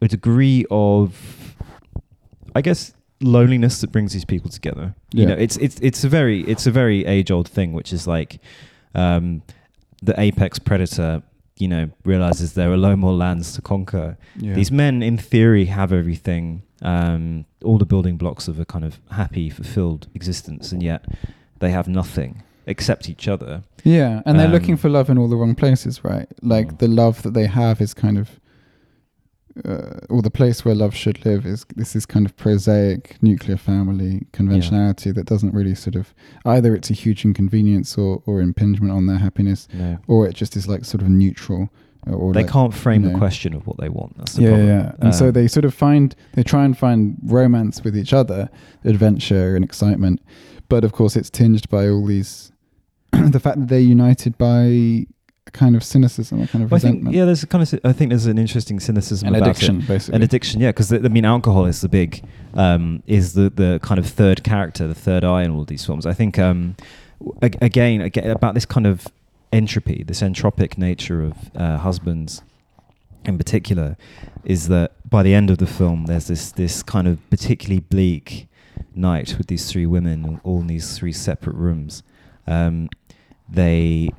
a 0.00 0.08
degree 0.08 0.64
of 0.70 1.54
I 2.54 2.60
guess 2.60 2.94
loneliness 3.22 3.80
that 3.80 3.92
brings 3.92 4.12
these 4.12 4.24
people 4.24 4.50
together. 4.50 4.94
You 5.12 5.26
know, 5.26 5.34
it's 5.34 5.56
it's 5.58 5.78
it's 5.80 6.04
a 6.04 6.08
very 6.08 6.42
it's 6.42 6.66
a 6.66 6.70
very 6.70 7.06
age 7.06 7.30
old 7.30 7.48
thing, 7.48 7.72
which 7.72 7.92
is 7.92 8.06
like 8.06 8.40
um, 8.94 9.42
the 10.02 10.18
apex 10.20 10.58
predator. 10.58 11.22
You 11.58 11.68
know, 11.68 11.90
realizes 12.04 12.54
there 12.54 12.72
are 12.72 12.76
no 12.76 12.96
more 12.96 13.12
lands 13.12 13.52
to 13.54 13.62
conquer. 13.62 14.16
Yeah. 14.36 14.54
These 14.54 14.72
men, 14.72 15.02
in 15.02 15.16
theory, 15.16 15.66
have 15.66 15.92
everything, 15.92 16.62
um, 16.80 17.44
all 17.62 17.78
the 17.78 17.86
building 17.86 18.16
blocks 18.16 18.48
of 18.48 18.58
a 18.58 18.64
kind 18.64 18.84
of 18.84 18.98
happy, 19.12 19.48
fulfilled 19.48 20.08
existence, 20.14 20.72
and 20.72 20.82
yet 20.82 21.04
they 21.60 21.70
have 21.70 21.86
nothing 21.86 22.42
except 22.66 23.08
each 23.08 23.26
other. 23.28 23.62
Yeah, 23.84 24.22
and 24.26 24.38
they're 24.38 24.46
Um, 24.46 24.52
looking 24.52 24.76
for 24.76 24.88
love 24.88 25.10
in 25.10 25.18
all 25.18 25.28
the 25.28 25.36
wrong 25.36 25.54
places, 25.54 26.04
right? 26.04 26.28
Like 26.42 26.68
Mm. 26.72 26.78
the 26.78 26.88
love 26.88 27.22
that 27.22 27.34
they 27.34 27.46
have 27.46 27.80
is 27.80 27.94
kind 27.94 28.16
of, 28.18 28.38
uh, 29.64 29.98
or 30.08 30.22
the 30.22 30.30
place 30.30 30.64
where 30.64 30.74
love 30.74 30.94
should 30.94 31.24
live 31.26 31.44
is 31.44 31.66
this 31.76 31.94
is 31.94 32.06
kind 32.06 32.24
of 32.24 32.34
prosaic 32.36 33.16
nuclear 33.20 33.56
family 33.58 34.26
conventionality 34.32 35.10
that 35.12 35.26
doesn't 35.26 35.52
really 35.52 35.74
sort 35.74 35.94
of 35.94 36.14
either 36.46 36.74
it's 36.74 36.88
a 36.90 36.94
huge 36.94 37.24
inconvenience 37.24 37.98
or 37.98 38.22
or 38.24 38.40
impingement 38.40 38.90
on 38.92 39.06
their 39.06 39.18
happiness, 39.18 39.68
No. 39.74 39.98
or 40.06 40.26
it 40.26 40.34
just 40.34 40.56
is 40.56 40.66
like 40.68 40.84
sort 40.84 41.02
of 41.02 41.08
neutral. 41.08 41.68
uh, 42.06 42.12
Or 42.14 42.32
they 42.32 42.42
like, 42.42 42.50
can't 42.50 42.74
frame 42.74 43.04
you 43.04 43.10
the 43.10 43.18
question 43.18 43.54
of 43.54 43.64
what 43.66 43.76
they 43.78 43.88
want. 43.88 44.16
That's 44.18 44.34
the 44.34 44.42
yeah, 44.42 44.48
problem. 44.48 44.66
yeah, 44.68 44.92
and 45.00 45.14
so 45.14 45.26
Um, 45.26 45.32
they 45.32 45.46
sort 45.48 45.64
of 45.64 45.74
find 45.74 46.14
they 46.34 46.42
try 46.42 46.64
and 46.64 46.76
find 46.76 47.16
romance 47.22 47.84
with 47.84 47.96
each 47.96 48.12
other, 48.12 48.48
adventure 48.84 49.54
and 49.54 49.64
excitement, 49.64 50.20
but 50.68 50.82
of 50.82 50.92
course 50.92 51.14
it's 51.14 51.30
tinged 51.30 51.68
by 51.68 51.88
all 51.88 52.04
these 52.06 52.51
the 53.30 53.40
fact 53.40 53.60
that 53.60 53.68
they're 53.68 53.78
united 53.78 54.36
by 54.38 55.06
a 55.46 55.50
kind 55.52 55.76
of 55.76 55.84
cynicism, 55.84 56.42
a 56.42 56.46
kind 56.46 56.64
of 56.64 56.70
Well, 56.70 56.76
I 56.76 56.80
think 56.80 56.94
resentment, 56.94 57.16
yeah, 57.16 57.24
there's 57.24 57.42
a 57.42 57.46
kind 57.46 57.62
of 57.62 57.80
I 57.84 57.92
think 57.92 58.10
there's 58.10 58.26
an 58.26 58.38
interesting 58.38 58.80
cynicism 58.80 59.28
an 59.28 59.34
about 59.34 59.48
addiction, 59.50 59.80
it. 59.80 59.88
basically. 59.88 60.16
An 60.16 60.22
addiction, 60.22 60.60
yeah, 60.60 60.70
because 60.70 60.92
I 60.92 60.98
mean, 60.98 61.24
alcohol 61.24 61.66
is 61.66 61.80
the 61.80 61.88
big, 61.88 62.24
um, 62.54 63.02
is 63.06 63.34
the 63.34 63.50
the 63.50 63.80
kind 63.82 63.98
of 63.98 64.06
third 64.06 64.44
character, 64.44 64.86
the 64.86 64.94
third 64.94 65.24
eye 65.24 65.42
in 65.42 65.50
all 65.50 65.64
these 65.64 65.84
films. 65.84 66.06
I 66.06 66.12
think 66.12 66.38
um, 66.38 66.76
again, 67.40 68.00
again 68.00 68.30
about 68.30 68.54
this 68.54 68.66
kind 68.66 68.86
of 68.86 69.08
entropy, 69.52 70.02
this 70.02 70.22
entropic 70.22 70.78
nature 70.78 71.22
of 71.22 71.34
uh, 71.54 71.78
husbands, 71.78 72.42
in 73.24 73.36
particular, 73.36 73.96
is 74.44 74.68
that 74.68 74.92
by 75.08 75.22
the 75.22 75.34
end 75.34 75.50
of 75.50 75.58
the 75.58 75.66
film, 75.66 76.06
there's 76.06 76.28
this 76.28 76.52
this 76.52 76.82
kind 76.82 77.06
of 77.06 77.18
particularly 77.30 77.80
bleak 77.80 78.48
night 78.94 79.36
with 79.38 79.46
these 79.48 79.70
three 79.70 79.86
women 79.86 80.40
all 80.44 80.60
in 80.60 80.66
these 80.66 80.96
three 80.98 81.12
separate 81.12 81.56
rooms. 81.56 82.02
Um, 82.46 82.88
they 83.52 84.10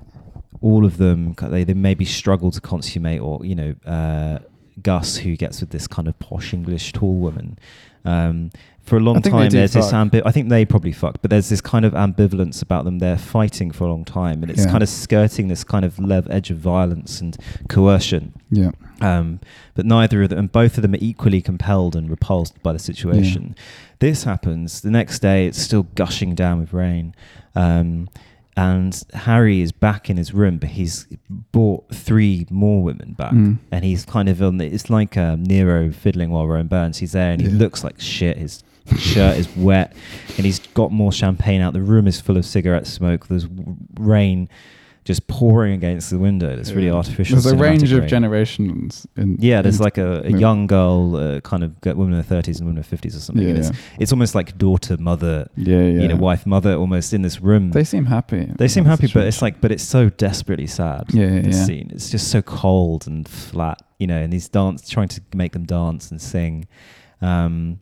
all 0.62 0.86
of 0.86 0.98
them 0.98 1.36
they, 1.42 1.64
they 1.64 1.74
maybe 1.74 2.06
struggle 2.06 2.52
to 2.52 2.62
consummate 2.62 3.20
or 3.22 3.46
you 3.46 3.56
know 3.56 3.76
uh, 3.86 4.40
Gus 4.82 5.18
who 5.18 5.36
gets 5.36 5.60
with 5.62 5.72
this 5.72 5.88
kind 5.88 6.08
of 6.08 6.18
posh 6.20 6.54
English 6.54 6.94
tall 6.94 7.16
woman 7.16 7.58
um, 8.06 8.50
for 8.82 8.98
a 8.98 9.00
long 9.00 9.18
I 9.18 9.22
think 9.22 9.34
they 9.36 9.42
time 9.44 9.50
there's 9.50 9.74
this 9.74 9.92
fuck. 9.92 10.08
ambi- 10.12 10.22
I 10.26 10.32
think 10.32 10.50
they 10.50 10.66
probably 10.66 10.92
fuck 10.92 11.22
but 11.22 11.30
there's 11.32 11.50
this 11.50 11.62
kind 11.62 11.86
of 11.86 11.94
ambivalence 11.94 12.62
about 12.62 12.86
them 12.86 13.00
they're 13.00 13.18
fighting 13.18 13.72
for 13.72 13.86
a 13.86 13.88
long 13.90 14.04
time 14.06 14.42
and 14.42 14.50
it's 14.52 14.66
Yeah. 14.66 14.72
kind 14.72 14.84
of 14.84 14.90
skirting 14.90 15.48
this 15.48 15.64
kind 15.64 15.84
of 15.86 16.00
lev- 16.00 16.28
edge 16.30 16.50
of 16.50 16.58
violence 16.58 17.20
and 17.22 17.38
coercion 17.70 18.34
yeah, 18.52 18.72
um, 19.02 19.40
but 19.74 19.86
neither 19.86 20.24
of 20.24 20.30
them, 20.30 20.40
and 20.40 20.52
both 20.52 20.78
of 20.78 20.82
them 20.82 20.94
are 20.94 21.00
equally 21.02 21.42
compelled 21.42 21.96
and 21.96 22.10
repulsed 22.10 22.62
by 22.62 22.72
the 22.72 22.78
situation. 22.80 23.56
This 24.00 24.26
happens 24.26 24.82
the 24.82 24.92
next 24.92 25.20
day. 25.20 25.48
It's 25.48 25.58
still 25.58 25.84
gushing 25.96 26.36
down 26.36 26.60
with 26.60 26.72
rain, 26.72 27.16
um, 27.56 28.10
and 28.56 29.02
Harry 29.14 29.62
is 29.62 29.72
back 29.72 30.10
in 30.10 30.18
his 30.18 30.34
room, 30.34 30.58
but 30.58 30.70
he's 30.70 31.08
brought 31.52 31.94
three 31.94 32.46
more 32.50 32.84
women 32.84 33.14
back, 33.14 33.34
Mm. 33.34 33.58
and 33.72 33.84
he's 33.84 34.06
kind 34.06 34.30
of 34.30 34.42
on. 34.42 34.58
the- 34.58 34.68
It's 34.68 34.90
like 34.90 35.18
um, 35.18 35.44
Nero 35.44 35.92
fiddling 35.92 36.30
while 36.30 36.48
Rome 36.48 36.68
burns. 36.68 36.98
He's 37.00 37.14
there, 37.14 37.32
and 37.32 37.42
he 37.42 37.48
Yeah. 37.48 37.58
looks 37.58 37.84
like 37.84 38.00
shit. 38.00 38.38
His 38.38 38.64
shirt 38.98 39.38
is 39.38 39.48
wet, 39.56 39.94
and 40.38 40.46
he's 40.46 40.60
got 40.60 40.92
more 40.92 41.12
champagne 41.12 41.62
out. 41.62 41.74
The 41.74 41.82
room 41.82 42.06
is 42.08 42.20
full 42.22 42.38
of 42.38 42.46
cigarette 42.46 42.86
smoke. 42.86 43.28
There's 43.28 43.46
w- 43.46 43.76
rain 44.00 44.50
just 45.06 45.28
pouring 45.28 45.74
against 45.74 46.10
the 46.10 46.18
window. 46.18 46.50
It's 46.50 46.72
really 46.72 46.88
Yeah. 46.88 46.94
artificial. 46.94 47.36
There's 47.36 47.46
a 47.54 47.58
range 47.58 47.92
of 47.92 48.00
rain. 48.00 48.08
generations. 48.08 49.06
In 49.18 49.38
Yeah, 49.40 49.62
there's 49.62 49.80
in- 49.80 49.84
like 49.84 49.98
a, 49.98 50.22
a 50.26 50.30
young 50.32 50.66
girl, 50.68 51.16
uh, 51.16 51.40
kind 51.42 51.64
of 51.64 51.80
g- 51.82 51.92
woman 51.92 52.14
in 52.14 52.20
her 52.20 52.24
thirties 52.24 52.60
and 52.60 52.68
woman 52.68 52.78
in 52.78 52.84
her 52.84 52.88
fifties 52.88 53.16
or 53.16 53.20
something. 53.20 53.44
Yeah, 53.44 53.50
and 53.52 53.60
it's, 53.60 53.70
yeah. 53.70 53.76
it's 54.00 54.12
almost 54.14 54.34
like 54.36 54.58
daughter, 54.58 54.96
mother, 54.98 55.50
yeah, 55.58 55.78
yeah. 55.82 56.02
you 56.02 56.08
know, 56.08 56.16
wife, 56.16 56.46
mother, 56.46 56.74
almost 56.76 57.14
in 57.14 57.22
this 57.22 57.42
room. 57.42 57.72
They 57.72 57.84
seem 57.84 58.06
happy. 58.06 58.50
They 58.58 58.68
seem 58.68 58.86
happy, 58.86 59.08
but 59.14 59.28
it's 59.28 59.42
like, 59.42 59.60
but 59.60 59.72
it's 59.72 59.84
so 59.84 60.10
desperately 60.10 60.68
sad. 60.68 61.06
Yeah, 61.14 61.26
yeah, 61.36 61.42
this 61.42 61.58
yeah. 61.58 61.66
scene. 61.66 61.92
It's 61.94 62.10
just 62.10 62.30
so 62.30 62.42
cold 62.42 63.06
and 63.08 63.28
flat, 63.28 63.82
you 64.00 64.08
know. 64.08 64.18
And 64.22 64.32
he's 64.32 64.48
dance, 64.48 64.88
trying 64.90 65.10
to 65.10 65.22
make 65.36 65.52
them 65.52 65.66
dance 65.66 66.12
and 66.12 66.22
sing, 66.22 66.66
um, 67.22 67.80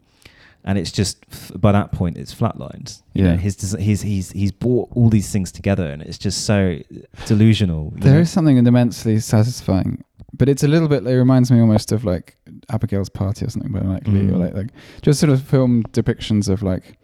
and 0.64 0.78
it's 0.78 0.92
just 0.92 1.18
f- 1.32 1.52
by 1.56 1.72
that 1.72 1.92
point 1.92 2.18
it's 2.18 2.34
flatlined. 2.34 3.02
You 3.14 3.24
Yeah. 3.26 3.32
know, 3.32 3.38
his 3.38 3.74
he's 3.80 4.02
he's 4.02 4.32
he's 4.32 4.52
brought 4.52 4.90
all 4.94 5.10
these 5.10 5.32
things 5.32 5.52
together, 5.52 5.88
and 5.88 6.02
it's 6.02 6.18
just 6.18 6.46
so 6.46 6.80
delusional. 7.26 7.92
There 7.96 8.14
know? 8.14 8.20
is 8.20 8.30
something 8.30 8.58
immensely 8.58 9.20
satisfying, 9.20 10.04
but 10.38 10.48
it's 10.50 10.64
a 10.64 10.68
little 10.68 10.88
bit. 10.88 11.06
It 11.06 11.16
reminds 11.18 11.52
me 11.52 11.60
almost 11.60 11.92
of 11.92 12.04
like 12.06 12.38
Abigail's 12.70 13.10
Party 13.10 13.46
or 13.46 13.50
something 13.50 13.72
by 13.72 13.82
Mike 13.82 14.08
Leigh, 14.08 14.30
or 14.30 14.34
Mm. 14.34 14.40
like 14.40 14.54
like 14.54 14.70
just 15.02 15.20
sort 15.20 15.32
of 15.32 15.42
film 15.42 15.84
depictions 15.94 16.48
of 16.50 16.62
like 16.64 16.98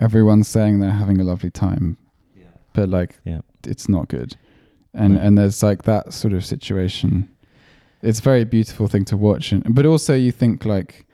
everyone 0.00 0.42
saying 0.44 0.80
they're 0.80 0.90
having 0.90 1.20
a 1.20 1.24
lovely 1.24 1.50
time, 1.50 1.96
but 2.72 2.88
like 2.88 3.18
Yeah. 3.24 3.40
it's 3.66 3.88
not 3.88 4.08
good. 4.08 4.36
And 4.92 5.16
and 5.16 5.36
there's 5.36 5.62
like 5.62 5.82
that 5.84 6.12
sort 6.12 6.34
of 6.34 6.44
situation. 6.44 7.28
It's 8.02 8.18
a 8.18 8.22
very 8.22 8.44
beautiful 8.44 8.86
thing 8.86 9.04
to 9.06 9.16
watch, 9.16 9.52
and 9.52 9.74
but 9.74 9.86
also 9.86 10.14
you 10.14 10.30
think 10.32 10.64
like 10.64 11.06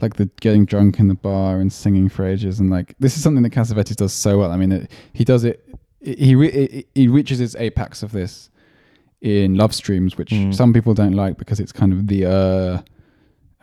like 0.00 0.14
the 0.16 0.26
getting 0.40 0.64
drunk 0.64 0.98
in 0.98 1.08
the 1.08 1.14
bar 1.14 1.60
and 1.60 1.72
singing 1.72 2.08
for 2.08 2.24
ages, 2.26 2.60
and 2.60 2.70
like 2.70 2.94
this 2.98 3.16
is 3.16 3.22
something 3.22 3.42
that 3.42 3.50
Cassavetes 3.50 3.96
does 3.96 4.12
so 4.12 4.38
well. 4.38 4.50
I 4.52 4.56
mean, 4.56 4.72
it, 4.72 4.90
he 5.12 5.24
does 5.24 5.44
it. 5.44 5.64
He 6.00 6.34
re- 6.34 6.84
he 6.94 7.08
reaches 7.08 7.38
his 7.38 7.56
apex 7.56 8.02
of 8.02 8.12
this 8.12 8.50
in 9.20 9.56
Love 9.56 9.74
Streams, 9.74 10.16
which 10.16 10.30
Mm. 10.30 10.54
some 10.54 10.72
people 10.72 10.94
don't 10.94 11.12
like 11.14 11.36
because 11.38 11.60
it's 11.60 11.72
kind 11.72 11.92
of 11.92 12.06
the 12.06 12.24
uh. 12.26 12.82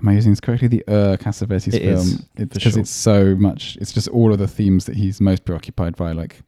Am 0.01 0.09
I 0.09 0.13
using 0.13 0.33
this 0.33 0.41
correctly? 0.41 0.67
The 0.67 0.83
uh 0.87 1.15
Cassavetes 1.17 1.73
It 1.73 1.81
film. 1.81 1.95
is, 1.95 2.13
It's 2.35 2.53
because 2.53 2.73
sure. 2.73 2.81
it's 2.81 2.89
so 2.91 3.33
much. 3.35 3.77
It's 3.79 3.93
just 3.93 4.09
all 4.09 4.33
of 4.33 4.39
the 4.39 4.47
themes 4.47 4.83
that 4.85 4.95
he's 4.97 5.21
most 5.21 5.45
preoccupied 5.45 5.95
by, 5.95 6.11
like 6.11 6.41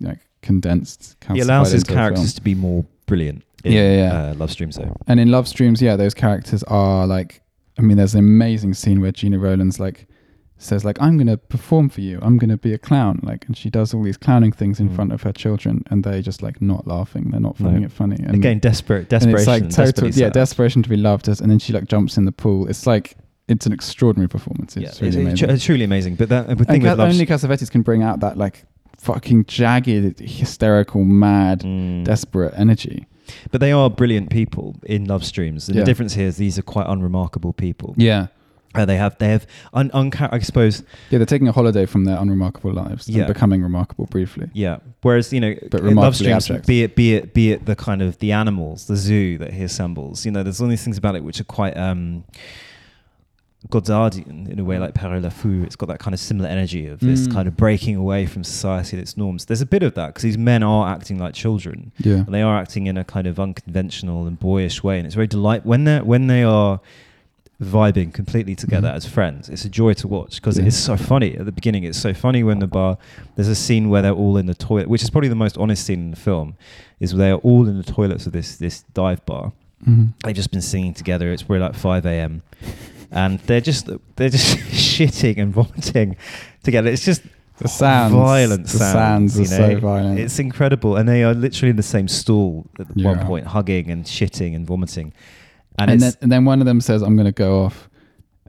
like 0.00 0.20
condensed. 0.40 1.16
He 1.32 1.40
allows 1.40 1.70
his 1.72 1.82
into 1.82 1.92
a 1.92 1.96
film. 1.96 1.98
characters 1.98 2.32
to 2.34 2.40
be 2.40 2.54
more 2.54 2.86
brilliant. 3.06 3.42
In, 3.62 3.72
Yeah, 3.72 3.82
yeah, 3.82 3.96
yeah. 3.96 4.30
Uh, 4.30 4.34
Love 4.36 4.50
Streams 4.50 4.76
though. 4.76 4.96
And 5.06 5.20
in 5.20 5.30
Love 5.30 5.46
Streams, 5.48 5.82
yeah, 5.82 5.96
those 5.96 6.14
characters 6.14 6.62
are 6.64 7.06
like, 7.06 7.42
I 7.78 7.82
mean, 7.82 7.96
there's 7.96 8.14
an 8.14 8.20
amazing 8.20 8.74
scene 8.74 9.00
where 9.00 9.12
Gena 9.12 9.38
Rowlands 9.38 9.80
like 9.80 10.06
says 10.58 10.84
like, 10.84 11.00
"I'm 11.02 11.18
gonna 11.18 11.36
perform 11.36 11.88
for 11.88 12.00
you. 12.00 12.18
I'm 12.22 12.38
gonna 12.38 12.56
be 12.56 12.72
a 12.72 12.78
clown." 12.78 13.18
Like, 13.22 13.44
and 13.46 13.56
she 13.56 13.68
does 13.70 13.92
all 13.92 14.02
these 14.02 14.16
clowning 14.16 14.52
things 14.52 14.78
in 14.78 14.88
Mm. 14.88 14.94
front 14.94 15.12
of 15.12 15.22
her 15.22 15.32
children, 15.32 15.82
and 15.90 16.04
they 16.04 16.22
just 16.22 16.42
like 16.42 16.62
not 16.62 16.86
laughing. 16.86 17.30
They're 17.30 17.40
not 17.40 17.58
No. 17.58 17.64
finding 17.66 17.82
it 17.82 17.90
funny. 17.92 18.16
And, 18.24 18.34
Again, 18.36 18.60
desperate, 18.60 19.08
desperation. 19.08 19.66
it's 19.66 19.78
like 19.78 19.94
total, 19.94 20.10
yeah, 20.10 20.30
desperation 20.30 20.82
to 20.84 20.88
be 20.88 20.96
loved. 20.96 21.28
As, 21.28 21.40
and 21.40 21.50
then 21.50 21.58
she 21.58 21.72
like 21.72 21.86
jumps 21.88 22.16
in 22.16 22.24
the 22.24 22.32
pool. 22.32 22.66
It's 22.68 22.86
like 22.86 23.16
it's 23.48 23.66
an 23.66 23.72
extraordinary 23.72 24.28
performance. 24.28 24.74
Yeah, 24.76 24.88
It's 24.88 25.02
really 25.02 25.08
it's, 25.08 25.16
amazing. 25.16 25.50
it's 25.50 25.64
truly 25.64 25.84
amazing. 25.84 26.14
But 26.14 26.28
that 26.30 26.46
the 26.56 26.64
thing 26.64 26.82
with 26.82 26.96
Love 26.98 27.10
only 27.10 27.26
Cassavetes 27.26 27.70
can 27.70 27.82
bring 27.82 28.02
out 28.02 28.20
that 28.20 28.38
like 28.38 28.64
fucking 28.96 29.44
jagged, 29.46 30.20
hysterical, 30.20 31.04
mad, 31.04 31.60
Mm. 31.60 32.04
desperate 32.04 32.54
energy. 32.56 33.06
But 33.50 33.60
they 33.60 33.72
are 33.72 33.88
brilliant 33.90 34.30
people 34.30 34.76
in 34.84 35.04
Love 35.06 35.24
Streams. 35.24 35.68
And 35.68 35.76
Yeah. 35.76 35.82
the 35.82 35.86
difference 35.86 36.14
here 36.14 36.26
is 36.26 36.36
these 36.36 36.58
are 36.58 36.62
quite 36.62 36.86
unremarkable 36.88 37.52
people. 37.52 37.94
Yeah. 37.96 38.26
Uh, 38.76 38.84
they 38.84 38.96
have, 38.96 39.16
they 39.18 39.28
have, 39.28 39.46
un, 39.72 39.88
unca- 39.90 40.30
I 40.32 40.40
suppose, 40.40 40.82
Yeah, 41.10 41.18
they're 41.18 41.26
taking 41.26 41.46
a 41.46 41.52
holiday 41.52 41.86
from 41.86 42.06
their 42.06 42.18
unremarkable 42.18 42.72
lives 42.72 43.08
Yeah. 43.08 43.18
and 43.24 43.32
becoming 43.32 43.62
remarkable 43.62 44.06
briefly. 44.06 44.48
yeah. 44.52 44.78
Whereas 45.02 45.32
you 45.32 45.38
know, 45.40 45.54
But 45.70 45.82
in 45.84 45.94
Love 45.94 46.16
Streams, 46.16 46.50
abject. 46.50 46.66
be 46.66 46.82
it, 46.82 46.96
be 46.96 47.14
it, 47.14 47.32
be 47.34 47.52
it 47.52 47.66
the 47.66 47.76
kind 47.76 48.02
of 48.02 48.18
the 48.18 48.32
animals, 48.32 48.86
the 48.86 48.96
zoo 48.96 49.38
that 49.38 49.52
he 49.52 49.62
assembles. 49.62 50.26
You 50.26 50.32
know, 50.32 50.42
there's 50.42 50.60
all 50.60 50.66
these 50.66 50.82
things 50.82 50.98
about 50.98 51.14
it 51.14 51.22
which 51.22 51.40
are 51.40 51.44
quite 51.44 51.76
um, 51.76 52.24
Godardian 53.70 54.48
in 54.48 54.58
a 54.58 54.64
way, 54.64 54.78
like 54.78 54.94
Pierrot 54.94 55.22
le 55.22 55.30
Fou. 55.30 55.62
It's 55.62 55.76
got 55.76 55.86
that 55.88 55.98
kind 55.98 56.12
of 56.14 56.20
similar 56.20 56.48
energy 56.48 56.86
of 56.86 57.00
this 57.00 57.26
Mm. 57.26 57.32
kind 57.32 57.48
of 57.48 57.56
breaking 57.56 57.96
away 57.96 58.26
from 58.26 58.44
society 58.44 58.96
and 58.96 59.02
its 59.02 59.16
norms. 59.16 59.46
There's 59.46 59.60
a 59.62 59.66
bit 59.66 59.82
of 59.82 59.94
that 59.94 60.08
because 60.08 60.22
these 60.22 60.38
men 60.38 60.62
are 60.62 60.88
acting 60.88 61.18
like 61.18 61.34
children. 61.34 61.92
Yeah. 61.98 62.16
and 62.26 62.34
they 62.34 62.42
are 62.42 62.56
acting 62.58 62.86
in 62.86 62.96
a 62.96 63.04
kind 63.04 63.26
of 63.26 63.40
unconventional 63.40 64.26
and 64.26 64.38
boyish 64.38 64.82
way 64.84 64.98
and 64.98 65.06
it's 65.06 65.14
very 65.14 65.26
delight 65.26 65.64
when 65.64 65.84
they 65.84 65.96
are 65.98 66.04
when 66.04 66.26
they 66.26 66.42
are 66.42 66.80
vibing 67.62 68.12
completely 68.12 68.54
together 68.56 68.88
Mhm. 68.88 68.94
as 68.96 69.06
friends 69.06 69.48
it's 69.48 69.64
a 69.64 69.68
joy 69.68 69.94
to 69.94 70.08
watch 70.08 70.36
because 70.36 70.58
Yeah. 70.58 70.64
it's 70.66 70.76
so 70.76 70.96
funny 70.96 71.36
at 71.36 71.46
the 71.46 71.52
beginning 71.52 71.84
it's 71.84 71.98
so 71.98 72.12
funny 72.12 72.42
when 72.42 72.58
the 72.58 72.66
bar 72.66 72.98
there's 73.36 73.48
a 73.48 73.54
scene 73.54 73.88
where 73.90 74.02
they're 74.02 74.12
all 74.12 74.36
in 74.36 74.46
the 74.46 74.54
toilet 74.54 74.88
which 74.88 75.02
is 75.02 75.08
probably 75.10 75.28
the 75.28 75.36
most 75.36 75.56
honest 75.56 75.86
scene 75.86 76.00
in 76.00 76.10
the 76.10 76.16
film 76.16 76.54
is 77.00 77.14
where 77.14 77.26
they're 77.28 77.36
all 77.36 77.66
in 77.68 77.76
the 77.76 77.84
toilets 77.84 78.26
of 78.26 78.32
this 78.32 78.56
this 78.56 78.84
dive 78.92 79.24
bar 79.24 79.52
hmm 79.84 80.06
they've 80.24 80.34
just 80.34 80.50
been 80.50 80.60
singing 80.60 80.92
together 80.94 81.32
it's 81.32 81.42
probably 81.44 81.60
like 81.60 81.74
5 81.74 82.04
a.m 82.04 82.42
and 83.14 83.38
they're 83.46 83.60
just 83.62 83.88
they're 84.16 84.28
just 84.28 84.56
shitting 84.90 85.38
and 85.38 85.54
vomiting 85.54 86.16
together 86.62 86.90
it's 86.90 87.04
just 87.04 87.22
The 87.58 87.68
sounds, 87.68 88.12
violent 88.12 88.64
the 88.64 88.78
sounds, 88.78 89.34
sounds 89.34 89.38
you 89.38 89.42
are 89.44 89.58
so 89.58 89.68
know. 89.74 89.80
violent. 89.80 90.18
It's 90.18 90.38
incredible, 90.40 90.96
and 90.96 91.08
they 91.08 91.22
are 91.22 91.34
literally 91.34 91.70
in 91.70 91.76
the 91.76 91.82
same 91.96 92.08
stall 92.08 92.66
at 92.80 92.88
one 92.96 93.20
point, 93.26 93.46
hugging 93.46 93.90
and 93.90 94.04
shitting 94.04 94.56
and 94.56 94.66
vomiting. 94.66 95.12
And, 95.78 95.90
and, 95.90 96.00
then, 96.02 96.12
and 96.22 96.30
then 96.32 96.44
one 96.44 96.60
of 96.60 96.66
them 96.66 96.80
says, 96.80 97.00
"I'm 97.02 97.14
going 97.16 97.26
to 97.34 97.38
go 97.46 97.62
off." 97.64 97.88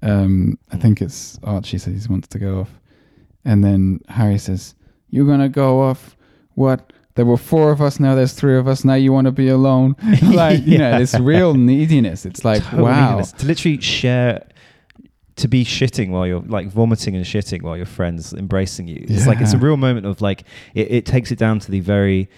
Um, 0.02 0.58
I 0.72 0.76
Mm. 0.76 0.82
think 0.82 1.02
it's 1.02 1.40
Archie 1.44 1.78
says 1.78 2.06
he 2.06 2.12
wants 2.12 2.28
to 2.30 2.40
go 2.40 2.60
off, 2.62 2.72
and 3.44 3.64
then 3.64 4.00
Harry 4.10 4.38
says, 4.40 4.74
"You're 5.12 5.26
going 5.26 5.40
to 5.40 5.50
go 5.50 5.82
off? 5.84 6.16
What? 6.56 6.92
There 7.16 7.26
were 7.26 7.38
four 7.38 7.72
of 7.72 7.82
us. 7.82 8.00
Now 8.00 8.14
there's 8.16 8.34
three 8.34 8.58
of 8.58 8.68
us. 8.68 8.84
Now 8.84 8.96
you 8.96 9.14
want 9.14 9.26
to 9.26 9.32
be 9.32 9.48
alone? 9.50 9.96
like 10.24 10.66
you 10.66 10.78
know, 10.80 10.90
Yeah. 10.94 11.00
this 11.00 11.14
real 11.20 11.54
neediness. 11.54 12.26
It's 12.26 12.44
like 12.44 12.64
total 12.64 12.86
wow, 12.86 13.06
neediness. 13.06 13.32
to 13.34 13.46
literally 13.46 13.80
share, 13.82 14.46
to 15.38 15.48
be 15.50 15.66
shitting 15.66 16.10
while 16.12 16.26
you're 16.26 16.40
like 16.42 16.68
vomiting 16.68 17.16
and 17.16 17.26
shitting 17.26 17.62
while 17.62 17.76
your 17.76 17.86
friends 17.86 18.34
embracing 18.34 18.88
you. 18.88 19.06
It's 19.10 19.28
like 19.28 19.42
it's 19.42 19.54
a 19.54 19.58
real 19.58 19.76
moment 19.78 20.06
of 20.06 20.22
like 20.22 20.44
it, 20.74 20.92
it 20.92 21.06
takes 21.06 21.32
it 21.32 21.38
down 21.38 21.60
to 21.60 21.72
the 21.72 21.82
very 21.82 22.30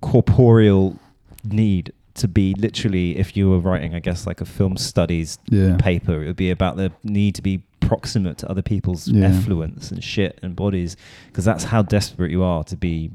corporeal 0.00 0.98
need 1.44 1.92
to 2.14 2.28
be 2.28 2.54
literally. 2.58 3.18
If 3.18 3.36
you 3.36 3.50
were 3.50 3.58
writing, 3.58 3.94
I 3.94 4.00
guess, 4.00 4.26
like 4.26 4.40
a 4.40 4.44
film 4.44 4.76
studies 4.76 5.38
yeah, 5.50 5.76
paper. 5.78 6.22
It 6.22 6.26
would 6.26 6.36
be 6.36 6.50
about 6.50 6.76
the 6.76 6.92
need 7.02 7.34
to 7.36 7.42
be 7.42 7.62
proximate 7.80 8.38
to 8.38 8.48
other 8.50 8.62
people's 8.62 9.08
Yeah. 9.08 9.26
effluence 9.26 9.90
and 9.90 10.02
shit 10.02 10.38
and 10.42 10.54
bodies, 10.56 10.96
because 11.26 11.44
that's 11.44 11.64
how 11.64 11.82
desperate 11.82 12.30
you 12.30 12.42
are 12.42 12.64
to 12.64 12.76
be 12.76 13.10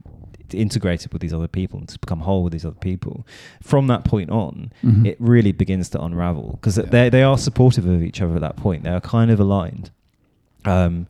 integrated 0.53 1.12
with 1.13 1.21
these 1.21 1.33
other 1.33 1.47
people 1.47 1.79
and 1.79 1.88
to 1.89 1.99
become 1.99 2.19
whole 2.21 2.43
with 2.43 2.53
these 2.53 2.65
other 2.65 2.77
people. 2.79 3.25
From 3.62 3.88
that 3.88 4.03
point 4.03 4.29
on, 4.29 4.71
Mhm. 4.83 5.05
it 5.05 5.17
really 5.19 5.51
begins 5.51 5.89
to 5.89 6.01
unravel 6.03 6.51
because 6.59 6.77
Yeah. 6.77 6.85
they 6.85 7.09
they 7.09 7.23
are 7.23 7.38
supportive 7.38 7.85
of 7.85 8.01
each 8.03 8.21
other 8.21 8.35
at 8.35 8.41
that 8.41 8.55
point. 8.55 8.83
They 8.83 8.89
are 8.91 9.01
kind 9.01 9.31
of 9.31 9.39
aligned. 9.39 9.91
Um, 10.65 11.07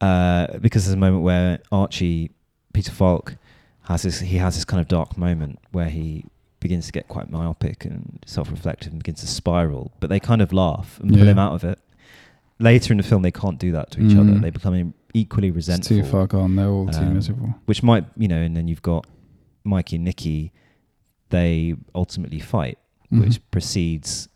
uh, 0.00 0.58
because 0.58 0.84
there's 0.84 0.94
a 0.94 0.98
moment 0.98 1.22
where 1.22 1.60
Archie, 1.72 2.30
Peter 2.72 2.92
Falk, 2.92 3.36
has 3.84 4.02
this 4.02 4.20
he 4.20 4.36
has 4.38 4.54
this 4.54 4.64
kind 4.64 4.80
of 4.80 4.88
dark 4.88 5.16
moment 5.16 5.58
where 5.72 5.88
he 5.88 6.24
begins 6.60 6.86
to 6.86 6.92
get 6.92 7.06
quite 7.08 7.30
myopic 7.30 7.84
and 7.84 8.18
self-reflective 8.24 8.90
and 8.92 8.98
begins 9.02 9.20
to 9.20 9.26
spiral. 9.26 9.92
But 10.00 10.08
they 10.10 10.18
kind 10.20 10.40
of 10.40 10.52
laugh 10.52 10.98
and 11.00 11.10
pull 11.10 11.18
Yeah. 11.24 11.32
him 11.32 11.38
out 11.38 11.52
of 11.52 11.64
it. 11.64 11.78
Later 12.60 12.92
in 12.92 12.98
the 12.98 13.02
film, 13.02 13.22
they 13.22 13.32
can't 13.32 13.58
do 13.58 13.72
that 13.72 13.90
to 13.92 14.00
each 14.00 14.12
other. 14.16 14.30
Mm. 14.32 14.42
They 14.42 14.50
become 14.50 14.94
equally 15.12 15.48
it's 15.48 15.56
resentful 15.56 15.96
too 15.96 16.04
far 16.04 16.26
gone. 16.26 16.56
They're 16.56 16.68
all 16.68 16.88
too 16.88 16.98
Um, 17.00 17.14
miserable. 17.14 17.54
which 17.66 17.82
might 17.82 18.04
you 18.16 18.28
know 18.28 18.40
and 18.40 18.56
then 18.56 18.68
you've 18.68 18.82
got 18.82 19.06
mikey 19.64 19.96
and 19.96 20.04
Nicky 20.04 20.52
they 21.30 21.74
ultimately 21.94 22.38
fight 22.40 22.78
Mhm. 23.12 23.20
which 23.20 23.40
precedes 23.50 24.28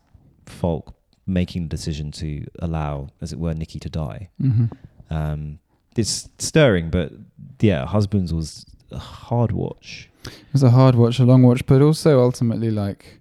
falk 0.46 0.94
making 1.26 1.62
the 1.64 1.68
decision 1.68 2.10
to 2.12 2.46
allow 2.60 3.08
as 3.20 3.32
it 3.32 3.38
were 3.38 3.54
Nicky 3.54 3.78
to 3.80 3.90
die 3.90 4.30
Mhm. 4.40 4.70
um, 5.10 5.58
it's 5.96 6.28
stirring 6.38 6.90
but 6.90 7.12
yeah 7.60 7.84
husbands 7.86 8.32
was 8.32 8.64
a 8.90 8.98
hard 8.98 9.52
watch 9.52 10.08
It 10.26 10.32
was 10.52 10.62
a 10.62 10.70
hard 10.70 10.94
watch, 10.94 11.18
a 11.18 11.24
long 11.24 11.42
watch, 11.42 11.66
but 11.66 11.82
also 11.82 12.20
ultimately 12.22 12.70
like 12.70 13.20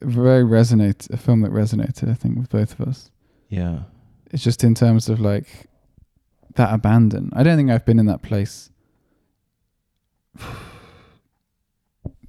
very 0.00 0.44
resonate 0.44 1.10
a 1.10 1.16
film 1.16 1.40
that 1.42 1.50
resonated, 1.52 2.08
I 2.10 2.14
think, 2.14 2.38
with 2.38 2.50
both 2.50 2.78
of 2.78 2.86
us. 2.88 3.10
Yeah 3.48 3.80
It's 4.30 4.42
just 4.44 4.62
in 4.64 4.74
terms 4.74 5.08
of 5.08 5.20
like 5.20 5.66
that 6.54 6.72
abandon. 6.74 7.30
I 7.34 7.42
don't 7.42 7.56
think 7.56 7.70
I've 7.70 7.84
been 7.86 7.98
in 7.98 8.06
that 8.06 8.22
place. 8.22 8.70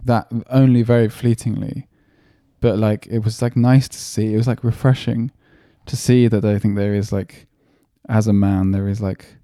that 0.03 0.27
only 0.49 0.81
very 0.81 1.09
fleetingly, 1.09 1.87
but 2.61 2.77
like 2.77 3.07
it 3.07 3.19
was 3.19 3.41
like 3.41 3.55
nice 3.55 3.87
to 3.89 3.97
see. 3.97 4.33
It 4.33 4.37
was 4.37 4.47
like 4.47 4.63
refreshing 4.63 5.31
to 5.85 5.95
see 5.95 6.27
that 6.27 6.45
I 6.45 6.59
think 6.59 6.75
there 6.75 6.93
is 6.93 7.11
like, 7.11 7.47
as 8.07 8.27
a 8.27 8.33
man, 8.33 8.71
there 8.71 8.87
is 8.87 9.01
like, 9.01 9.37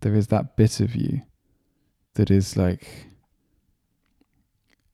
there 0.00 0.14
is 0.14 0.26
that 0.28 0.56
bit 0.56 0.80
of 0.80 0.94
you 0.96 1.22
that 2.14 2.30
is 2.30 2.56
like, 2.56 3.06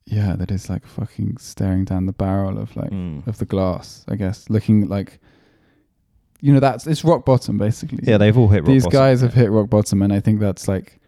yeah, 0.04 0.34
that 0.36 0.50
is 0.50 0.68
like 0.68 0.86
fucking 0.86 1.36
staring 1.38 1.84
down 1.84 2.06
the 2.06 2.12
barrel 2.12 2.58
of 2.58 2.76
like 2.76 2.90
Mm. 2.90 3.26
of 3.26 3.38
the 3.38 3.46
glass, 3.46 4.04
I 4.08 4.16
guess, 4.16 4.50
looking 4.50 4.88
like 4.88 5.20
you 6.42 6.52
know 6.52 6.60
that's 6.60 6.86
it's 6.86 7.04
rock 7.04 7.24
bottom 7.24 7.56
basically. 7.56 8.00
yeah 8.02 8.18
they've 8.18 8.36
all 8.36 8.48
hit 8.48 8.62
rock 8.64 8.66
These 8.66 8.84
bottom, 8.84 8.98
guys 8.98 9.20
have 9.22 9.32
hit 9.32 9.50
rock 9.50 9.70
bottom, 9.70 10.02
and 10.02 10.12
I 10.12 10.20
think 10.20 10.40
that's 10.40 10.68
like 10.68 11.00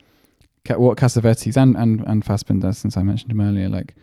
what 0.68 0.96
Cassavetes 0.96 1.56
and 1.58 1.76
and 1.76 2.00
and 2.06 2.24
Fassbinder, 2.24 2.74
since 2.74 2.96
I 2.96 3.02
mentioned 3.02 3.30
him 3.32 3.40
earlier, 3.42 3.68
like 3.68 3.94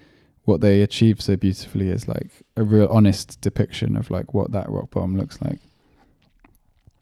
what 0.44 0.62
they 0.62 0.82
achieve 0.82 1.22
so 1.22 1.36
beautifully 1.36 1.90
is 1.90 2.08
like 2.08 2.30
a 2.58 2.64
real 2.64 2.88
honest 2.92 3.40
depiction 3.42 3.96
of 3.96 4.12
like 4.12 4.34
what 4.34 4.52
that 4.52 4.70
rock 4.70 4.92
bottom 4.92 5.18
looks 5.18 5.42
like. 5.42 5.60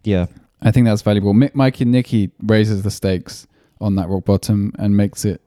yeah 0.04 0.28
I 0.62 0.72
think 0.72 0.86
that's 0.86 1.02
valuable. 1.02 1.34
Mi- 1.34 1.52
Mikey 1.54 1.84
and 1.84 1.92
Nicky 1.94 2.32
raises 2.44 2.84
the 2.84 2.92
stakes 2.92 3.48
on 3.80 3.96
that 3.96 4.10
rock 4.10 4.26
bottom 4.26 4.74
and 4.78 4.96
makes 4.98 5.24
it. 5.24 5.42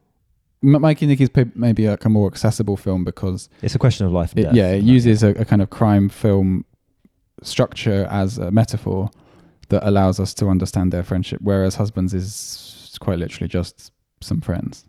M- 0.63 0.81
Mikey 0.81 1.05
and 1.05 1.11
Nicky's 1.11 1.29
maybe 1.55 1.87
like 1.87 2.03
a 2.03 2.09
more 2.09 2.27
accessible 2.27 2.77
film 2.77 3.03
because 3.03 3.47
it's 3.61 3.75
a 3.75 3.79
question 3.79 4.07
of 4.07 4.11
life 4.11 4.33
it, 4.35 4.43
death 4.43 4.55
yeah, 4.55 4.71
it 4.71 4.83
uses 4.83 5.21
a, 5.21 5.29
a 5.29 5.45
kind 5.45 5.61
of 5.61 5.69
crime 5.69 6.09
film 6.09 6.65
structure 7.43 8.07
as 8.09 8.37
a 8.37 8.51
metaphor 8.51 9.09
that 9.69 9.87
allows 9.87 10.19
us 10.19 10.33
to 10.35 10.47
understand 10.49 10.91
their 10.91 11.03
friendship, 11.03 11.39
whereas 11.41 11.75
Husbands 11.75 12.13
is 12.13 12.97
quite 12.99 13.19
literally 13.19 13.47
just 13.47 13.91
some 14.21 14.41
friends 14.41 14.85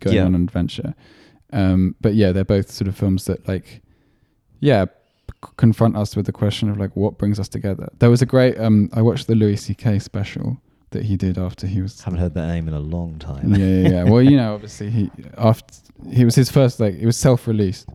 going 0.00 0.16
Yeah. 0.16 0.24
on 0.24 0.34
an 0.34 0.42
adventure. 0.44 0.94
Um, 1.52 1.94
but 2.00 2.14
yeah, 2.14 2.32
they're 2.32 2.44
both 2.44 2.70
sort 2.70 2.88
of 2.88 2.96
films 2.96 3.26
that 3.26 3.46
like, 3.46 3.82
yeah, 4.60 4.86
c- 5.44 5.50
confront 5.56 5.96
us 5.96 6.16
with 6.16 6.26
the 6.26 6.32
question 6.32 6.70
of 6.70 6.78
like 6.78 6.96
what 6.96 7.18
brings 7.18 7.38
us 7.38 7.48
together. 7.48 7.88
There 7.98 8.10
was 8.10 8.22
a 8.22 8.26
great. 8.26 8.58
Um, 8.58 8.88
I 8.92 9.02
watched 9.02 9.26
the 9.26 9.34
Louis 9.34 9.56
C.K. 9.56 9.98
special 9.98 10.58
that 10.90 11.04
he 11.04 11.16
did 11.16 11.36
after 11.38 11.66
he 11.66 11.82
was. 11.82 12.00
Haven't 12.02 12.20
heard 12.20 12.34
that 12.34 12.46
name 12.46 12.66
in 12.68 12.74
a 12.74 12.80
long 12.80 13.18
time. 13.18 13.54
Yeah, 13.54 13.66
yeah, 13.66 13.88
yeah. 13.88 14.04
well, 14.04 14.22
you 14.22 14.36
know, 14.36 14.54
obviously 14.54 14.90
he 14.90 15.10
after 15.36 15.74
he 16.10 16.24
was 16.24 16.34
his 16.34 16.50
first 16.50 16.80
like 16.80 16.94
it 16.94 17.06
was 17.06 17.16
self-released 17.16 17.88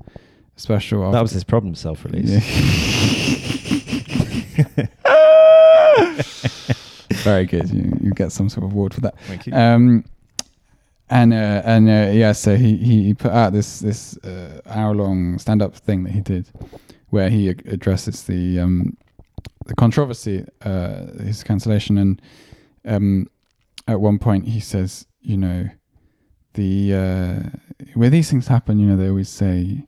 special. 0.55 1.03
After, 1.03 1.13
that 1.13 1.21
was 1.21 1.31
his 1.31 1.43
problem, 1.43 1.75
self-release. 1.75 2.29
Yeah. 2.29 3.55
Very 7.23 7.45
good. 7.45 7.69
You, 7.69 7.97
you 8.01 8.11
get 8.11 8.31
some 8.31 8.49
sort 8.49 8.65
of 8.65 8.71
award 8.71 8.93
for 8.93 9.01
that. 9.01 9.19
Thank 9.27 9.47
you. 9.47 9.53
Um, 9.53 10.05
and 11.09 11.33
uh, 11.33 11.61
and 11.65 11.89
uh, 11.89 12.11
yeah, 12.13 12.33
so 12.33 12.55
he, 12.55 12.77
he 12.77 13.13
put 13.13 13.31
out 13.31 13.51
this 13.51 13.79
this 13.79 14.17
uh, 14.19 14.61
hour 14.67 14.93
long 14.93 15.39
stand 15.39 15.61
up 15.61 15.75
thing 15.75 16.03
that 16.03 16.11
he 16.11 16.21
did, 16.21 16.49
where 17.09 17.29
he 17.29 17.49
addresses 17.49 18.23
the 18.23 18.59
um, 18.59 18.95
the 19.65 19.75
controversy, 19.75 20.45
uh, 20.61 21.07
his 21.23 21.43
cancellation, 21.43 21.97
and 21.97 22.21
um, 22.85 23.27
at 23.87 23.99
one 23.99 24.19
point 24.19 24.47
he 24.47 24.59
says, 24.59 25.07
you 25.21 25.37
know, 25.37 25.69
the 26.53 26.93
uh, 26.93 27.85
where 27.95 28.09
these 28.09 28.29
things 28.29 28.47
happen, 28.47 28.77
you 28.79 28.85
know, 28.85 28.95
they 28.95 29.09
always 29.09 29.29
say, 29.29 29.83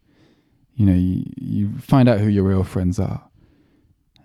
you 0.76 0.86
know, 0.86 0.94
you, 0.94 1.24
you 1.38 1.78
find 1.78 2.10
out 2.10 2.20
who 2.20 2.28
your 2.28 2.44
real 2.44 2.64
friends 2.64 3.00
are, 3.00 3.24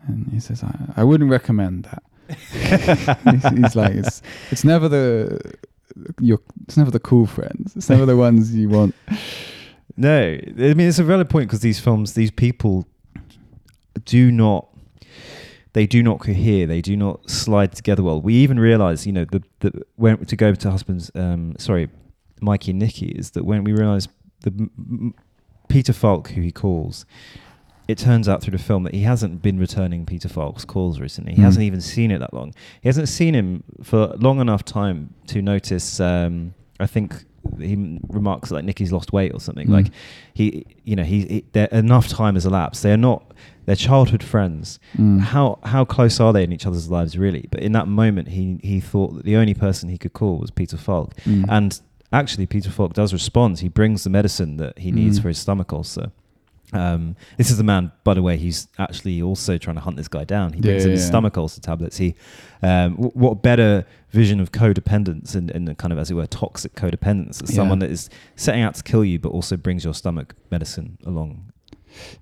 and 0.06 0.28
he 0.32 0.40
says, 0.40 0.64
I, 0.64 0.74
I 0.96 1.04
wouldn't 1.04 1.30
recommend 1.30 1.84
that. 1.84 2.02
He's, 2.28 3.76
like, 3.76 3.94
it's 3.94 4.22
it's 4.50 4.64
never 4.64 4.88
the 4.88 5.40
your 6.20 6.40
it's 6.66 6.76
never 6.76 6.90
the 6.90 7.00
cool 7.00 7.26
friends. 7.26 7.74
It's 7.76 7.88
never 7.88 8.06
the 8.06 8.16
ones 8.16 8.54
you 8.54 8.68
want. 8.68 8.94
No, 9.96 10.18
I 10.34 10.74
mean 10.74 10.80
it's 10.80 10.98
a 10.98 11.04
valid 11.04 11.30
point 11.30 11.48
because 11.48 11.60
these 11.60 11.80
films, 11.80 12.14
these 12.14 12.30
people 12.30 12.86
do 14.04 14.30
not, 14.30 14.68
they 15.72 15.86
do 15.86 16.02
not 16.02 16.20
cohere. 16.20 16.66
They 16.66 16.82
do 16.82 16.96
not 16.96 17.30
slide 17.30 17.72
together 17.72 18.02
well. 18.02 18.20
We 18.20 18.34
even 18.34 18.60
realize, 18.60 19.06
you 19.06 19.12
know, 19.12 19.24
the 19.24 19.42
the 19.60 19.82
when 19.96 20.24
to 20.26 20.36
go 20.36 20.54
to 20.54 20.70
husbands, 20.70 21.10
um, 21.14 21.54
sorry, 21.58 21.88
Mikey 22.40 22.72
and 22.72 22.80
Nicky 22.80 23.06
is 23.06 23.30
that 23.30 23.44
when 23.44 23.64
we 23.64 23.72
realize 23.72 24.08
the 24.42 24.50
m- 24.50 25.14
Peter 25.68 25.92
Falk, 25.92 26.28
who 26.30 26.42
he 26.42 26.52
calls, 26.52 27.06
it 27.88 27.98
turns 27.98 28.28
out 28.28 28.42
through 28.42 28.52
the 28.56 28.62
film 28.62 28.82
that 28.84 28.94
he 28.94 29.02
hasn't 29.02 29.42
been 29.42 29.58
returning 29.58 30.04
Peter 30.06 30.28
Falk's 30.28 30.64
calls 30.64 30.98
recently. 31.00 31.32
He 31.34 31.40
Mm. 31.40 31.44
hasn't 31.44 31.62
even 31.64 31.80
seen 31.80 32.10
it 32.10 32.18
that 32.18 32.34
long. 32.34 32.52
He 32.80 32.88
hasn't 32.88 33.08
seen 33.08 33.34
him 33.34 33.62
for 33.82 34.08
long 34.18 34.40
enough 34.40 34.64
time 34.64 35.10
to 35.28 35.40
notice. 35.42 36.00
Um, 36.00 36.54
I 36.80 36.86
think 36.86 37.24
he 37.60 38.00
remarks 38.08 38.50
like 38.50 38.64
Nicky's 38.64 38.90
lost 38.92 39.12
weight 39.12 39.32
or 39.32 39.38
something. 39.40 39.68
Mm. 39.68 39.72
Like 39.72 39.86
he, 40.34 40.66
you 40.84 40.96
know, 40.96 41.04
he, 41.04 41.20
he 41.26 41.44
there 41.52 41.68
enough 41.70 42.08
time 42.08 42.34
has 42.34 42.44
elapsed. 42.44 42.82
They 42.82 42.92
are 42.92 42.96
not. 42.96 43.22
They're 43.66 43.76
childhood 43.76 44.22
friends. 44.24 44.78
Mm. 44.98 45.20
How 45.20 45.58
how 45.62 45.84
close 45.84 46.18
are 46.18 46.32
they 46.32 46.42
in 46.42 46.52
each 46.52 46.66
other's 46.66 46.90
lives 46.90 47.16
really? 47.16 47.46
But 47.50 47.60
in 47.60 47.70
that 47.72 47.86
moment, 47.86 48.28
he 48.28 48.58
he 48.64 48.80
thought 48.80 49.14
that 49.14 49.24
the 49.24 49.36
only 49.36 49.54
person 49.54 49.88
he 49.88 49.96
could 49.98 50.12
call 50.12 50.38
was 50.38 50.50
Peter 50.50 50.76
Falk, 50.76 51.14
Mm. 51.24 51.44
and 51.48 51.80
actually 52.12 52.46
Peter 52.46 52.70
Falk 52.70 52.94
does 52.94 53.12
respond. 53.12 53.60
He 53.60 53.68
brings 53.68 54.02
the 54.04 54.10
medicine 54.10 54.56
that 54.56 54.78
he 54.80 54.90
needs 54.90 55.18
Mm. 55.18 55.22
for 55.22 55.28
his 55.28 55.38
stomach 55.38 55.72
ulcer. 55.72 56.10
Um, 56.72 57.14
this 57.38 57.50
is 57.50 57.58
the 57.58 57.64
man, 57.64 57.92
by 58.02 58.14
the 58.14 58.22
way, 58.22 58.36
he's 58.36 58.66
actually 58.78 59.22
also 59.22 59.56
trying 59.56 59.76
to 59.76 59.80
hunt 59.82 59.96
this 59.96 60.08
guy 60.08 60.24
down. 60.24 60.52
He 60.52 60.60
brings 60.60 60.82
Yeah, 60.82 60.88
in 60.88 60.92
his 60.92 61.02
yeah. 61.02 61.08
stomach 61.08 61.36
ulcer 61.38 61.60
tablets. 61.60 61.96
He, 61.98 62.16
um, 62.62 62.92
w- 62.96 63.12
what 63.14 63.40
better 63.42 63.86
vision 64.10 64.40
of 64.40 64.50
codependence 64.50 65.36
and, 65.36 65.50
and 65.52 65.78
kind 65.78 65.92
of, 65.92 65.98
as 65.98 66.10
it 66.10 66.14
were, 66.14 66.26
toxic 66.26 66.74
codependence 66.74 67.40
as 67.42 67.54
someone 67.54 67.78
that 67.78 67.90
is 67.90 68.10
setting 68.34 68.62
out 68.62 68.74
to 68.74 68.82
kill 68.82 69.04
you, 69.04 69.18
but 69.20 69.28
also 69.28 69.56
brings 69.56 69.84
your 69.84 69.94
stomach 69.94 70.34
medicine 70.50 70.98
along. 71.06 71.52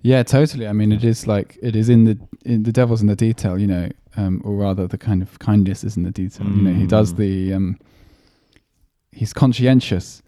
Yeah, 0.03 0.23
totally. 0.23 0.69
I 0.69 0.73
mean, 0.73 0.93
it 0.93 1.03
is 1.05 1.27
like 1.27 1.59
it 1.63 1.75
is 1.75 1.89
in 1.89 2.05
the 2.05 2.19
in 2.45 2.63
the 2.65 2.71
devil's 2.71 3.01
in 3.01 3.09
the 3.09 3.17
detail, 3.17 3.59
you 3.59 3.67
know, 3.67 3.89
um, 4.17 4.41
or 4.45 4.55
rather, 4.55 4.87
the 4.87 4.99
kind 4.99 5.21
of 5.23 5.39
kindness 5.41 5.83
is 5.83 5.97
in 5.97 6.05
the 6.05 6.11
detail. 6.13 6.47
You 6.47 6.63
know, 6.63 6.73
he 6.75 6.87
does 6.87 7.15
Mm. 7.15 7.17
the 7.17 7.53
um, 7.55 7.79
he's 9.11 9.33
conscientious, 9.33 10.23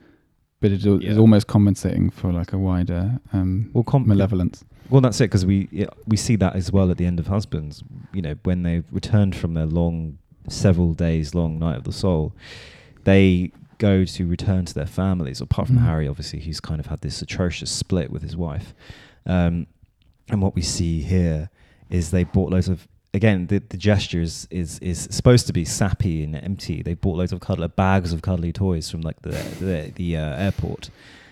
but 0.60 0.70
it 0.72 0.84
is 0.84 1.02
Yeah. 1.02 1.16
almost 1.18 1.46
compensating 1.46 2.10
for 2.10 2.32
like 2.32 2.52
a 2.52 2.58
wider 2.58 3.20
um, 3.32 3.70
Well, 3.72 3.84
com- 3.84 4.06
malevolence. 4.06 4.64
Well, 4.90 5.00
that's 5.00 5.20
it 5.20 5.24
because 5.24 5.44
we 5.44 5.68
we 6.06 6.16
see 6.16 6.36
that 6.36 6.54
as 6.56 6.70
well 6.72 6.90
at 6.90 6.96
the 6.96 7.06
end 7.06 7.18
of 7.20 7.26
Husbands. 7.26 7.82
You 8.12 8.22
know, 8.22 8.34
when 8.44 8.62
they 8.62 8.82
returned 8.92 9.34
from 9.34 9.54
their 9.54 9.66
long, 9.66 10.18
several 10.48 10.94
days 10.94 11.34
long 11.34 11.58
night 11.58 11.76
of 11.76 11.84
the 11.84 11.92
soul, 11.92 12.32
they 13.04 13.50
go 13.78 14.04
to 14.04 14.26
return 14.26 14.64
to 14.64 14.72
their 14.74 14.86
families. 14.86 15.40
Apart 15.40 15.66
from 15.68 15.76
Mhm. 15.78 15.82
Harry, 15.86 16.08
obviously, 16.08 16.38
he's 16.38 16.60
kind 16.60 16.80
of 16.80 16.86
had 16.86 17.00
this 17.00 17.20
atrocious 17.20 17.70
split 17.70 18.10
with 18.10 18.22
his 18.22 18.36
wife. 18.36 18.74
Um, 19.26 19.66
and 20.30 20.40
what 20.40 20.54
we 20.54 20.62
see 20.62 21.02
here 21.02 21.50
is 21.90 22.10
they 22.10 22.24
bought 22.24 22.50
loads 22.52 22.68
of. 22.68 22.88
Again, 23.16 23.46
the, 23.46 23.60
the 23.60 23.78
gesture 23.78 24.20
is, 24.20 24.46
is 24.50 24.78
is 24.80 25.08
supposed 25.10 25.46
to 25.46 25.54
be 25.54 25.64
sappy 25.64 26.22
and 26.22 26.36
empty. 26.36 26.82
They 26.82 26.92
bought 26.92 27.16
loads 27.16 27.32
of 27.32 27.40
cuddler 27.40 27.68
bags 27.68 28.12
of 28.12 28.20
cuddly 28.20 28.52
toys 28.52 28.90
from 28.90 29.00
like 29.00 29.22
the 29.22 29.30
the, 29.58 29.90
the 29.94 30.18
uh, 30.18 30.36
airport, 30.36 30.90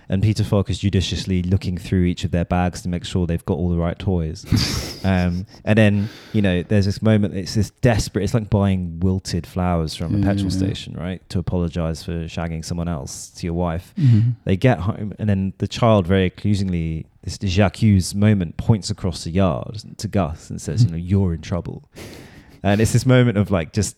and 0.09 0.23
Peter 0.23 0.45
Falk 0.45 0.71
is 0.71 0.79
judiciously 0.79 1.43
looking 1.43 1.79
through 1.79 2.05
each 2.05 2.25
of 2.25 2.31
their 2.31 2.45
bags 2.45 2.83
to 2.83 2.89
make 2.89 3.05
sure 3.05 3.27
they've 3.27 3.45
got 3.45 3.55
all 3.59 3.71
the 3.71 3.77
right 3.77 3.99
toys. 3.99 4.45
um, 5.05 5.47
and 5.65 5.79
then 5.79 6.09
you 6.33 6.43
know, 6.43 6.63
there's 6.63 6.87
this 6.87 7.03
moment. 7.03 7.35
It's 7.35 7.55
this 7.55 7.71
desperate. 7.71 8.23
It's 8.25 8.35
like 8.35 8.51
buying 8.51 9.01
wilted 9.01 9.47
flowers 9.47 9.95
from 9.95 10.23
a 10.23 10.27
petrol 10.27 10.51
station, 10.51 10.95
right? 10.95 11.27
To 11.31 11.39
apologize 11.39 12.03
for 12.03 12.25
shagging 12.25 12.65
someone 12.65 12.89
else 12.89 13.29
to 13.31 13.47
your 13.47 13.55
wife. 13.55 13.93
Mhm. 13.97 14.35
They 14.45 14.57
get 14.57 14.81
home, 14.81 15.15
and 15.19 15.29
then 15.29 15.53
the 15.59 15.69
child 15.69 16.07
very 16.07 16.25
accusingly, 16.27 17.07
this 17.23 17.39
Jacques 17.39 17.83
moment, 18.15 18.57
points 18.57 18.91
across 18.91 19.25
the 19.25 19.31
yard 19.31 19.83
to 19.99 20.09
Gus 20.09 20.51
and 20.51 20.61
says, 20.61 20.85
"You 20.85 20.91
know, 20.91 20.97
you're 20.97 21.35
in 21.35 21.41
trouble." 21.41 21.89
And 22.63 22.81
it's 22.81 22.93
this 22.93 23.05
moment 23.05 23.37
of 23.37 23.51
like 23.51 23.73
just, 23.75 23.97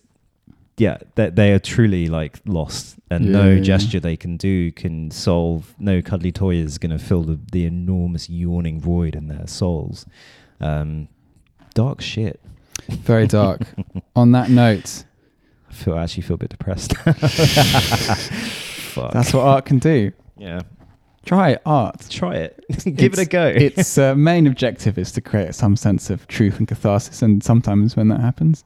yeah, 0.78 0.98
that 1.14 1.36
they 1.36 1.52
are 1.52 1.58
truly 1.58 2.06
like 2.08 2.38
lost, 2.44 2.96
and 3.10 3.24
Yeah, 3.26 3.30
no 3.32 3.50
yeah, 3.52 3.60
gesture 3.60 4.00
they 4.00 4.16
can 4.16 4.36
do 4.36 4.70
can 4.72 5.10
solve. 5.10 5.74
No 5.78 6.02
cuddly 6.02 6.32
toy 6.32 6.56
is 6.56 6.78
going 6.78 6.96
to 6.96 7.02
fill 7.02 7.22
the, 7.22 7.38
the 7.52 7.64
enormous 7.64 8.28
yawning 8.28 8.80
void 8.80 9.14
in 9.14 9.28
their 9.28 9.46
souls. 9.46 10.04
Um, 10.60 11.08
dark 11.74 12.00
shit. 12.00 12.40
Very 12.88 13.26
dark. 13.26 13.62
On 14.16 14.32
that 14.32 14.50
note, 14.50 15.04
I 15.70 15.72
feel 15.72 15.94
I 15.94 16.02
actually 16.02 16.22
feel 16.24 16.34
a 16.34 16.38
bit 16.38 16.50
depressed. 16.50 16.94
Fuck. 18.96 19.12
that's 19.12 19.32
what 19.32 19.42
art 19.42 19.64
can 19.66 19.78
do. 19.78 20.12
yeah. 20.36 20.60
Try 21.24 21.58
art. 21.66 22.06
Try 22.08 22.36
it. 22.36 22.64
Give 22.94 23.12
it 23.14 23.18
a 23.18 23.24
go. 23.24 23.46
its 23.48 23.98
uh, 23.98 24.14
main 24.14 24.46
objective 24.46 24.96
is 24.96 25.10
to 25.12 25.20
create 25.20 25.56
some 25.56 25.74
sense 25.74 26.08
of 26.08 26.28
truth 26.28 26.58
and 26.60 26.68
catharsis, 26.68 27.20
and 27.20 27.42
sometimes 27.42 27.96
when 27.96 28.06
that 28.08 28.20
happens, 28.20 28.62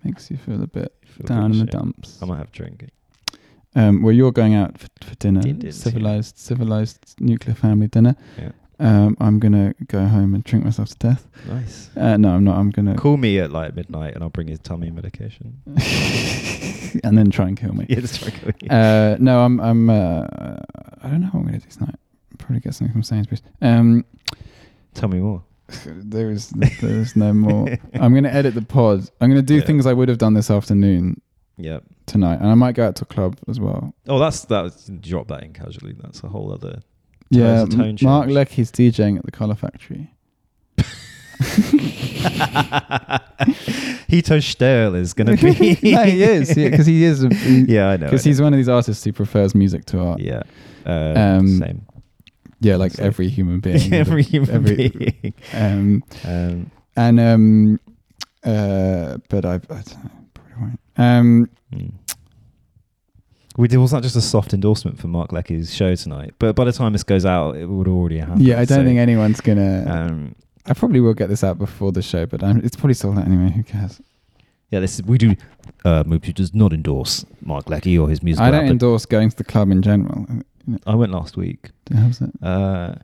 it 0.00 0.04
makes 0.06 0.28
you 0.28 0.36
feel 0.36 0.60
a 0.60 0.66
bit 0.66 0.92
Feel 1.26 1.36
down 1.36 1.52
in 1.52 1.58
the 1.60 1.66
dumps. 1.66 2.18
I 2.22 2.26
might 2.26 2.38
have 2.38 2.48
a 2.48 2.52
drink. 2.52 2.90
Um, 3.76 4.02
well, 4.02 4.12
you're 4.12 4.32
going 4.32 4.54
out 4.54 4.78
for, 4.78 4.88
for 5.02 5.14
dinner, 5.16 5.42
yeah. 5.46 5.70
civilized, 5.70 6.38
civilized 6.38 7.14
nuclear 7.20 7.54
family 7.54 7.86
dinner. 7.86 8.16
Yeah. 8.36 8.50
Um, 8.80 9.14
I'm 9.20 9.38
gonna 9.38 9.74
go 9.88 10.06
home 10.06 10.34
and 10.34 10.42
drink 10.42 10.64
myself 10.64 10.88
to 10.88 10.96
death. 10.96 11.26
Nice. 11.46 11.90
Uh, 11.94 12.16
no, 12.16 12.30
I'm 12.30 12.44
not. 12.44 12.56
I'm 12.56 12.70
gonna 12.70 12.96
Call 12.96 13.18
me 13.18 13.38
at 13.38 13.50
like 13.52 13.76
midnight 13.76 14.14
and 14.14 14.24
I'll 14.24 14.30
bring 14.30 14.48
his 14.48 14.58
tummy 14.58 14.90
medication. 14.90 15.60
and 17.04 17.16
then 17.18 17.30
try 17.30 17.46
and 17.48 17.58
kill 17.58 17.74
me. 17.74 17.84
yeah, 17.90 18.00
just 18.00 18.20
try 18.20 18.32
and 18.32 18.58
go- 18.58 18.74
Uh, 18.74 19.16
no, 19.20 19.40
I'm. 19.44 19.60
I'm. 19.60 19.90
Uh, 19.90 20.26
I 21.02 21.08
don't 21.08 21.20
know 21.20 21.26
what 21.28 21.40
I'm 21.40 21.46
gonna 21.46 21.58
do 21.58 21.68
tonight. 21.68 21.94
Probably 22.38 22.60
get 22.60 22.74
something 22.74 22.92
from 22.92 23.02
Sainsbury's. 23.02 23.42
Um, 23.60 24.04
Tell 24.94 25.10
me 25.10 25.18
more. 25.18 25.42
There 25.84 26.30
is. 26.30 26.50
There's 26.80 27.16
no 27.16 27.32
more. 27.32 27.68
I'm 27.94 28.14
gonna 28.14 28.28
edit 28.28 28.54
the 28.54 28.62
pod. 28.62 29.08
I'm 29.20 29.28
gonna 29.30 29.42
do 29.42 29.56
Yeah. 29.56 29.64
things 29.64 29.86
I 29.86 29.92
would 29.92 30.08
have 30.08 30.18
done 30.18 30.34
this 30.34 30.50
afternoon 30.50 31.20
Yeah. 31.56 31.80
tonight, 32.06 32.40
and 32.40 32.48
I 32.48 32.54
might 32.54 32.74
go 32.74 32.86
out 32.86 32.96
to 32.96 33.02
a 33.04 33.06
club 33.06 33.36
as 33.48 33.58
well. 33.60 33.94
Oh, 34.08 34.18
that's 34.18 34.44
that. 34.46 34.72
Drop 35.00 35.28
that 35.28 35.42
in 35.42 35.52
casually. 35.52 35.94
That's 36.00 36.22
a 36.24 36.28
whole 36.28 36.52
other. 36.52 36.80
Yeah, 37.30 37.64
tone 37.66 37.80
M- 37.90 37.96
Mark. 38.02 38.28
Leckey's 38.28 38.72
DJing 38.72 39.16
at 39.16 39.24
the 39.24 39.30
Colour 39.30 39.54
Factory. 39.54 40.10
Hito 44.08 44.38
Steyerl 44.38 44.96
is 44.96 45.14
gonna 45.14 45.36
be. 45.36 45.78
no, 45.92 46.02
he 46.04 46.22
is 46.22 46.52
because 46.54 46.86
he 46.86 47.04
is 47.04 47.24
because 47.24 47.46
Yeah, 47.68 47.90
I 47.90 47.96
know. 47.96 48.06
Because 48.06 48.24
he's 48.24 48.40
one 48.42 48.52
of 48.52 48.56
these 48.56 48.68
artists 48.68 49.04
who 49.04 49.12
prefers 49.12 49.54
music 49.54 49.84
to 49.86 50.00
art. 50.00 50.20
Yeah. 50.20 50.42
Uh, 50.84 51.14
Um, 51.16 51.58
same. 51.58 51.86
Yeah, 52.60 52.76
like 52.76 52.92
So- 52.92 53.04
every 53.04 53.28
human 53.28 53.60
being. 53.66 53.92
Every 53.92 54.22
human 54.22 54.50
every- 54.50 54.88
being. 54.90 55.34
Um, 55.52 56.04
Um, 56.24 56.70
and 56.96 57.20
um, 57.20 57.80
uh, 58.44 59.18
but 59.28 59.44
I, 59.44 59.54
I 59.54 59.58
don't 59.58 60.04
know, 60.04 60.10
probably 60.34 60.54
won't. 60.60 60.80
Um, 60.96 61.50
hmm. 61.72 61.86
We 63.56 63.68
did, 63.68 63.78
was 63.78 63.90
that 63.90 64.02
just 64.02 64.16
a 64.16 64.20
soft 64.20 64.54
endorsement 64.54 64.98
for 64.98 65.08
Mark 65.08 65.32
Leckey's 65.32 65.74
show 65.74 65.94
tonight? 65.94 66.34
But 66.38 66.54
by 66.56 66.64
the 66.64 66.72
time 66.72 66.92
this 66.92 67.02
goes 67.02 67.26
out, 67.26 67.56
it 67.56 67.66
would 67.66 67.88
already 67.88 68.18
happen. 68.18 68.40
yeah, 68.40 68.54
I 68.60 68.64
don't 68.64 68.78
so, 68.80 68.84
think 68.84 68.98
anyone's 68.98 69.40
gonna. 69.40 69.84
Um, 69.88 70.34
I 70.66 70.72
probably 70.74 71.00
will 71.00 71.14
get 71.14 71.28
this 71.28 71.42
out 71.42 71.58
before 71.58 71.92
the 71.92 72.00
show, 72.02 72.26
but 72.26 72.42
um, 72.42 72.60
it's 72.64 72.76
probably 72.76 72.94
sold 72.94 73.18
out 73.18 73.26
anyway. 73.26 73.50
Who 73.50 73.62
cares? 73.62 74.00
yeah, 74.70 74.80
this 74.80 74.94
is, 74.94 75.02
we 75.02 75.18
do. 75.18 75.34
Uh, 75.84 76.04
Movie 76.06 76.32
does 76.32 76.54
not 76.54 76.72
endorse 76.72 77.24
Mark 77.42 77.68
Lecky 77.68 77.98
or 77.98 78.08
his 78.08 78.22
music. 78.22 78.40
I 78.42 78.50
don't 78.50 78.66
endorse 78.66 79.04
going 79.04 79.30
to 79.30 79.36
the 79.36 79.44
club 79.44 79.70
in 79.70 79.82
general. 79.82 80.26
I 80.86 80.94
went 80.94 81.12
last 81.12 81.36
week. 81.36 81.70
How's 81.94 82.20
it? 82.20 82.30
Uh, 82.42 82.94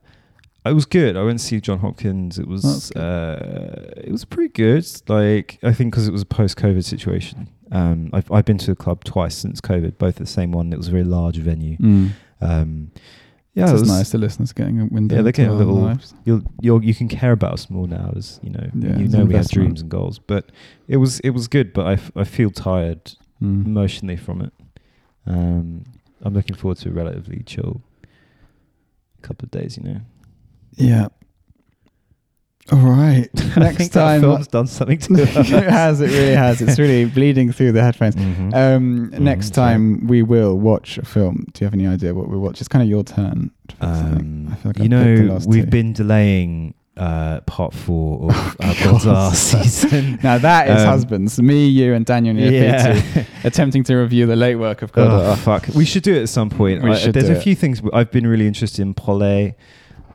it 0.64 0.72
was 0.74 0.84
good. 0.86 1.16
I 1.16 1.22
went 1.22 1.38
to 1.38 1.44
see 1.44 1.60
Jon 1.60 1.78
Hopkins. 1.78 2.38
It 2.38 2.48
was 2.48 2.90
uh, 2.92 3.92
it 3.96 4.10
was 4.10 4.24
pretty 4.24 4.52
good. 4.52 4.84
Like 5.08 5.58
I 5.62 5.72
think 5.72 5.92
because 5.92 6.08
it 6.08 6.12
was 6.12 6.22
a 6.22 6.26
post-COVID 6.26 6.84
situation, 6.84 7.48
Um, 7.70 8.10
I've 8.12 8.30
I've 8.32 8.44
been 8.44 8.58
to 8.58 8.66
the 8.66 8.76
club 8.76 9.04
twice 9.04 9.34
since 9.36 9.60
COVID, 9.60 9.98
both 9.98 10.16
at 10.16 10.26
the 10.26 10.26
same 10.26 10.50
one. 10.52 10.72
It 10.72 10.76
was 10.76 10.88
a 10.88 10.90
very 10.92 11.04
large 11.04 11.36
venue. 11.38 11.76
Mm. 11.78 12.10
Um, 12.40 12.90
yeah, 13.54 13.62
it's 13.64 13.70
it 13.72 13.80
was, 13.80 13.88
nice. 13.88 14.10
The 14.10 14.18
listeners 14.18 14.52
getting 14.52 14.80
a 14.80 14.86
window. 14.86 15.16
Yeah, 15.16 15.22
they're 15.22 15.32
getting 15.32 15.52
a 15.52 15.56
little-. 15.56 15.96
You'll, 16.24 16.42
you'll 16.60 16.84
you 16.84 16.94
can 16.94 17.08
care 17.08 17.32
about 17.32 17.54
us 17.54 17.70
more 17.70 17.88
now, 17.88 18.12
as 18.16 18.38
you 18.42 18.50
know. 18.50 18.68
Yeah, 18.74 18.98
you 18.98 19.08
know 19.08 19.24
we 19.24 19.34
have 19.34 19.48
dreams 19.48 19.80
and 19.80 19.90
goals, 19.90 20.18
but 20.18 20.50
it 20.88 20.98
was 20.98 21.20
it 21.20 21.30
was 21.30 21.48
good. 21.48 21.72
But 21.72 21.86
I, 21.86 21.92
f- 21.94 22.12
I 22.16 22.24
feel 22.24 22.50
tired 22.50 23.14
Mm. 23.42 23.66
emotionally 23.66 24.16
from 24.16 24.40
it. 24.42 24.52
Um, 25.26 25.84
I'm 26.26 26.34
looking 26.34 26.56
forward 26.56 26.78
to 26.78 26.88
a 26.88 26.92
relatively 26.92 27.42
chill 27.46 27.80
couple 29.22 29.46
of 29.46 29.50
days. 29.50 29.76
You 29.76 29.84
know, 29.84 30.00
Yeah. 30.74 31.08
All 32.72 32.78
right. 32.80 33.28
Next 33.56 33.90
time. 33.90 34.20
that 34.22 34.26
film's 34.26 34.48
done 34.48 34.66
something 34.66 34.98
to 34.98 35.14
it 35.22 35.28
has. 35.70 36.00
It 36.00 36.08
really 36.10 36.34
has. 36.34 36.60
It's 36.60 36.80
really 36.80 37.04
bleeding 37.16 37.52
through 37.52 37.70
the 37.72 37.80
headphones. 37.82 38.16
Mhm. 38.16 38.52
Um, 38.54 39.10
Mhm, 39.12 39.20
next 39.20 39.50
time 39.50 40.04
we 40.08 40.22
will 40.22 40.58
watch 40.58 40.98
a 40.98 41.04
film. 41.04 41.46
Do 41.52 41.60
you 41.62 41.66
have 41.66 41.74
any 41.74 41.86
idea 41.86 42.12
what 42.12 42.28
we 42.28 42.36
watch? 42.36 42.60
It's 42.60 42.66
kind 42.68 42.82
of 42.82 42.88
your 42.88 43.04
turn. 43.04 43.52
to. 43.68 43.76
Um, 43.86 44.48
I 44.50 44.56
feel 44.56 44.70
like 44.70 44.78
you 44.78 44.84
I've 44.84 44.90
know, 44.90 45.38
we've 45.46 45.64
two. 45.64 45.70
been 45.70 45.92
delaying 45.92 46.74
uh, 46.96 47.40
part 47.42 47.74
four 47.74 48.30
of 48.30 48.36
our 48.60 48.74
God. 48.74 49.02
Godard 49.02 49.34
season. 49.36 50.18
Now 50.22 50.38
that 50.38 50.68
is 50.68 50.80
Um, 50.82 50.88
husbands. 50.88 51.40
Me, 51.40 51.66
you, 51.66 51.92
and 51.94 52.06
Daniel 52.06 52.34
Neofiti 52.34 53.26
attempting 53.44 53.84
to 53.84 53.96
review 53.96 54.26
the 54.26 54.36
late 54.36 54.56
work 54.56 54.82
of 54.82 54.90
Oh, 54.96 55.34
fuck. 55.36 55.66
We 55.74 55.84
should 55.84 56.02
do 56.02 56.14
it 56.14 56.22
at 56.22 56.28
some 56.28 56.48
point. 56.50 56.82
I- 56.84 57.10
there's 57.10 57.28
a 57.28 57.36
it. 57.36 57.42
few 57.42 57.54
things 57.54 57.82
I've 57.92 58.10
been 58.10 58.26
really 58.26 58.46
interested 58.46 58.80
in. 58.82 58.94
Pollet 58.94 59.54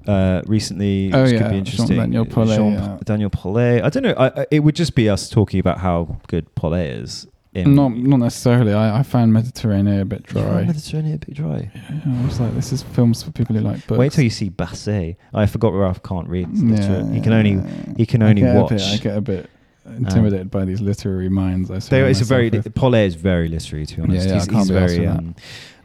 uh, 0.07 0.41
recently, 0.47 1.11
Oh, 1.13 1.23
which 1.23 1.33
yeah, 1.33 1.41
could 1.43 1.51
be 1.51 1.57
interesting. 1.59 1.87
Jean-Daniel 1.87 2.25
Pollet, 2.25 2.59
yeah. 2.59 2.97
Daniel 3.03 3.29
Pollet. 3.29 3.83
I 3.83 3.89
don't 3.89 4.01
know. 4.03 4.13
I, 4.17 4.41
I, 4.41 4.45
it 4.49 4.59
would 4.61 4.75
just 4.75 4.95
be 4.95 5.07
us 5.09 5.29
talking 5.29 5.59
about 5.59 5.77
how 5.79 6.17
good 6.27 6.53
Pollet 6.55 6.87
is. 6.87 7.27
In 7.53 7.75
Not 7.75 7.89
not 7.97 8.17
necessarily. 8.17 8.73
I, 8.73 8.99
I 8.99 9.03
found 9.03 9.33
Mediterranean 9.33 9.99
a 9.99 10.05
bit 10.05 10.23
dry. 10.23 10.63
Mediterranean 10.63 11.15
a 11.15 11.17
bit 11.17 11.35
dry. 11.35 11.69
Yeah, 11.75 11.99
I 12.21 12.25
was 12.25 12.39
like, 12.39 12.53
this 12.55 12.71
is 12.71 12.81
films 12.81 13.23
for 13.23 13.31
people 13.31 13.55
who 13.55 13.61
like 13.61 13.85
books. 13.87 13.99
Wait 13.99 14.11
till 14.13 14.23
you 14.23 14.29
see 14.29 14.49
Bassae. 14.49 15.17
I 15.33 15.45
forgot 15.47 15.73
Ralph 15.73 16.01
can't 16.01 16.29
read. 16.29 16.47
Literate. 16.49 17.13
he 17.13 17.19
can 17.19 17.33
only 17.33 17.61
he 17.97 18.05
can 18.05 18.21
I 18.21 18.29
only 18.29 18.43
a 18.43 18.53
watch. 18.53 18.69
bit- 18.69 18.81
I 18.81 18.97
get 18.97 19.17
a 19.17 19.21
bit 19.21 19.49
intimidated 19.85 20.49
by 20.49 20.63
these 20.63 20.79
literary 20.79 21.27
minds. 21.27 21.69
I 21.69 21.75
They, 21.75 21.79
surround 21.81 22.11
it's 22.11 22.21
a 22.21 22.25
very 22.25 22.49
with. 22.49 22.93
Is 22.93 23.15
very 23.15 23.49
literary 23.49 23.85
to 23.85 23.95
be 23.97 24.01
honest. 24.01 24.27
Yeah, 24.27 24.33
yeah, 24.33 24.35
I 24.35 24.39
he's, 24.39 24.47
can't 24.47 24.59
he's 24.59 24.69
very. 24.69 25.07
Um, 25.07 25.35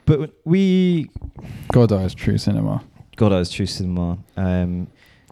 but 0.05 0.35
we 0.45 1.11
Godard 1.73 2.05
is 2.07 2.15
true 2.15 2.39
cinema. 2.39 2.85
Godard's 3.17 3.51
true 3.51 3.67
cinema. 3.67 4.19
Um, 4.37 4.87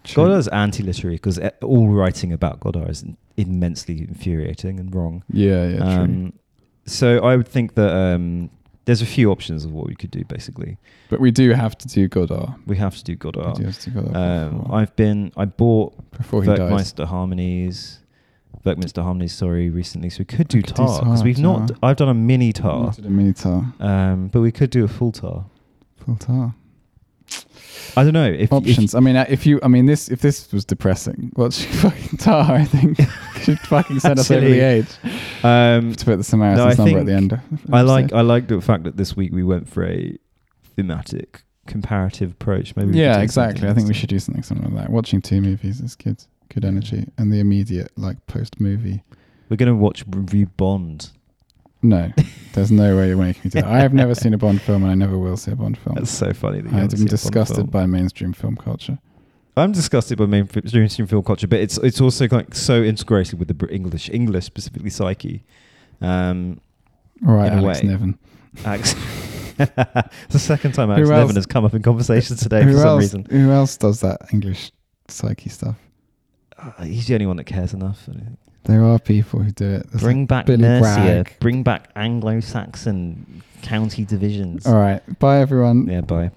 True. 0.04 0.24
Godard's 0.24 0.48
anti-literary 0.48 1.16
because 1.16 1.38
all 1.62 1.88
writing 1.88 2.32
about 2.32 2.60
Godard 2.60 2.90
is 2.90 3.04
immensely 3.36 4.00
infuriating 4.00 4.78
and 4.78 4.94
wrong. 4.94 5.24
Yeah, 5.32 5.66
yeah, 5.68 5.78
true. 5.78 5.86
um, 5.86 6.32
so 6.86 7.18
I 7.24 7.36
would 7.36 7.48
think 7.48 7.74
that 7.74 7.92
um, 7.94 8.50
there's 8.84 9.00
a 9.00 9.06
few 9.06 9.30
options 9.30 9.64
of 9.64 9.72
what 9.72 9.86
we 9.86 9.94
could 9.94 10.10
do. 10.10 10.22
Basically, 10.24 10.76
but 11.08 11.20
we 11.20 11.30
do 11.30 11.50
have 11.52 11.76
to 11.78 11.88
do 11.88 12.06
Godard. 12.08 12.50
we 12.66 12.76
have 12.76 12.96
to 12.96 13.02
do 13.04 13.12
We 13.12 13.16
Godard. 13.16 13.56
do 13.56 13.64
have 13.64 13.78
to 13.78 13.90
do 13.90 14.00
Godard 14.02 14.16
Um, 14.16 14.68
I've 14.70 14.94
been. 14.94 15.32
I 15.38 15.46
bought 15.46 15.94
before 16.10 16.42
he 16.42 16.48
dies. 16.48 16.60
Werckmeister 16.60 17.06
Harmonies. 17.06 18.00
Werkminster 18.64 19.02
Harmonies, 19.02 19.32
sorry, 19.34 19.68
recently. 19.68 20.08
So 20.10 20.18
we 20.20 20.24
could 20.26 20.48
do 20.48 20.58
We 20.58 20.62
could 20.62 20.74
Tár 20.76 21.00
because 21.00 21.22
we've 21.24 21.38
not. 21.38 21.70
I've 21.82 21.96
done 21.96 22.08
a 22.08 22.14
mini 22.14 22.46
We 22.48 22.52
Tár, 22.54 22.94
did 22.96 23.04
a 23.06 23.10
mini 23.10 23.32
Tár. 23.32 23.78
um, 23.80 24.28
but 24.28 24.40
we 24.40 24.52
could 24.52 24.70
do 24.70 24.84
a 24.84 24.88
full 24.88 25.12
Tár. 25.12 25.44
Full 25.98 26.16
Tár. 26.16 26.54
I 27.96 28.04
don't 28.04 28.12
know 28.12 28.26
if 28.26 28.52
Options. 28.52 28.94
I 28.94 29.00
mean, 29.00 29.16
uh, 29.16 29.26
if 29.28 29.46
you, 29.46 29.60
I 29.62 29.68
mean, 29.68 29.86
this, 29.86 30.08
if 30.08 30.20
this 30.20 30.52
was 30.52 30.64
depressing, 30.64 31.32
what's 31.34 31.64
fucking 31.82 32.18
Tár? 32.18 32.50
I 32.50 32.64
think 32.64 32.98
should 33.42 33.58
fucking 33.60 34.00
send 34.00 34.18
us 34.18 34.30
over 34.30 34.48
the 34.48 34.86
um, 35.42 35.94
to 35.94 36.04
put 36.04 36.16
the 36.16 36.24
Samaritan's 36.24 36.78
I 36.78 36.84
number 36.84 37.00
at 37.00 37.06
the 37.06 37.12
end. 37.12 37.40
I 37.72 37.82
like. 37.82 38.12
I 38.12 38.22
like 38.22 38.48
the 38.48 38.60
fact 38.60 38.84
that 38.84 38.96
this 38.96 39.16
week 39.16 39.32
we 39.32 39.42
went 39.42 39.68
for 39.68 39.84
a 39.84 40.16
thematic 40.76 41.42
comparative 41.66 42.32
approach. 42.32 42.74
Maybe 42.76 42.98
yeah, 42.98 43.20
exactly. 43.20 43.68
I 43.68 43.74
think 43.74 43.88
we 43.88 43.94
should 43.94 44.08
do 44.08 44.18
something 44.18 44.42
similar 44.42 44.68
like 44.68 44.84
that. 44.84 44.90
Watching 44.90 45.20
two 45.20 45.40
movies 45.40 45.80
is 45.80 45.94
good. 45.96 46.22
Good 46.50 46.64
energy, 46.64 47.08
and 47.18 47.32
the 47.32 47.40
immediate 47.40 47.90
like 47.96 48.26
post 48.26 48.60
movie. 48.60 49.02
We're 49.48 49.56
gonna 49.56 49.74
watch 49.74 50.04
review 50.08 50.46
Bond. 50.46 51.10
No, 51.84 52.10
there's 52.54 52.70
no 52.72 52.96
way 52.96 53.08
you're 53.08 53.16
making 53.16 53.42
me 53.44 53.50
do 53.50 53.60
that. 53.60 53.66
I 53.66 53.78
have 53.80 53.92
never 53.94 54.14
seen 54.22 54.32
a 54.34 54.38
Bond 54.38 54.60
film, 54.62 54.82
and 54.82 54.90
I 54.90 54.94
never 54.94 55.18
will 55.18 55.36
see 55.36 55.50
a 55.52 55.56
Bond 55.56 55.76
film. 55.78 55.96
That's 55.96 56.10
so 56.10 56.32
funny. 56.32 56.62
That 56.62 56.70
you 56.70 56.76
I'm 56.76 56.82
haven't 56.82 56.90
seen 56.98 57.00
a 57.06 57.10
Bond 57.10 57.10
disgusted 57.10 57.56
film. 57.56 57.66
by 57.70 57.86
mainstream 57.86 58.32
film 58.32 58.56
culture. 58.56 58.98
I'm 59.56 59.70
disgusted 59.72 60.18
by 60.18 60.26
mainstream 60.26 61.06
film 61.06 61.22
culture, 61.22 61.46
but 61.46 61.60
it's 61.60 61.76
it's 61.78 62.00
also 62.00 62.26
like 62.30 62.54
so 62.54 62.82
integrated 62.82 63.38
with 63.38 63.48
the 63.48 63.54
Br- 63.54 63.70
English 63.70 64.08
English 64.10 64.44
specifically 64.46 64.90
psyche. 64.90 65.44
Um, 66.00 66.60
All 67.26 67.34
right, 67.34 67.52
In 67.52 67.58
Alex 67.60 67.82
way. 67.82 67.88
Niven. 67.88 68.18
Alex, 68.64 68.94
it's 69.58 69.72
the 70.30 70.38
second 70.38 70.72
time 70.72 70.90
Alex 70.90 71.06
Who 71.08 71.14
else- 71.14 71.20
Niven 71.22 71.36
has 71.36 71.46
come 71.46 71.64
up 71.64 71.74
in 71.74 71.82
conversation 71.82 72.36
today 72.36 72.62
for 72.64 72.72
some 72.72 72.86
else? 72.86 73.00
reason. 73.02 73.26
Who 73.30 73.50
else 73.50 73.76
does 73.76 74.00
that 74.00 74.22
English 74.32 74.72
psyche 75.08 75.50
stuff? 75.50 75.76
Uh, 76.58 76.84
he's 76.84 77.06
the 77.06 77.14
only 77.14 77.26
one 77.26 77.36
that 77.36 77.44
cares 77.44 77.74
enough. 77.74 78.08
I 78.08 78.12
think. 78.14 78.38
There 78.64 78.82
are 78.82 78.98
people 78.98 79.40
who 79.40 79.50
do 79.50 79.74
it. 79.74 79.90
Bring 79.92 80.20
like 80.20 80.28
back 80.28 80.46
Billy 80.46 80.62
Mercia. 80.62 81.00
Bragg. 81.00 81.38
Bring 81.38 81.62
back 81.62 81.90
Anglo-Saxon 81.96 83.42
county 83.62 84.04
divisions. 84.04 84.66
All 84.66 84.74
right, 84.74 85.02
bye 85.18 85.38
everyone. 85.38 85.86
Yeah, 85.86 86.00
bye. 86.00 86.30